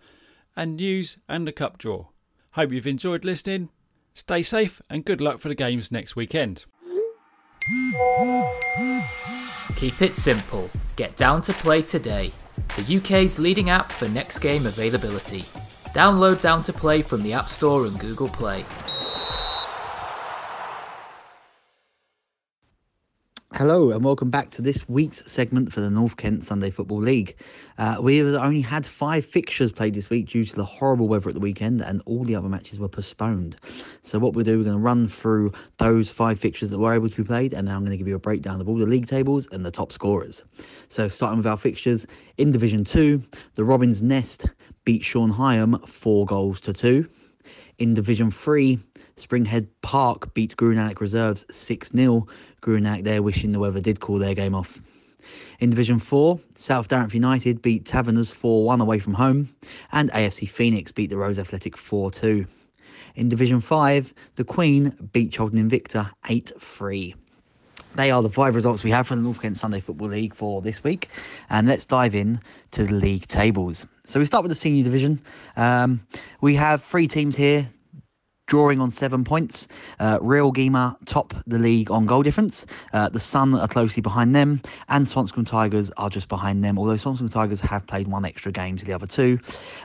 and 0.56 0.76
news 0.76 1.18
and 1.28 1.48
the 1.48 1.52
cup 1.52 1.80
draw. 1.80 2.06
Hope 2.52 2.72
you've 2.72 2.86
enjoyed 2.86 3.26
listening. 3.26 3.70
Stay 4.14 4.44
safe 4.44 4.80
and 4.92 5.06
good 5.06 5.22
luck 5.22 5.40
for 5.40 5.50
the 5.50 5.56
games 5.56 5.92
next 5.92 6.16
weekend. 6.16 6.66
Keep 9.76 10.02
it 10.02 10.16
simple. 10.16 10.70
Get 10.96 11.18
down 11.18 11.42
to 11.44 11.54
play 11.54 11.82
today. 11.82 12.32
The 12.76 12.98
UK's 12.98 13.40
leading 13.40 13.70
app 13.70 13.92
for 13.92 14.08
next 14.10 14.40
game 14.40 14.66
availability. 14.66 15.42
Download 15.94 16.42
Down 16.42 16.64
to 16.64 16.74
Play 16.74 17.02
from 17.02 17.22
the 17.22 17.34
App 17.34 17.50
Store 17.50 17.86
and 17.86 18.00
Google 18.00 18.30
Play. 18.30 18.64
Hello 23.56 23.92
and 23.92 24.04
welcome 24.04 24.32
back 24.32 24.50
to 24.50 24.64
this 24.64 24.90
week's 24.90 25.32
segment 25.32 25.72
for 25.72 25.80
the 25.80 25.92
North 25.92 26.18
Kent 26.18 26.44
Sunday 26.44 26.72
Football 26.72 26.98
League. 26.98 27.40
Uh, 27.78 27.98
we 28.02 28.18
have 28.18 28.34
only 28.34 28.62
had 28.62 28.84
five 28.84 29.24
fixtures 29.24 29.72
played 29.72 29.94
this 29.94 30.10
week 30.10 30.30
due 30.30 30.44
to 30.44 30.56
the 30.56 30.66
horrible 30.66 31.08
weather 31.08 31.30
at 31.30 31.36
the 31.36 31.40
weekend, 31.40 31.80
and 31.80 32.02
all 32.08 32.24
the 32.24 32.36
other 32.36 32.50
matches 32.50 32.80
were 32.80 32.88
postponed. 32.88 33.56
So, 34.02 34.18
what 34.18 34.34
we'll 34.34 34.44
do, 34.44 34.58
we're 34.58 34.64
going 34.64 34.78
to 34.78 34.82
run 34.82 35.08
through 35.08 35.52
those 35.78 36.10
five 36.10 36.40
fixtures 36.40 36.72
that 36.72 36.80
were 36.80 36.96
able 36.96 37.10
to 37.10 37.16
be 37.16 37.24
played, 37.24 37.54
and 37.54 37.68
then 37.68 37.76
I'm 37.76 37.82
going 37.82 37.92
to 37.92 37.98
give 37.98 38.08
you 38.08 38.16
a 38.16 38.20
breakdown 38.20 38.60
of 38.60 38.68
all 38.68 38.76
the 38.76 38.88
league 38.88 39.06
tables 39.06 39.48
and 39.52 39.64
the 39.64 39.70
top 39.70 39.92
scorers. 39.92 40.42
So, 40.90 41.08
starting 41.08 41.38
with 41.38 41.46
our 41.46 41.56
fixtures 41.56 42.08
in 42.40 42.52
Division 42.52 42.84
2, 42.84 43.22
the 43.54 43.64
Robins 43.64 44.02
Nest 44.02 44.48
beat 44.84 45.04
Sean 45.04 45.32
Hyam 45.32 45.88
four 45.88 46.26
goals 46.26 46.60
to 46.62 46.74
two. 46.74 47.08
In 47.84 47.94
Division 47.94 48.32
3, 48.32 48.80
Springhead 49.18 49.68
Park 49.82 50.34
beat 50.34 50.56
Guru 50.56 50.74
Nanak 50.74 51.02
Reserves 51.02 51.46
6 51.52 51.92
0. 51.92 52.26
Guru 52.62 52.80
Nanak 52.80 53.04
there 53.04 53.22
wishing 53.22 53.52
the 53.52 53.60
weather 53.60 53.82
did 53.82 54.00
call 54.00 54.20
their 54.20 54.34
game 54.34 54.56
off. 54.56 54.80
In 55.60 55.70
Division 55.70 56.00
4, 56.00 56.40
South 56.56 56.88
Dartford 56.88 57.14
United 57.14 57.62
beat 57.62 57.84
Taverners 57.84 58.32
4 58.32 58.64
1 58.64 58.80
away 58.80 59.00
from 59.00 59.14
home, 59.14 59.54
and 59.92 60.10
AFC 60.12 60.48
Phoenix 60.48 60.94
beat 60.94 61.10
the 61.10 61.18
Rose 61.18 61.38
Athletic 61.38 61.76
4 61.76 62.10
2. 62.10 62.46
In 63.16 63.28
Division 63.28 63.60
5, 63.60 64.14
the 64.36 64.46
Queen 64.46 64.96
beat 65.12 65.34
Cholden 65.34 65.60
Invicta 65.60 66.10
8 66.30 66.54
3. 66.58 67.16
They 67.96 68.10
are 68.10 68.24
the 68.24 68.30
five 68.30 68.56
results 68.56 68.84
we 68.84 68.90
have 68.90 69.06
from 69.06 69.18
the 69.18 69.24
North 69.24 69.42
Kent 69.42 69.58
Sunday 69.58 69.80
Football 69.80 70.08
League 70.08 70.34
for 70.34 70.62
this 70.62 70.84
week. 70.84 71.10
And 71.52 71.68
let's 71.68 71.86
dive 71.86 72.16
in 72.16 72.42
to 72.72 72.86
the 72.86 72.94
league 72.94 73.28
tables. 73.28 73.86
So 74.06 74.20
we 74.20 74.26
start 74.26 74.44
with 74.44 74.50
the 74.50 74.56
senior 74.56 74.84
division. 74.84 75.22
Um, 75.58 76.02
we 76.42 76.56
have 76.56 76.84
three 76.84 77.08
teams 77.08 77.36
here 77.36 77.70
drawing 78.48 78.82
on 78.82 78.90
seven 78.90 79.24
points. 79.24 79.68
Uh, 80.00 80.20
Real 80.22 80.52
Gema 80.52 80.98
top 81.06 81.34
the 81.48 81.60
league 81.60 81.92
on 81.92 82.06
goal 82.06 82.24
difference. 82.24 82.66
Uh, 82.94 83.10
the 83.10 83.20
Sun 83.20 83.56
are 83.56 83.68
closely 83.68 84.02
behind 84.02 84.36
them, 84.36 84.62
and 84.90 85.06
Swanscombe 85.06 85.48
Tigers 85.48 85.92
are 85.98 86.10
just 86.10 86.28
behind 86.28 86.64
them. 86.64 86.78
Although 86.78 86.96
Swanscombe 86.96 87.32
Tigers 87.32 87.62
have 87.62 87.86
played 87.88 88.08
one 88.08 88.26
extra 88.26 88.52
game 88.52 88.78
to 88.78 88.86
the 88.86 88.94
other 88.94 89.08
two. 89.08 89.40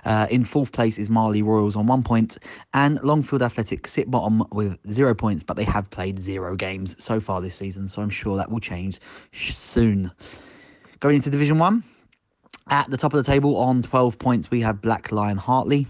Uh, 0.04 0.26
in 0.30 0.44
fourth 0.44 0.72
place 0.72 0.98
is 0.98 1.10
Marley 1.10 1.42
Royals 1.42 1.76
on 1.76 1.86
one 1.86 2.02
point, 2.02 2.38
and 2.74 3.00
Longfield 3.02 3.42
Athletic 3.42 3.86
sit 3.86 4.10
bottom 4.10 4.44
with 4.52 4.76
zero 4.90 5.14
points, 5.14 5.42
but 5.42 5.56
they 5.56 5.64
have 5.64 5.88
played 5.90 6.18
zero 6.18 6.56
games 6.56 6.96
so 6.98 7.20
far 7.20 7.40
this 7.40 7.54
season. 7.54 7.88
So 7.88 8.02
I'm 8.02 8.10
sure 8.10 8.36
that 8.36 8.50
will 8.50 8.60
change 8.60 9.00
soon. 9.32 10.10
Going 11.00 11.16
into 11.16 11.30
Division 11.30 11.58
One. 11.58 11.84
At 12.70 12.90
the 12.90 12.98
top 12.98 13.14
of 13.14 13.24
the 13.24 13.30
table 13.30 13.56
on 13.56 13.80
12 13.80 14.18
points, 14.18 14.50
we 14.50 14.60
have 14.60 14.82
Black 14.82 15.10
Lion 15.10 15.38
Hartley. 15.38 15.86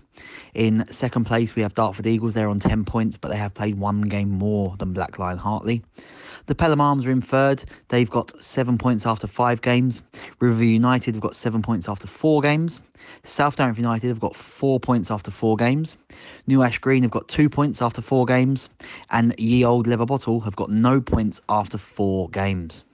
In 0.55 0.87
second 0.93 1.25
place, 1.25 1.57
we 1.57 1.63
have 1.63 1.75
Dartford 1.75 2.07
Eagles. 2.07 2.35
They're 2.35 2.49
on 2.49 2.61
10 2.61 2.85
points, 2.85 3.17
but 3.17 3.31
they 3.33 3.37
have 3.37 3.53
played 3.53 3.81
one 3.81 4.03
game 4.03 4.31
more 4.31 4.77
than 4.79 4.93
Black 4.93 5.19
Lion 5.19 5.39
Hartley. 5.39 5.83
The 6.47 6.55
Pelham 6.55 6.81
Arms 6.81 7.05
are 7.05 7.11
in 7.11 7.21
third. 7.21 7.65
They've 7.89 8.09
got 8.09 8.33
seven 8.43 8.79
points 8.79 9.07
after 9.07 9.27
five 9.27 9.61
games. 9.61 10.03
Riverview 10.39 10.69
United 10.69 11.17
have 11.17 11.23
got 11.23 11.35
seven 11.35 11.63
points 11.63 11.89
after 11.89 12.07
four 12.07 12.41
games. 12.43 12.81
South 13.25 13.57
Dartford 13.57 13.79
United 13.79 14.07
have 14.07 14.21
got 14.21 14.37
four 14.37 14.79
points 14.79 15.11
after 15.11 15.33
four 15.33 15.57
games. 15.57 15.97
New 16.47 16.63
Ash 16.63 16.79
Green 16.79 17.03
have 17.03 17.11
got 17.11 17.27
two 17.27 17.51
points 17.51 17.83
after 17.83 18.01
four 18.01 18.25
games. 18.25 18.69
And 19.11 19.35
Ye 19.37 19.65
Old 19.65 19.89
Leather 19.89 20.07
Bottle 20.07 20.39
have 20.41 20.55
got 20.55 20.71
no 20.71 21.01
points 21.01 21.41
after 21.49 21.77
four 21.77 22.29
games. 22.31 22.85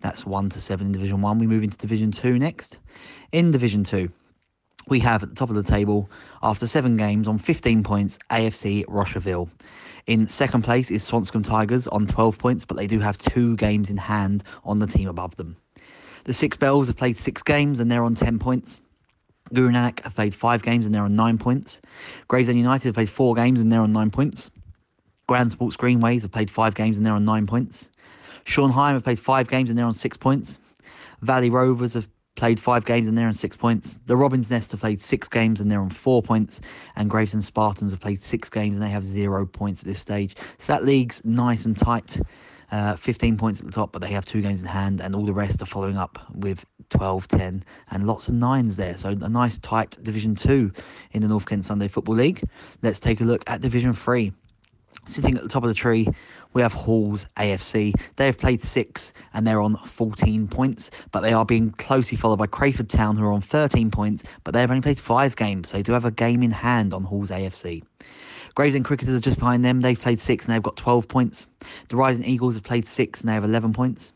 That's 0.00 0.26
1 0.26 0.50
to 0.50 0.60
7 0.60 0.86
in 0.86 0.92
Division 0.92 1.20
1. 1.20 1.38
We 1.38 1.46
move 1.46 1.62
into 1.62 1.78
Division 1.78 2.10
2 2.10 2.38
next. 2.38 2.78
In 3.32 3.50
Division 3.50 3.82
2, 3.84 4.08
we 4.88 5.00
have 5.00 5.22
at 5.22 5.30
the 5.30 5.34
top 5.34 5.50
of 5.50 5.56
the 5.56 5.62
table, 5.62 6.08
after 6.42 6.66
seven 6.66 6.96
games 6.96 7.26
on 7.26 7.38
15 7.38 7.82
points, 7.82 8.18
AFC 8.30 8.84
Rosherville. 8.86 9.48
In 10.06 10.28
second 10.28 10.62
place 10.62 10.90
is 10.92 11.08
Swanscombe 11.08 11.44
Tigers 11.44 11.88
on 11.88 12.06
12 12.06 12.38
points, 12.38 12.64
but 12.64 12.76
they 12.76 12.86
do 12.86 13.00
have 13.00 13.18
two 13.18 13.56
games 13.56 13.90
in 13.90 13.96
hand 13.96 14.44
on 14.64 14.78
the 14.78 14.86
team 14.86 15.08
above 15.08 15.34
them. 15.36 15.56
The 16.24 16.32
Six 16.32 16.56
Bells 16.56 16.86
have 16.86 16.96
played 16.96 17.16
six 17.16 17.42
games 17.42 17.80
and 17.80 17.90
they're 17.90 18.04
on 18.04 18.14
10 18.14 18.38
points. 18.38 18.80
Guru 19.52 19.70
Nanak 19.70 20.00
have 20.02 20.14
played 20.14 20.34
five 20.34 20.62
games 20.62 20.84
and 20.84 20.94
they're 20.94 21.02
on 21.02 21.14
nine 21.14 21.38
points. 21.38 21.80
Gravesend 22.28 22.58
United 22.58 22.88
have 22.88 22.94
played 22.94 23.10
four 23.10 23.34
games 23.34 23.60
and 23.60 23.72
they're 23.72 23.80
on 23.80 23.92
nine 23.92 24.10
points. 24.10 24.50
Grand 25.28 25.50
Sports 25.50 25.76
Greenways 25.76 26.22
have 26.22 26.32
played 26.32 26.50
five 26.50 26.74
games 26.74 26.96
and 26.96 27.04
they're 27.04 27.14
on 27.14 27.24
nine 27.24 27.46
points. 27.46 27.90
Schornheim 28.46 28.94
have 28.94 29.04
played 29.04 29.18
five 29.18 29.48
games 29.48 29.68
and 29.68 29.78
they're 29.78 29.86
on 29.86 29.92
six 29.92 30.16
points. 30.16 30.60
Valley 31.20 31.50
Rovers 31.50 31.94
have 31.94 32.08
played 32.36 32.60
five 32.60 32.84
games 32.84 33.08
and 33.08 33.18
they're 33.18 33.26
on 33.26 33.34
six 33.34 33.56
points. 33.56 33.98
The 34.06 34.16
Robins 34.16 34.50
Nest 34.50 34.70
have 34.70 34.80
played 34.80 35.00
six 35.00 35.26
games 35.28 35.60
and 35.60 35.70
they're 35.70 35.80
on 35.80 35.90
four 35.90 36.22
points. 36.22 36.60
And 36.94 37.10
Gravesend 37.10 37.44
Spartans 37.44 37.90
have 37.90 38.00
played 38.00 38.20
six 38.20 38.48
games 38.48 38.76
and 38.76 38.82
they 38.82 38.90
have 38.90 39.04
zero 39.04 39.46
points 39.46 39.82
at 39.82 39.88
this 39.88 39.98
stage. 39.98 40.36
So 40.58 40.72
that 40.72 40.84
league's 40.84 41.22
nice 41.24 41.64
and 41.64 41.76
tight. 41.76 42.20
Uh, 42.72 42.96
15 42.96 43.36
points 43.36 43.60
at 43.60 43.66
the 43.66 43.72
top, 43.72 43.92
but 43.92 44.02
they 44.02 44.08
have 44.08 44.24
two 44.24 44.42
games 44.42 44.60
in 44.60 44.66
hand, 44.66 45.00
and 45.00 45.14
all 45.14 45.24
the 45.24 45.32
rest 45.32 45.62
are 45.62 45.66
following 45.66 45.96
up 45.96 46.18
with 46.34 46.64
12, 46.90 47.28
10, 47.28 47.64
and 47.92 48.06
lots 48.08 48.26
of 48.26 48.34
nines 48.34 48.74
there. 48.74 48.96
So 48.96 49.10
a 49.10 49.28
nice 49.28 49.56
tight 49.58 49.96
Division 50.02 50.34
2 50.34 50.72
in 51.12 51.22
the 51.22 51.28
North 51.28 51.46
Kent 51.46 51.64
Sunday 51.64 51.86
Football 51.86 52.16
League. 52.16 52.42
Let's 52.82 52.98
take 52.98 53.20
a 53.20 53.24
look 53.24 53.48
at 53.48 53.60
Division 53.60 53.92
3. 53.92 54.32
Sitting 55.06 55.36
at 55.36 55.44
the 55.44 55.48
top 55.48 55.62
of 55.62 55.68
the 55.68 55.74
tree, 55.74 56.08
we 56.56 56.62
have 56.62 56.72
Halls 56.72 57.28
AFC. 57.36 57.92
They 58.16 58.24
have 58.24 58.38
played 58.38 58.62
six 58.62 59.12
and 59.34 59.46
they're 59.46 59.60
on 59.60 59.76
14 59.76 60.48
points, 60.48 60.90
but 61.12 61.20
they 61.20 61.34
are 61.34 61.44
being 61.44 61.70
closely 61.72 62.16
followed 62.16 62.38
by 62.38 62.46
Crayford 62.46 62.88
Town, 62.88 63.14
who 63.14 63.24
are 63.26 63.32
on 63.32 63.42
13 63.42 63.90
points, 63.90 64.22
but 64.42 64.54
they 64.54 64.60
have 64.60 64.70
only 64.70 64.80
played 64.80 64.98
five 64.98 65.36
games. 65.36 65.68
So 65.68 65.76
they 65.76 65.82
do 65.82 65.92
have 65.92 66.06
a 66.06 66.10
game 66.10 66.42
in 66.42 66.50
hand 66.50 66.94
on 66.94 67.04
Halls 67.04 67.28
AFC. 67.28 67.82
Gravesend 68.54 68.86
Cricketers 68.86 69.14
are 69.14 69.20
just 69.20 69.38
behind 69.38 69.66
them. 69.66 69.82
They've 69.82 70.00
played 70.00 70.18
six 70.18 70.46
and 70.46 70.54
they've 70.54 70.62
got 70.62 70.78
12 70.78 71.06
points. 71.06 71.46
The 71.90 71.96
Rising 71.96 72.24
Eagles 72.24 72.54
have 72.54 72.62
played 72.62 72.86
six 72.86 73.20
and 73.20 73.28
they 73.28 73.34
have 73.34 73.44
11 73.44 73.74
points. 73.74 74.14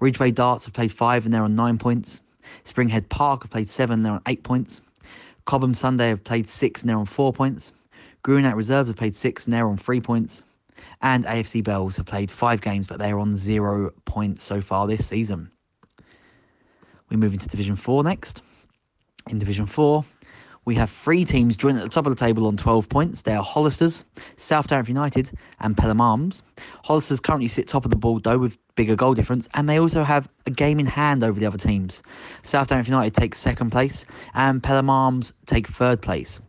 Ridgeway 0.00 0.30
Darts 0.30 0.64
have 0.64 0.72
played 0.72 0.92
five 0.92 1.26
and 1.26 1.34
they're 1.34 1.44
on 1.44 1.54
nine 1.54 1.76
points. 1.76 2.22
Springhead 2.64 3.10
Park 3.10 3.42
have 3.42 3.50
played 3.50 3.68
seven 3.68 3.98
and 3.98 4.04
they're 4.06 4.14
on 4.14 4.22
eight 4.26 4.44
points. 4.44 4.80
Cobham 5.44 5.74
Sunday 5.74 6.08
have 6.08 6.24
played 6.24 6.48
six 6.48 6.80
and 6.80 6.88
they're 6.88 6.96
on 6.96 7.04
four 7.04 7.34
points. 7.34 7.70
Guru 8.22 8.40
Nanak 8.40 8.56
Reserves 8.56 8.88
have 8.88 8.96
played 8.96 9.14
six 9.14 9.44
and 9.44 9.52
they're 9.52 9.68
on 9.68 9.76
three 9.76 10.00
points. 10.00 10.42
And 11.00 11.24
AFC 11.24 11.62
Bells 11.62 11.96
have 11.96 12.06
played 12.06 12.30
five 12.30 12.60
games, 12.60 12.86
but 12.86 12.98
they're 12.98 13.18
on 13.18 13.36
zero 13.36 13.90
points 14.04 14.42
so 14.42 14.60
far 14.60 14.86
this 14.86 15.06
season. 15.06 15.50
We 17.08 17.16
move 17.16 17.32
into 17.32 17.48
Division 17.48 17.76
4 17.76 18.04
next. 18.04 18.42
In 19.28 19.38
Division 19.38 19.66
4, 19.66 20.04
we 20.64 20.74
have 20.76 20.90
three 20.90 21.24
teams 21.24 21.56
joined 21.56 21.78
at 21.78 21.84
the 21.84 21.90
top 21.90 22.06
of 22.06 22.10
the 22.10 22.24
table 22.24 22.46
on 22.46 22.56
12 22.56 22.88
points. 22.88 23.22
They 23.22 23.34
are 23.34 23.44
Hollisters, 23.44 24.04
South 24.36 24.68
Dartford 24.68 24.88
United, 24.88 25.30
and 25.60 25.76
Pelham 25.76 26.00
Arms. 26.00 26.42
Hollisters 26.84 27.22
currently 27.22 27.48
sit 27.48 27.66
top 27.66 27.84
of 27.84 27.90
the 27.90 27.96
board 27.96 28.22
though 28.22 28.38
with 28.38 28.56
bigger 28.74 28.96
goal 28.96 29.14
difference, 29.14 29.48
and 29.54 29.68
they 29.68 29.78
also 29.78 30.04
have 30.04 30.28
a 30.46 30.50
game 30.50 30.80
in 30.80 30.86
hand 30.86 31.22
over 31.22 31.38
the 31.38 31.46
other 31.46 31.58
teams. 31.58 32.02
South 32.42 32.68
Dartford 32.68 32.88
United 32.88 33.14
take 33.14 33.34
second 33.34 33.70
place, 33.70 34.04
and 34.34 34.62
Pelham 34.62 34.90
Arms 34.90 35.32
take 35.46 35.66
third 35.68 36.00
place. 36.00 36.40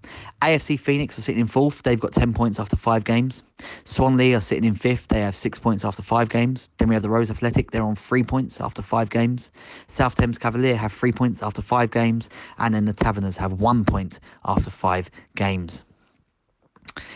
AFC 0.42 0.80
Phoenix 0.80 1.18
are 1.18 1.22
sitting 1.22 1.42
in 1.42 1.48
fourth. 1.48 1.84
They've 1.84 2.00
got 2.00 2.12
10 2.12 2.34
points 2.34 2.60
after 2.60 2.76
five 2.76 3.04
games. 3.04 3.44
Swanley 3.86 4.34
are 4.34 4.42
sitting 4.42 4.66
in 4.66 4.76
fifth. 4.76 5.08
They 5.08 5.22
have 5.22 5.36
six 5.36 5.58
points 5.58 5.86
after 5.86 6.02
five 6.02 6.30
games. 6.30 6.70
Then 6.78 6.90
we 6.90 6.96
have 6.96 7.04
the 7.04 7.10
Rose 7.10 7.30
Athletic. 7.30 7.72
They're 7.72 7.84
on 7.84 7.96
three 7.96 8.24
points 8.24 8.60
after 8.60 8.82
five 8.82 9.10
games. 9.10 9.52
South 9.88 10.16
Thames 10.16 10.38
Cavalier 10.38 10.76
have 10.76 10.92
three 10.92 11.14
points 11.14 11.42
after 11.42 11.62
five 11.62 11.92
games. 11.92 12.30
And 12.58 12.74
then 12.74 12.86
the 12.86 12.94
Taverners 12.94 13.38
have 13.38 13.54
one 13.54 13.86
point 13.86 14.20
after 14.44 14.70
five 14.70 15.10
games. 15.36 15.84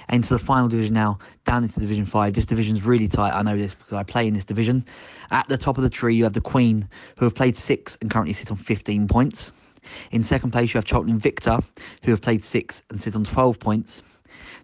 Into 0.09 0.34
the 0.34 0.39
final 0.39 0.68
division 0.68 0.93
now, 0.93 1.20
down 1.45 1.63
into 1.63 1.80
Division 1.80 2.05
5. 2.05 2.34
This 2.34 2.45
division's 2.45 2.84
really 2.84 3.07
tight. 3.07 3.34
I 3.34 3.41
know 3.41 3.57
this 3.57 3.74
because 3.74 3.93
I 3.93 4.03
play 4.03 4.28
in 4.28 4.34
this 4.34 4.45
division. 4.45 4.86
At 5.32 5.47
the 5.47 5.57
top 5.57 5.78
of 5.78 5.84
the 5.84 5.89
tree, 5.89 6.15
you 6.15 6.24
have 6.24 6.34
the 6.34 6.41
Queen, 6.41 6.88
who 7.18 7.26
have 7.26 7.36
played 7.36 7.55
six 7.55 7.97
and 8.01 8.09
currently 8.09 8.34
sit 8.34 8.51
on 8.51 8.57
15 8.57 9.07
points. 9.07 9.51
In 10.11 10.24
second 10.24 10.51
place, 10.51 10.74
you 10.74 10.78
have 10.78 10.88
Cheltenham 10.88 11.20
Victor, 11.20 11.59
who 12.03 12.11
have 12.11 12.22
played 12.22 12.43
six 12.43 12.84
and 12.89 12.99
sit 12.99 13.15
on 13.15 13.24
12 13.24 13.59
points. 13.59 14.01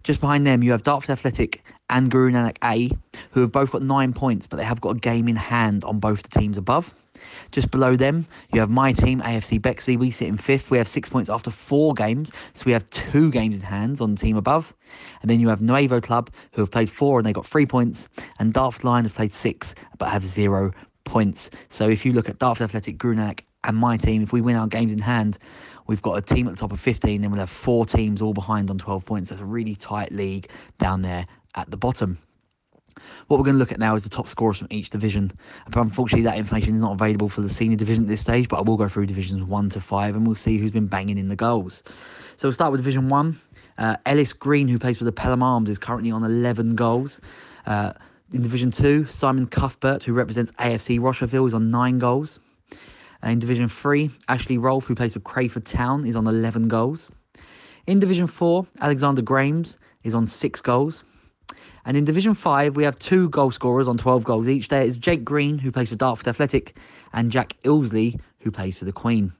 Just 0.04 0.20
behind 0.20 0.46
them, 0.46 0.62
you 0.62 0.70
have 0.72 0.82
Dartford 0.82 1.10
Athletic 1.10 1.64
and 1.88 2.10
Guru 2.10 2.30
Nanak 2.30 2.58
A, 2.62 2.94
who 3.30 3.40
have 3.40 3.52
both 3.52 3.72
got 3.72 3.80
nine 3.80 4.12
points, 4.12 4.46
but 4.46 4.58
they 4.58 4.64
have 4.64 4.80
got 4.82 4.96
a 4.96 5.00
game 5.00 5.28
in 5.28 5.36
hand 5.36 5.82
on 5.82 5.98
both 5.98 6.22
the 6.22 6.28
teams 6.38 6.58
above. 6.58 6.94
Just 7.52 7.70
below 7.70 7.96
them, 7.96 8.26
you 8.52 8.60
have 8.60 8.68
my 8.68 8.92
team, 8.92 9.22
AFC 9.22 9.60
Bexley. 9.60 9.96
We 9.96 10.10
sit 10.10 10.28
in 10.28 10.36
fifth. 10.36 10.70
We 10.70 10.76
have 10.76 10.88
six 10.88 11.08
points 11.08 11.30
after 11.30 11.50
four 11.50 11.94
games, 11.94 12.30
so 12.52 12.64
we 12.66 12.72
have 12.72 12.88
two 12.90 13.30
games 13.30 13.56
in 13.56 13.62
hand 13.62 14.02
on 14.02 14.14
the 14.14 14.20
team 14.20 14.36
above. 14.36 14.74
And 15.22 15.30
then 15.30 15.40
you 15.40 15.48
have 15.48 15.62
Nuevo 15.62 16.02
Club, 16.02 16.30
who 16.52 16.60
have 16.60 16.70
played 16.70 16.90
four 16.90 17.18
and 17.18 17.24
they 17.24 17.32
got 17.32 17.46
three 17.46 17.64
points, 17.64 18.06
and 18.38 18.52
Dartford 18.52 18.84
Lion 18.84 19.04
have 19.04 19.14
played 19.14 19.32
six 19.32 19.74
but 19.96 20.10
have 20.10 20.26
zero 20.26 20.70
points. 21.04 21.48
So 21.70 21.88
if 21.88 22.04
you 22.04 22.12
look 22.12 22.28
at 22.28 22.38
Dartford 22.38 22.64
Athletic, 22.64 22.98
Guru 22.98 23.16
Nanak, 23.16 23.40
and 23.64 23.76
my 23.78 23.96
team, 23.96 24.22
if 24.22 24.32
we 24.32 24.42
win 24.42 24.56
our 24.56 24.66
games 24.66 24.92
in 24.92 24.98
hand, 24.98 25.38
we've 25.86 26.02
got 26.02 26.16
a 26.16 26.20
team 26.20 26.46
at 26.46 26.54
the 26.54 26.60
top 26.60 26.72
of 26.72 26.80
15, 26.80 27.20
then 27.20 27.30
we'll 27.30 27.40
have 27.40 27.50
four 27.50 27.84
teams 27.86 28.22
all 28.22 28.34
behind 28.34 28.70
on 28.70 28.78
12 28.78 29.04
points. 29.04 29.30
That's 29.30 29.42
a 29.42 29.44
really 29.44 29.74
tight 29.74 30.12
league 30.12 30.50
down 30.78 31.02
there 31.02 31.26
at 31.54 31.70
the 31.70 31.76
bottom. 31.76 32.18
What 33.26 33.38
we're 33.38 33.44
going 33.44 33.56
to 33.56 33.58
look 33.58 33.72
at 33.72 33.78
now 33.78 33.94
is 33.96 34.04
the 34.04 34.08
top 34.08 34.28
scorers 34.28 34.58
from 34.58 34.68
each 34.70 34.90
division. 34.90 35.32
Unfortunately, 35.74 36.22
that 36.24 36.36
information 36.36 36.74
is 36.74 36.80
not 36.80 36.92
available 36.92 37.28
for 37.28 37.40
the 37.40 37.50
senior 37.50 37.76
division 37.76 38.04
at 38.04 38.08
this 38.08 38.20
stage, 38.20 38.48
but 38.48 38.58
I 38.58 38.62
will 38.62 38.76
go 38.76 38.88
through 38.88 39.06
divisions 39.06 39.42
1 39.42 39.68
to 39.70 39.80
5 39.80 40.16
and 40.16 40.26
we'll 40.26 40.36
see 40.36 40.58
who's 40.58 40.70
been 40.70 40.86
banging 40.86 41.18
in 41.18 41.28
the 41.28 41.36
goals. 41.36 41.82
So 42.36 42.48
we'll 42.48 42.52
start 42.52 42.72
with 42.72 42.80
Division 42.80 43.08
1. 43.08 43.40
Uh, 43.78 43.96
Ellis 44.06 44.32
Green, 44.32 44.68
who 44.68 44.78
plays 44.78 44.98
for 44.98 45.04
the 45.04 45.12
Pelham 45.12 45.42
Arms, 45.42 45.68
is 45.68 45.78
currently 45.78 46.10
on 46.10 46.22
11 46.22 46.76
goals. 46.76 47.20
Uh, 47.66 47.92
in 48.32 48.42
Division 48.42 48.70
2, 48.70 49.06
Simon 49.06 49.46
Cuthbert, 49.46 50.02
who 50.04 50.12
represents 50.12 50.50
AFC 50.52 50.98
Rosherville, 50.98 51.46
is 51.46 51.54
on 51.54 51.70
9 51.70 51.98
goals. 51.98 52.40
In 53.24 53.38
Division 53.38 53.68
3, 53.68 54.10
Ashley 54.28 54.58
Rolfe, 54.58 54.84
who 54.84 54.94
plays 54.94 55.14
for 55.14 55.20
Crayford 55.20 55.64
Town, 55.64 56.04
is 56.04 56.14
on 56.14 56.26
11 56.26 56.68
goals. 56.68 57.10
In 57.86 57.98
Division 57.98 58.26
4, 58.26 58.66
Alexander 58.82 59.22
Grames 59.22 59.78
is 60.02 60.14
on 60.14 60.26
6 60.26 60.60
goals. 60.60 61.04
And 61.86 61.96
in 61.96 62.04
Division 62.04 62.34
5, 62.34 62.76
we 62.76 62.84
have 62.84 62.98
two 62.98 63.30
goal 63.30 63.50
scorers 63.50 63.88
on 63.88 63.96
12 63.96 64.24
goals 64.24 64.46
each. 64.46 64.68
There 64.68 64.82
is 64.82 64.96
Jake 64.96 65.24
Green, 65.24 65.58
who 65.58 65.72
plays 65.72 65.88
for 65.88 65.96
Dartford 65.96 66.28
Athletic, 66.28 66.76
and 67.14 67.32
Jack 67.32 67.56
Ilsley, 67.64 68.20
who 68.40 68.50
plays 68.50 68.78
for 68.78 68.84
the 68.84 68.92
Queen. 68.92 69.32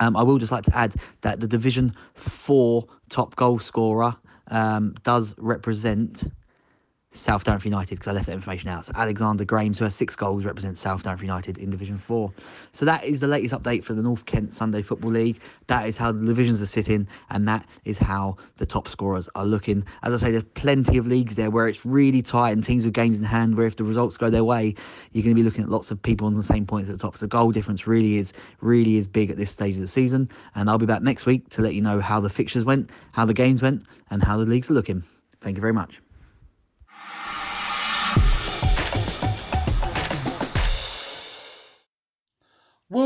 Um, 0.00 0.14
I 0.14 0.22
will 0.22 0.38
just 0.38 0.52
like 0.52 0.64
to 0.64 0.76
add 0.76 0.94
that 1.22 1.40
the 1.40 1.48
Division 1.48 1.94
4 2.14 2.86
top 3.08 3.34
goal 3.36 3.58
scorer 3.58 4.14
um, 4.48 4.94
does 5.04 5.34
represent 5.38 6.24
South 7.12 7.42
Dartford 7.42 7.64
United 7.64 7.98
because 7.98 8.06
I 8.06 8.12
left 8.12 8.26
that 8.26 8.34
information 8.34 8.68
out. 8.68 8.84
So 8.84 8.92
Alexander 8.94 9.44
Grames, 9.44 9.78
who 9.78 9.84
has 9.84 9.96
six 9.96 10.14
goals, 10.14 10.44
represents 10.44 10.80
South 10.80 11.02
Dartford 11.02 11.26
United 11.26 11.58
in 11.58 11.68
Division 11.68 11.98
4. 11.98 12.32
So 12.70 12.84
that 12.84 13.02
is 13.02 13.18
the 13.18 13.26
latest 13.26 13.52
update 13.52 13.82
for 13.82 13.94
the 13.94 14.02
North 14.02 14.26
Kent 14.26 14.52
Sunday 14.52 14.80
Football 14.80 15.10
League. 15.10 15.40
That 15.66 15.88
is 15.88 15.96
how 15.96 16.12
the 16.12 16.24
divisions 16.24 16.62
are 16.62 16.66
sitting, 16.66 17.08
and 17.30 17.48
that 17.48 17.68
is 17.84 17.98
how 17.98 18.36
the 18.58 18.66
top 18.66 18.86
scorers 18.86 19.28
are 19.34 19.44
looking. 19.44 19.84
As 20.04 20.14
I 20.14 20.16
say, 20.18 20.30
there's 20.30 20.44
plenty 20.54 20.98
of 20.98 21.06
leagues 21.08 21.34
there 21.34 21.50
where 21.50 21.66
it's 21.66 21.84
really 21.84 22.22
tight 22.22 22.52
and 22.52 22.62
teams 22.62 22.84
with 22.84 22.94
games 22.94 23.18
in 23.18 23.24
hand, 23.24 23.56
where 23.56 23.66
if 23.66 23.74
the 23.74 23.84
results 23.84 24.16
go 24.16 24.30
their 24.30 24.44
way, 24.44 24.76
you're 25.10 25.24
going 25.24 25.34
to 25.34 25.42
be 25.42 25.44
looking 25.44 25.64
at 25.64 25.68
lots 25.68 25.90
of 25.90 26.00
people 26.00 26.28
on 26.28 26.34
the 26.34 26.44
same 26.44 26.64
points 26.64 26.88
at 26.88 26.92
the 26.92 27.02
top. 27.02 27.16
So 27.16 27.26
the 27.26 27.30
goal 27.30 27.50
difference 27.50 27.88
really 27.88 28.18
is 28.18 28.32
really 28.60 28.98
is 28.98 29.08
big 29.08 29.32
at 29.32 29.36
this 29.36 29.50
stage 29.50 29.74
of 29.74 29.80
the 29.80 29.88
season. 29.88 30.28
And 30.54 30.70
I'll 30.70 30.78
be 30.78 30.86
back 30.86 31.02
next 31.02 31.26
week 31.26 31.48
to 31.50 31.62
let 31.62 31.74
you 31.74 31.82
know 31.82 32.00
how 32.00 32.20
the 32.20 32.30
fixtures 32.30 32.64
went, 32.64 32.90
how 33.10 33.24
the 33.24 33.34
games 33.34 33.62
went, 33.62 33.82
and 34.10 34.22
how 34.22 34.36
the 34.36 34.46
leagues 34.46 34.70
are 34.70 34.74
looking. 34.74 35.02
Thank 35.40 35.56
you 35.56 35.60
very 35.60 35.72
much. 35.72 36.00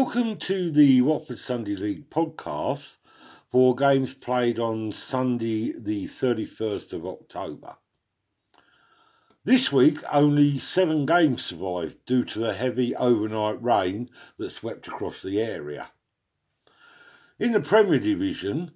Welcome 0.05 0.37
to 0.37 0.71
the 0.71 1.01
Watford 1.01 1.39
Sunday 1.39 1.77
League 1.77 2.11
podcast 2.11 2.99
for 3.51 3.75
games 3.75 4.13
played 4.13 4.59
on 4.59 4.93
Sunday, 4.93 5.73
the 5.73 6.07
31st 6.07 6.93
of 6.93 7.07
October. 7.07 7.77
This 9.45 9.73
week, 9.73 10.01
only 10.13 10.59
seven 10.59 11.07
games 11.07 11.43
survived 11.43 12.05
due 12.05 12.23
to 12.27 12.39
the 12.39 12.53
heavy 12.53 12.95
overnight 12.95 13.63
rain 13.63 14.11
that 14.37 14.53
swept 14.53 14.87
across 14.89 15.23
the 15.23 15.41
area. 15.41 15.89
In 17.39 17.53
the 17.53 17.61
Premier 17.61 17.99
Division, 17.99 18.73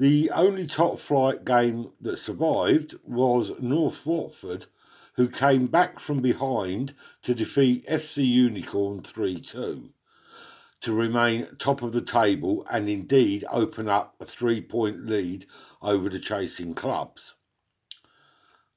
the 0.00 0.32
only 0.34 0.66
top 0.66 0.98
flight 0.98 1.44
game 1.44 1.92
that 2.00 2.18
survived 2.18 2.96
was 3.04 3.52
North 3.60 4.04
Watford, 4.04 4.66
who 5.14 5.28
came 5.28 5.68
back 5.68 6.00
from 6.00 6.20
behind 6.20 6.92
to 7.22 7.36
defeat 7.36 7.86
FC 7.86 8.26
Unicorn 8.26 9.00
3 9.00 9.40
2 9.40 9.92
to 10.80 10.92
remain 10.92 11.48
top 11.58 11.82
of 11.82 11.92
the 11.92 12.02
table 12.02 12.66
and 12.70 12.88
indeed 12.88 13.44
open 13.50 13.88
up 13.88 14.14
a 14.20 14.24
three 14.24 14.60
point 14.60 15.06
lead 15.06 15.46
over 15.82 16.08
the 16.08 16.18
chasing 16.18 16.74
clubs. 16.74 17.34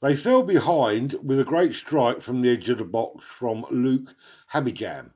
They 0.01 0.15
fell 0.15 0.43
behind 0.43 1.15
with 1.21 1.39
a 1.39 1.45
great 1.45 1.75
strike 1.75 2.21
from 2.21 2.41
the 2.41 2.49
edge 2.49 2.69
of 2.69 2.77
the 2.77 2.85
box 2.85 3.25
from 3.25 3.65
Luke 3.69 4.15
Habijam. 4.53 5.11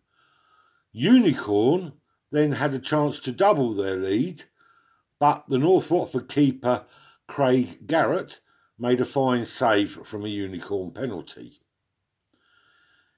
Unicorn 0.91 1.93
then 2.31 2.53
had 2.53 2.73
a 2.73 2.79
chance 2.79 3.19
to 3.21 3.31
double 3.31 3.73
their 3.73 3.95
lead, 3.95 4.43
but 5.19 5.45
the 5.47 5.57
North 5.57 5.89
Watford 5.89 6.27
keeper 6.27 6.85
Craig 7.27 7.87
Garrett 7.87 8.41
made 8.77 8.99
a 8.99 9.05
fine 9.05 9.45
save 9.45 10.05
from 10.05 10.25
a 10.25 10.29
Unicorn 10.29 10.91
penalty. 10.91 11.59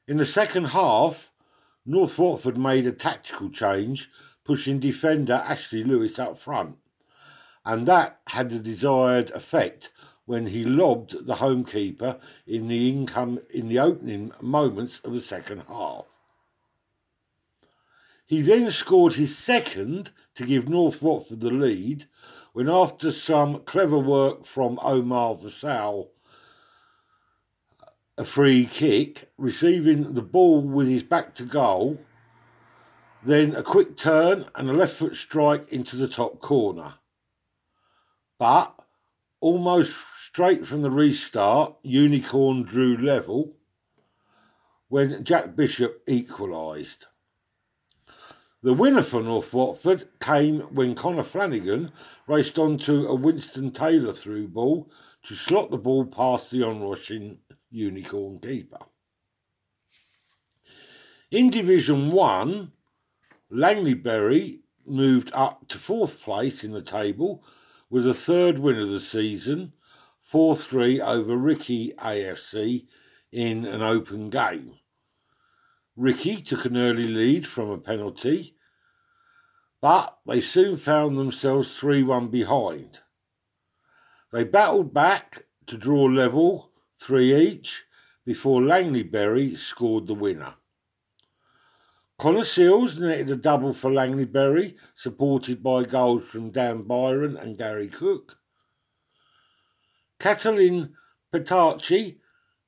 In 0.07 0.17
the 0.17 0.25
second 0.25 0.65
half, 0.65 1.31
North 1.85 2.17
Watford 2.17 2.57
made 2.57 2.87
a 2.87 2.91
tactical 2.91 3.49
change, 3.49 4.09
pushing 4.43 4.79
defender 4.79 5.33
Ashley 5.33 5.83
Lewis 5.83 6.17
up 6.17 6.39
front, 6.39 6.77
and 7.63 7.87
that 7.87 8.21
had 8.27 8.49
the 8.49 8.59
desired 8.59 9.29
effect 9.31 9.91
when 10.25 10.47
he 10.47 10.65
lobbed 10.65 11.27
the 11.27 11.35
home 11.35 11.63
keeper 11.63 12.19
in 12.47 12.67
the 12.67 12.89
income 12.89 13.39
in 13.53 13.67
the 13.67 13.77
opening 13.77 14.31
moments 14.41 14.99
of 15.03 15.13
the 15.13 15.21
second 15.21 15.63
half. 15.67 16.05
He 18.25 18.41
then 18.41 18.71
scored 18.71 19.13
his 19.13 19.37
second 19.37 20.11
to 20.33 20.45
give 20.45 20.67
North 20.67 21.03
Watford 21.03 21.41
the 21.41 21.51
lead 21.51 22.07
when 22.53 22.67
after 22.67 23.11
some 23.11 23.61
clever 23.61 23.99
work 23.99 24.45
from 24.47 24.79
Omar 24.81 25.35
Vassal 25.35 26.11
a 28.17 28.25
free 28.25 28.65
kick, 28.65 29.29
receiving 29.37 30.13
the 30.13 30.21
ball 30.21 30.61
with 30.61 30.87
his 30.87 31.03
back 31.03 31.33
to 31.35 31.43
goal, 31.43 31.99
then 33.23 33.55
a 33.55 33.63
quick 33.63 33.97
turn 33.97 34.45
and 34.55 34.69
a 34.69 34.73
left 34.73 34.95
foot 34.95 35.15
strike 35.15 35.71
into 35.71 35.95
the 35.95 36.07
top 36.07 36.39
corner. 36.39 36.95
But 38.37 38.75
almost 39.41 39.95
straight 40.27 40.67
from 40.67 40.81
the 40.81 40.91
restart, 40.91 41.75
Unicorn 41.81 42.63
drew 42.63 42.97
level 42.97 43.53
when 44.87 45.23
Jack 45.23 45.55
Bishop 45.55 46.03
equalised. 46.07 47.07
The 48.61 48.73
winner 48.73 49.03
for 49.03 49.21
North 49.21 49.53
Watford 49.53 50.07
came 50.19 50.61
when 50.73 50.95
Connor 50.95 51.23
Flanagan 51.23 51.91
raced 52.27 52.57
onto 52.57 53.05
a 53.05 53.13
Winston 53.13 53.71
Taylor 53.71 54.13
through 54.13 54.47
ball 54.47 54.89
to 55.23 55.35
slot 55.35 55.69
the 55.69 55.77
ball 55.77 56.05
past 56.05 56.49
the 56.49 56.63
onrushing 56.63 57.39
Unicorn 57.75 58.39
keeper. 58.39 58.79
In 61.29 61.49
Division 61.49 62.11
1, 62.11 62.71
Langleybury 63.51 64.61
moved 64.85 65.29
up 65.33 65.67
to 65.67 65.77
fourth 65.77 66.21
place 66.21 66.63
in 66.63 66.71
the 66.71 66.81
table 66.81 67.43
with 67.89 68.07
a 68.07 68.13
third 68.13 68.59
win 68.59 68.79
of 68.79 68.89
the 68.89 69.01
season, 69.01 69.73
4 70.21 70.55
3 70.55 71.01
over 71.01 71.35
Ricky 71.35 71.91
AFC 71.97 72.87
in 73.31 73.65
an 73.65 73.81
open 73.81 74.29
game. 74.29 74.75
Ricky 75.97 76.37
took 76.41 76.63
an 76.65 76.77
early 76.77 77.07
lead 77.07 77.45
from 77.45 77.69
a 77.69 77.77
penalty, 77.77 78.55
but 79.81 80.17
they 80.25 80.39
soon 80.39 80.77
found 80.77 81.17
themselves 81.17 81.75
3 81.77 82.03
1 82.03 82.29
behind. 82.29 82.99
They 84.31 84.45
battled 84.45 84.93
back 84.93 85.45
to 85.67 85.77
draw 85.77 86.05
level 86.05 86.71
three 87.05 87.35
each, 87.35 87.83
before 88.25 88.61
Langleybury 88.61 89.57
scored 89.59 90.07
the 90.07 90.15
winner. 90.15 90.55
Connor 92.17 92.43
Seals 92.43 92.97
netted 92.97 93.29
a 93.29 93.35
double 93.35 93.73
for 93.73 93.91
Langleybury, 93.91 94.75
supported 94.95 95.61
by 95.61 95.83
goals 95.83 96.23
from 96.23 96.49
Dan 96.49 96.81
Byron 96.81 97.37
and 97.37 97.57
Gary 97.57 97.89
Cook. 97.89 98.37
Catalin 100.19 100.95
Petacci, 101.31 102.17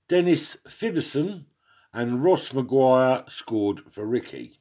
Dennis 0.08 0.58
Fiberson, 0.68 1.46
and 1.92 2.24
Ross 2.24 2.54
Maguire 2.54 3.24
scored 3.30 3.82
for 3.92 4.06
Ricky. 4.06 4.60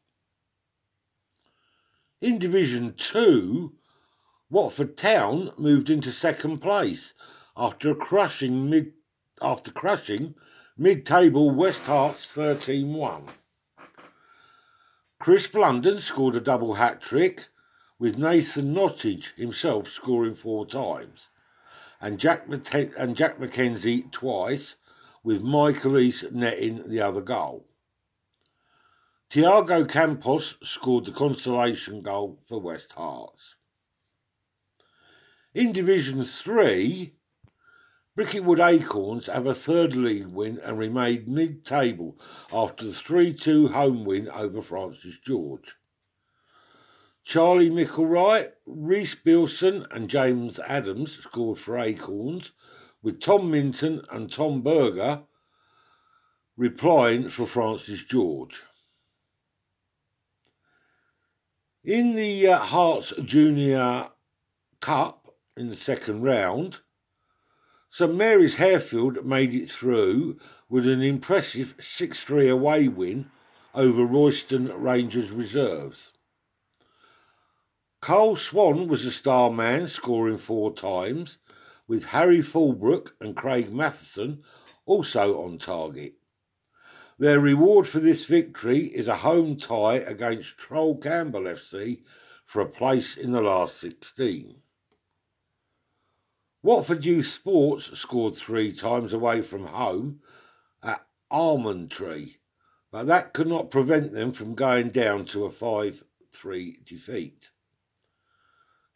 In 2.23 2.39
Division 2.39 2.95
2, 2.97 3.75
Watford 4.49 4.97
Town 4.97 5.51
moved 5.59 5.91
into 5.91 6.13
second 6.13 6.61
place 6.61 7.13
after 7.57 7.91
a 7.91 7.95
crushing 7.95 8.71
mid 8.71 8.96
after 9.43 9.71
crushing 9.71 10.35
mid-table 10.77 11.51
West 11.51 11.83
Herts 11.85 12.27
13-1. 12.35 13.29
Chris 15.19 15.47
Blunden 15.47 16.01
scored 16.01 16.37
a 16.37 16.41
double 16.41 16.75
hat-trick, 16.75 17.47
with 17.99 18.19
Nathan 18.19 18.75
Nottage 18.75 19.35
himself 19.37 19.89
scoring 19.89 20.35
four 20.35 20.67
times, 20.67 21.31
and 22.01 22.19
Jack, 22.19 22.47
and 22.47 23.17
Jack 23.17 23.39
McKenzie 23.39 24.13
twice, 24.13 24.77
with 25.25 25.43
Michael 25.43 25.99
East 25.99 26.31
netting 26.33 26.89
the 26.89 27.01
other 27.01 27.23
goal. 27.23 27.67
Tiago 29.31 29.85
Campos 29.85 30.57
scored 30.63 31.07
the 31.07 31.11
consolation 31.11 32.03
goal 32.03 32.39
for 32.47 32.61
West 32.61 32.95
Herts. 32.97 33.55
In 35.53 35.73
Division 35.73 36.23
3, 36.25 37.16
Bricketwood 38.17 38.61
Acorns 38.61 39.27
have 39.27 39.47
a 39.47 39.55
third 39.55 39.95
league 39.95 40.29
win 40.29 40.59
and 40.65 40.79
remain 40.79 41.25
mid-table 41.29 42.19
after 42.51 42.87
the 42.87 42.93
3-2 42.93 43.73
home 43.73 44.07
win 44.07 44.31
over 44.31 44.63
Francis 44.63 45.17
George. 45.23 45.77
Charlie 47.25 47.69
Micklewright, 47.69 48.53
Reese 48.65 49.17
Bilson 49.17 49.85
and 49.91 50.09
James 50.09 50.59
Adams 50.61 51.19
scored 51.19 51.59
for 51.59 51.79
Acorns, 51.79 52.53
with 53.03 53.21
Tom 53.21 53.51
Minton 53.51 54.01
and 54.11 54.33
Tom 54.33 54.63
Berger 54.63 55.25
replying 56.57 57.29
for 57.29 57.47
Francis 57.47 58.03
George. 58.03 58.63
In 61.85 62.15
the 62.15 62.49
uh, 62.49 62.61
Herts 62.61 63.13
Junior 63.27 64.09
Cup 64.81 65.35
in 65.55 65.69
the 65.69 65.77
second 65.77 66.23
round, 66.23 66.79
St 67.91 68.15
Mary's 68.15 68.57
Harefield 68.57 69.25
made 69.25 69.55
it 69.55 69.71
through 69.71 70.39
with 70.69 70.87
an 70.87 71.03
impressive 71.03 71.75
6 71.81 72.21
3 72.23 72.49
away 72.49 72.89
win 72.89 73.31
over 73.75 74.05
Royston 74.05 74.73
Rangers 74.73 75.31
reserves. 75.31 76.13
Carl 78.01 78.37
Swan 78.37 78.89
was 78.89 79.05
the 79.05 79.11
star 79.11 79.51
man, 79.51 79.89
scoring 79.89 80.39
four 80.39 80.73
times, 80.73 81.39
with 81.89 82.07
Harry 82.07 82.43
Fulbrook 82.43 83.13
and 83.21 83.37
Craig 83.37 83.73
Matheson 83.73 84.43
also 84.85 85.43
on 85.43 85.59
target. 85.59 86.15
Their 87.19 87.41
reward 87.41 87.89
for 87.89 87.99
this 87.99 88.25
victory 88.25 88.87
is 88.87 89.09
a 89.09 89.17
home 89.17 89.57
tie 89.57 89.97
against 89.97 90.59
Troll 90.59 90.99
Campbell 90.99 91.43
FC 91.43 92.03
for 92.45 92.61
a 92.61 92.69
place 92.69 93.17
in 93.17 93.33
the 93.33 93.41
last 93.41 93.81
16. 93.81 94.57
Watford 96.67 97.05
Youth 97.05 97.29
Sports 97.29 97.97
scored 97.97 98.35
three 98.35 98.73
times 98.73 99.13
away 99.13 99.41
from 99.41 99.69
home 99.69 100.19
at 100.83 101.07
Almond 101.31 101.93
Tree, 101.93 102.39
but 102.91 103.07
that 103.07 103.33
could 103.33 103.47
not 103.47 103.71
prevent 103.71 104.11
them 104.11 104.33
from 104.33 104.57
going 104.57 104.91
down 104.91 105.27
to 105.27 105.45
a 105.45 105.51
5 105.53 106.03
3 106.33 106.79
defeat. 106.85 107.51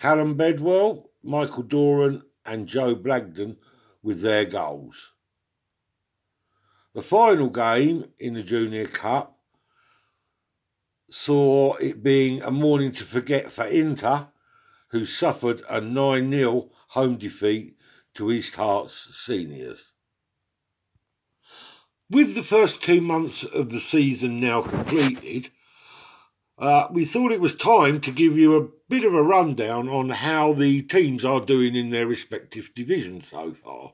Callum 0.00 0.34
Bedwell, 0.34 1.10
Michael 1.22 1.62
Doran, 1.62 2.24
and 2.44 2.66
Joe 2.66 2.96
Blagden 2.96 3.56
with 4.02 4.20
their 4.20 4.46
goals. 4.46 5.12
The 6.92 7.02
final 7.02 7.50
game 7.50 8.06
in 8.18 8.34
the 8.34 8.42
Junior 8.42 8.88
Cup 8.88 9.38
saw 11.08 11.74
it 11.74 12.02
being 12.02 12.42
a 12.42 12.50
morning 12.50 12.90
to 12.90 13.04
forget 13.04 13.52
for 13.52 13.62
Inter, 13.62 14.26
who 14.88 15.06
suffered 15.06 15.62
a 15.68 15.80
9 15.80 16.32
0 16.32 16.70
home 16.90 17.16
defeat 17.16 17.76
to 18.14 18.32
East 18.32 18.56
Herts 18.56 19.14
seniors. 19.14 19.92
With 22.10 22.34
the 22.34 22.42
first 22.42 22.82
two 22.82 23.00
months 23.00 23.44
of 23.44 23.70
the 23.70 23.78
season 23.78 24.40
now 24.40 24.62
completed, 24.62 25.50
uh, 26.58 26.88
we 26.90 27.04
thought 27.04 27.30
it 27.30 27.40
was 27.40 27.54
time 27.54 28.00
to 28.00 28.10
give 28.10 28.36
you 28.36 28.56
a 28.56 28.68
bit 28.88 29.04
of 29.04 29.14
a 29.14 29.22
rundown 29.22 29.88
on 29.88 30.10
how 30.10 30.52
the 30.52 30.82
teams 30.82 31.24
are 31.24 31.40
doing 31.40 31.76
in 31.76 31.90
their 31.90 32.08
respective 32.08 32.74
divisions 32.74 33.28
so 33.28 33.54
far. 33.54 33.92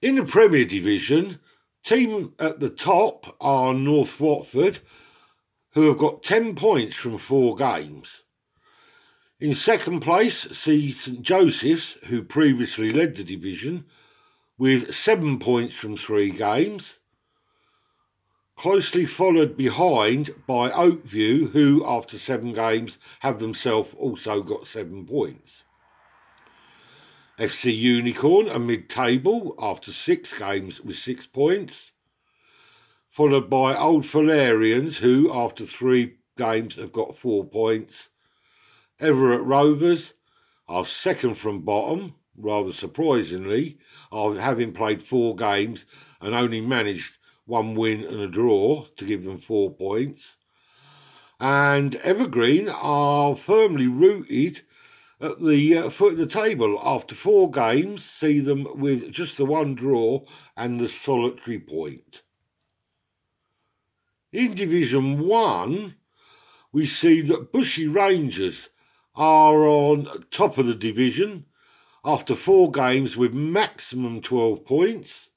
In 0.00 0.14
the 0.14 0.24
Premier 0.24 0.64
Division, 0.64 1.40
team 1.82 2.34
at 2.38 2.60
the 2.60 2.70
top 2.70 3.36
are 3.40 3.74
North 3.74 4.20
Watford, 4.20 4.78
who 5.72 5.88
have 5.88 5.98
got 5.98 6.22
10 6.22 6.54
points 6.54 6.94
from 6.94 7.18
four 7.18 7.56
games. 7.56 8.22
In 9.40 9.54
second 9.54 10.00
place, 10.00 10.42
see 10.52 10.92
St 10.92 11.22
Joseph's, 11.22 11.94
who 12.08 12.22
previously 12.22 12.92
led 12.92 13.14
the 13.14 13.24
division, 13.24 13.86
with 14.58 14.94
seven 14.94 15.38
points 15.38 15.74
from 15.74 15.96
three 15.96 16.30
games. 16.30 16.98
Closely 18.54 19.06
followed 19.06 19.56
behind 19.56 20.34
by 20.46 20.68
Oakview, 20.68 21.52
who, 21.52 21.82
after 21.86 22.18
seven 22.18 22.52
games, 22.52 22.98
have 23.20 23.38
themselves 23.38 23.94
also 23.96 24.42
got 24.42 24.66
seven 24.66 25.06
points. 25.06 25.64
FC 27.38 27.74
Unicorn 27.74 28.50
are 28.50 28.58
mid 28.58 28.90
table 28.90 29.54
after 29.58 29.90
six 29.90 30.38
games 30.38 30.82
with 30.82 30.98
six 30.98 31.26
points, 31.26 31.92
followed 33.08 33.48
by 33.48 33.74
Old 33.74 34.04
Fullerians, 34.04 34.96
who, 34.96 35.32
after 35.32 35.64
three 35.64 36.16
games, 36.36 36.76
have 36.76 36.92
got 36.92 37.16
four 37.16 37.46
points. 37.46 38.10
Everett 39.00 39.40
Rovers 39.42 40.12
are 40.68 40.84
second 40.84 41.36
from 41.36 41.62
bottom, 41.62 42.16
rather 42.36 42.70
surprisingly, 42.70 43.78
having 44.12 44.72
played 44.72 45.02
four 45.02 45.34
games 45.34 45.86
and 46.20 46.34
only 46.34 46.60
managed 46.60 47.16
one 47.46 47.74
win 47.74 48.04
and 48.04 48.20
a 48.20 48.26
draw 48.26 48.84
to 48.84 49.06
give 49.06 49.24
them 49.24 49.38
four 49.38 49.70
points. 49.70 50.36
And 51.40 51.94
Evergreen 51.96 52.68
are 52.68 53.34
firmly 53.36 53.86
rooted 53.86 54.60
at 55.18 55.42
the 55.42 55.78
uh, 55.78 55.88
foot 55.88 56.12
of 56.12 56.18
the 56.18 56.26
table 56.26 56.78
after 56.82 57.14
four 57.14 57.50
games, 57.50 58.04
see 58.04 58.38
them 58.38 58.66
with 58.78 59.10
just 59.10 59.38
the 59.38 59.46
one 59.46 59.74
draw 59.74 60.26
and 60.58 60.78
the 60.78 60.88
solitary 60.88 61.58
point. 61.58 62.20
In 64.30 64.54
Division 64.54 65.20
1, 65.20 65.94
we 66.70 66.86
see 66.86 67.22
that 67.22 67.50
Bushey 67.50 67.92
Rangers 67.92 68.68
are 69.14 69.66
on 69.66 70.24
top 70.30 70.58
of 70.58 70.66
the 70.66 70.74
division 70.74 71.46
after 72.04 72.34
four 72.34 72.70
games 72.70 73.16
with 73.16 73.34
maximum 73.34 74.20
12 74.20 74.64
points. 74.64 75.30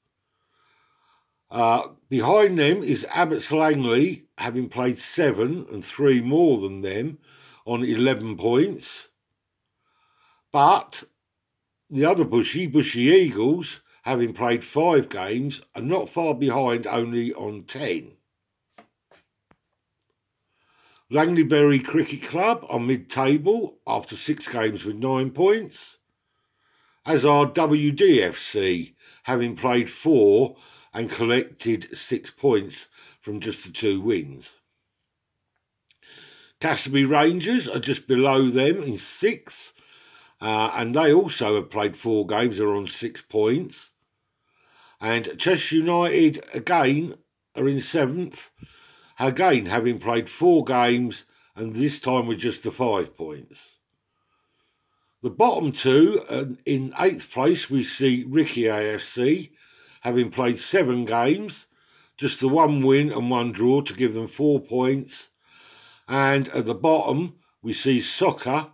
Uh, 1.50 1.88
behind 2.08 2.58
them 2.58 2.82
is 2.82 3.06
Abbots 3.14 3.52
Langley, 3.52 4.24
having 4.38 4.68
played 4.68 4.98
seven 4.98 5.66
and 5.70 5.84
three 5.84 6.20
more 6.20 6.58
than 6.58 6.80
them 6.80 7.18
on 7.64 7.84
11 7.84 8.36
points. 8.36 9.10
But 10.50 11.04
the 11.90 12.04
other 12.04 12.24
Bushey, 12.24 12.70
Bushey 12.70 13.12
Eagles, 13.12 13.82
having 14.02 14.32
played 14.32 14.64
five 14.64 15.08
games, 15.08 15.62
are 15.74 15.82
not 15.82 16.08
far 16.08 16.34
behind, 16.34 16.86
only 16.86 17.32
on 17.34 17.64
10. 17.64 18.16
Langleybury 21.14 21.84
Cricket 21.84 22.22
Club 22.22 22.66
are 22.68 22.80
mid 22.80 23.08
table 23.08 23.78
after 23.86 24.16
six 24.16 24.52
games 24.52 24.84
with 24.84 24.96
nine 24.96 25.30
points, 25.30 25.98
as 27.06 27.24
are 27.24 27.46
WDFC, 27.46 28.96
having 29.22 29.54
played 29.54 29.88
four 29.88 30.56
and 30.92 31.08
collected 31.08 31.96
six 31.96 32.32
points 32.32 32.86
from 33.20 33.38
just 33.38 33.64
the 33.64 33.70
two 33.70 34.00
wins. 34.00 34.56
Casby 36.58 37.04
Rangers 37.04 37.68
are 37.68 37.78
just 37.78 38.08
below 38.08 38.48
them 38.48 38.82
in 38.82 38.98
sixth, 38.98 39.72
uh, 40.40 40.72
and 40.74 40.96
they 40.96 41.12
also 41.12 41.54
have 41.54 41.70
played 41.70 41.96
four 41.96 42.26
games, 42.26 42.58
are 42.58 42.74
on 42.74 42.88
six 42.88 43.22
points. 43.22 43.92
And 45.00 45.38
Chess 45.38 45.70
United 45.70 46.44
again 46.52 47.14
are 47.54 47.68
in 47.68 47.80
seventh 47.80 48.50
again 49.18 49.66
having 49.66 49.98
played 49.98 50.28
four 50.28 50.64
games 50.64 51.24
and 51.54 51.74
this 51.74 52.00
time 52.00 52.26
with 52.26 52.38
just 52.38 52.62
the 52.62 52.70
five 52.70 53.16
points. 53.16 53.78
The 55.22 55.30
bottom 55.30 55.72
two, 55.72 56.20
in 56.66 56.92
eighth 57.00 57.30
place, 57.30 57.70
we 57.70 57.82
see 57.82 58.24
Ricky 58.28 58.64
AFC, 58.64 59.52
having 60.02 60.30
played 60.30 60.58
seven 60.58 61.06
games, 61.06 61.66
just 62.18 62.40
the 62.40 62.48
one 62.48 62.84
win 62.84 63.10
and 63.10 63.30
one 63.30 63.50
draw 63.50 63.80
to 63.80 63.94
give 63.94 64.12
them 64.12 64.28
four 64.28 64.60
points. 64.60 65.30
And 66.06 66.48
at 66.48 66.66
the 66.66 66.74
bottom, 66.74 67.36
we 67.62 67.72
see 67.72 68.02
Soccer, 68.02 68.66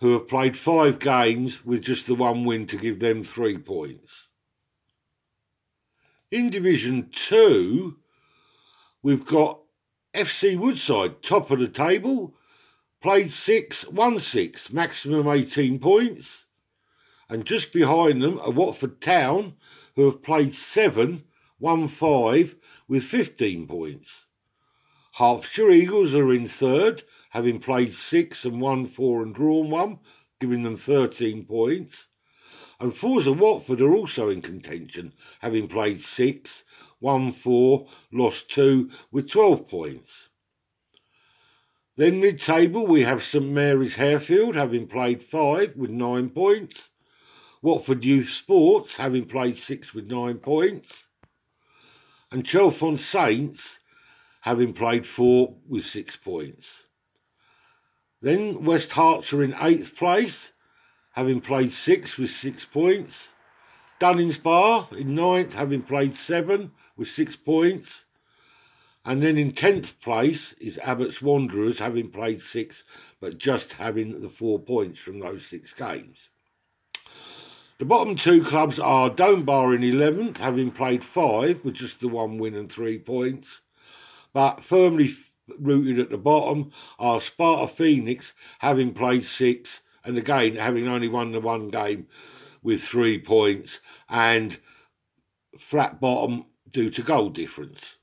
who 0.00 0.12
have 0.12 0.28
played 0.28 0.56
five 0.58 0.98
games 0.98 1.64
with 1.64 1.82
just 1.82 2.06
the 2.06 2.14
one 2.14 2.44
win 2.44 2.66
to 2.66 2.76
give 2.76 3.00
them 3.00 3.22
three 3.22 3.56
points. 3.56 4.28
In 6.30 6.50
Division 6.50 7.08
2, 7.10 7.96
We've 9.02 9.24
got 9.24 9.60
FC 10.12 10.58
Woodside, 10.58 11.22
top 11.22 11.50
of 11.50 11.58
the 11.58 11.68
table, 11.68 12.34
played 13.00 13.30
six, 13.30 13.86
won 13.86 14.18
six, 14.18 14.72
maximum 14.72 15.26
18 15.26 15.78
points. 15.78 16.46
And 17.28 17.46
just 17.46 17.72
behind 17.72 18.20
them 18.20 18.38
are 18.40 18.50
Watford 18.50 19.00
Town, 19.00 19.54
who 19.96 20.04
have 20.04 20.22
played 20.22 20.52
seven, 20.52 21.24
won 21.58 21.88
five, 21.88 22.56
with 22.88 23.04
15 23.04 23.66
points. 23.66 24.26
Hertfordshire 25.14 25.70
Eagles 25.70 26.12
are 26.12 26.32
in 26.32 26.46
third, 26.46 27.04
having 27.30 27.58
played 27.58 27.94
six 27.94 28.44
and 28.44 28.60
won 28.60 28.86
four 28.86 29.22
and 29.22 29.34
drawn 29.34 29.70
one, 29.70 30.00
giving 30.40 30.62
them 30.62 30.76
13 30.76 31.46
points. 31.46 32.08
And 32.78 32.96
Forza 32.96 33.32
Watford 33.32 33.80
are 33.80 33.94
also 33.94 34.28
in 34.28 34.42
contention, 34.42 35.12
having 35.40 35.68
played 35.68 36.00
six, 36.00 36.64
won 37.00 37.32
four, 37.32 37.88
lost 38.12 38.50
two, 38.50 38.90
with 39.10 39.30
12 39.30 39.66
points. 39.66 40.28
Then 41.96 42.20
mid 42.20 42.38
table, 42.38 42.86
we 42.86 43.02
have 43.02 43.22
St 43.22 43.44
Mary's 43.44 43.96
Harefield 43.96 44.54
having 44.54 44.86
played 44.86 45.22
five 45.22 45.76
with 45.76 45.90
nine 45.90 46.30
points. 46.30 46.90
Watford 47.62 48.04
Youth 48.04 48.30
Sports 48.30 48.96
having 48.96 49.26
played 49.26 49.56
six 49.56 49.92
with 49.92 50.10
nine 50.10 50.38
points. 50.38 51.08
And 52.30 52.44
Chalfont 52.44 53.00
Saints 53.00 53.80
having 54.42 54.72
played 54.72 55.06
four 55.06 55.56
with 55.68 55.84
six 55.84 56.16
points. 56.16 56.84
Then 58.22 58.64
West 58.64 58.90
Herts 58.90 59.32
are 59.32 59.42
in 59.42 59.54
eighth 59.60 59.96
place, 59.96 60.52
having 61.12 61.40
played 61.40 61.72
six 61.72 62.16
with 62.16 62.30
six 62.30 62.64
points. 62.64 63.34
Dunnings 63.98 64.42
Bar 64.42 64.88
in 64.92 65.14
ninth, 65.14 65.54
having 65.54 65.82
played 65.82 66.14
seven 66.14 66.72
with 67.00 67.08
six 67.08 67.34
points. 67.34 68.04
And 69.06 69.22
then 69.22 69.38
in 69.38 69.52
10th 69.52 69.98
place 70.00 70.52
is 70.54 70.78
Abbott's 70.84 71.22
Wanderers, 71.22 71.78
having 71.78 72.10
played 72.10 72.42
six, 72.42 72.84
but 73.18 73.38
just 73.38 73.72
having 73.72 74.20
the 74.20 74.28
four 74.28 74.58
points 74.58 75.00
from 75.00 75.18
those 75.18 75.46
six 75.46 75.72
games. 75.72 76.28
The 77.78 77.86
bottom 77.86 78.14
two 78.14 78.44
clubs 78.44 78.78
are 78.78 79.08
Bar 79.08 79.74
in 79.74 79.80
11th, 79.80 80.36
having 80.36 80.70
played 80.70 81.02
five, 81.02 81.64
with 81.64 81.74
just 81.74 82.00
the 82.00 82.08
one 82.08 82.36
win 82.36 82.54
and 82.54 82.70
three 82.70 82.98
points. 82.98 83.62
But 84.34 84.60
firmly 84.60 85.14
rooted 85.58 85.98
at 85.98 86.10
the 86.10 86.18
bottom 86.18 86.70
are 86.98 87.22
Sparta 87.22 87.72
Phoenix, 87.72 88.34
having 88.58 88.92
played 88.92 89.24
six, 89.24 89.80
and 90.04 90.18
again 90.18 90.56
having 90.56 90.86
only 90.86 91.08
won 91.08 91.32
the 91.32 91.40
one 91.40 91.68
game 91.68 92.06
with 92.62 92.82
three 92.82 93.18
points, 93.18 93.80
and 94.10 94.58
flat 95.58 95.98
bottom 95.98 96.44
due 96.70 96.90
to 96.90 97.02
goal 97.02 97.28
difference. 97.30 97.98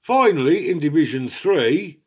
Finally, 0.00 0.68
in 0.70 0.78
Division 0.78 1.28
3, 1.28 2.00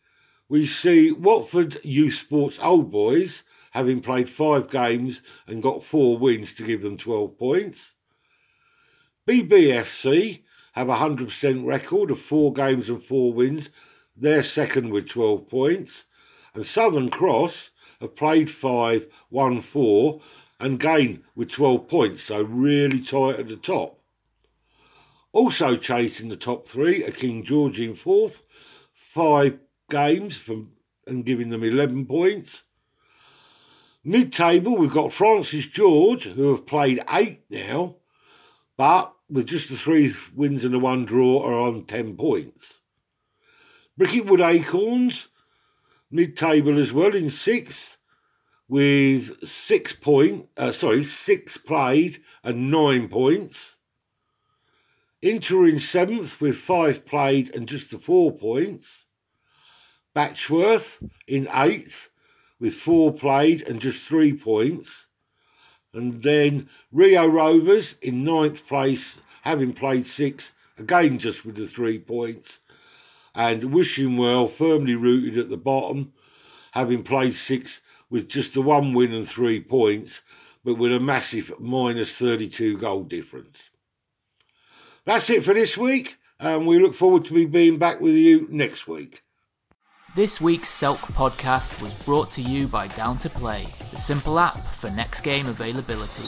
we 0.50 0.68
see 0.68 1.12
Watford 1.12 1.84
Youth 1.84 2.16
Sports 2.16 2.60
Old 2.62 2.92
Boys 2.92 3.44
having 3.72 4.02
played 4.02 4.30
five 4.30 4.70
games 4.70 5.22
and 5.46 5.64
got 5.64 5.84
four 5.84 6.18
wins 6.18 6.54
to 6.56 6.64
give 6.64 6.82
them 6.82 6.98
12 6.98 7.38
points. 7.38 7.96
BBFC 9.28 10.44
have 10.74 10.90
a 10.90 10.96
100% 10.96 11.66
record 11.66 12.12
of 12.12 12.20
four 12.20 12.54
games 12.54 12.88
and 12.88 13.04
four 13.04 13.34
wins. 13.34 13.70
They're 14.16 14.44
second 14.44 14.92
with 14.92 15.10
12 15.10 15.50
points. 15.50 16.06
And 16.54 16.66
Southern 16.66 17.10
Cross 17.10 17.72
have 18.00 18.16
played 18.16 18.50
five, 18.50 19.08
won 19.30 19.62
four, 19.62 20.22
and 20.60 20.80
gained 20.80 21.24
with 21.36 21.52
12 21.52 21.88
points, 21.88 22.24
so 22.24 22.42
really 22.42 23.02
tight 23.02 23.40
at 23.40 23.48
the 23.48 23.58
top. 23.58 24.00
Also 25.32 25.76
chasing 25.76 26.30
the 26.30 26.38
top 26.38 26.68
three 26.68 27.04
are 27.04 27.12
King 27.12 27.44
George 27.44 27.80
in 27.80 27.96
fourth, 27.96 28.44
five 28.94 29.60
games 29.90 30.38
from 30.38 30.72
and 31.06 31.26
giving 31.26 31.50
them 31.50 31.64
11 31.64 32.06
points. 32.06 32.64
Mid 34.04 34.32
table, 34.32 34.76
we've 34.76 34.92
got 34.92 35.14
Francis 35.14 35.66
George, 35.66 36.24
who 36.24 36.52
have 36.52 36.66
played 36.66 37.02
eight 37.12 37.42
now, 37.50 37.96
but 38.78 39.14
with 39.30 39.48
just 39.48 39.70
the 39.70 39.76
three 39.76 40.14
wins 40.36 40.64
and 40.64 40.74
the 40.74 40.80
one 40.80 41.06
draw, 41.06 41.44
are 41.44 41.60
on 41.60 41.84
10 41.84 42.16
points. 42.16 42.82
Bricketwood 43.98 44.42
Acorns, 44.42 45.30
mid 46.12 46.38
table 46.38 46.80
as 46.80 46.94
well, 46.94 47.16
in 47.16 47.30
sixth, 47.30 47.98
with 48.70 49.48
six 49.48 49.96
point, 49.96 50.48
uh, 50.58 50.72
sorry, 50.72 51.04
six 51.04 51.58
played 51.58 52.22
and 52.44 52.70
nine 52.70 53.08
points. 53.08 53.77
Inter 55.22 55.66
in 55.66 55.80
seventh 55.80 56.40
with 56.40 56.58
five 56.58 57.04
played 57.04 57.56
and 57.56 57.68
just 57.68 57.90
the 57.90 57.98
four 57.98 58.32
points. 58.32 59.06
Batchworth 60.16 61.10
in 61.28 61.48
eighth 61.52 62.10
with 62.60 62.76
four 62.76 63.12
played 63.12 63.68
and 63.68 63.82
just 63.82 64.08
three 64.08 64.32
points. 64.32 65.08
And 65.92 66.22
then 66.22 66.70
Rio 66.92 67.26
Rovers 67.26 67.96
in 68.00 68.24
ninth 68.24 68.68
place, 68.68 69.18
having 69.42 69.74
played 69.74 70.06
six, 70.06 70.52
again 70.78 71.18
just 71.18 71.46
with 71.46 71.56
the 71.56 71.66
three 71.66 71.98
points. 71.98 72.60
And 73.34 73.74
Wishing 73.74 74.18
Well 74.18 74.48
firmly 74.48 74.94
rooted 74.94 75.40
at 75.40 75.50
the 75.50 75.58
bottom, 75.58 76.14
having 76.74 77.02
played 77.02 77.36
six 77.36 77.82
with 78.08 78.30
just 78.30 78.54
the 78.54 78.62
one 78.62 78.94
win 78.94 79.14
and 79.14 79.28
three 79.28 79.62
points, 79.62 80.22
but 80.64 80.76
with 80.76 80.94
a 80.94 81.00
massive 81.00 81.60
minus 81.60 82.16
32 82.18 82.78
goal 82.78 83.04
difference. 83.04 83.72
That's 85.08 85.30
it 85.30 85.46
for 85.46 85.54
this 85.54 85.78
week, 85.78 86.18
and 86.38 86.68
we 86.68 86.80
look 86.80 86.94
forward 86.94 87.24
to 87.26 87.48
being 87.48 87.78
back 87.78 88.02
with 88.02 88.14
you 88.14 88.46
next 88.50 88.90
week. 88.90 89.22
This 90.18 90.42
week's 90.42 90.70
Selk 90.70 90.98
podcast 90.98 91.82
was 91.82 91.94
brought 92.04 92.30
to 92.32 92.42
you 92.42 92.68
by 92.68 92.88
Down 92.88 93.18
to 93.20 93.30
Play, 93.30 93.68
the 93.92 93.98
simple 93.98 94.38
app 94.38 94.58
for 94.58 94.90
next 94.90 95.22
game 95.22 95.46
availability. 95.46 96.28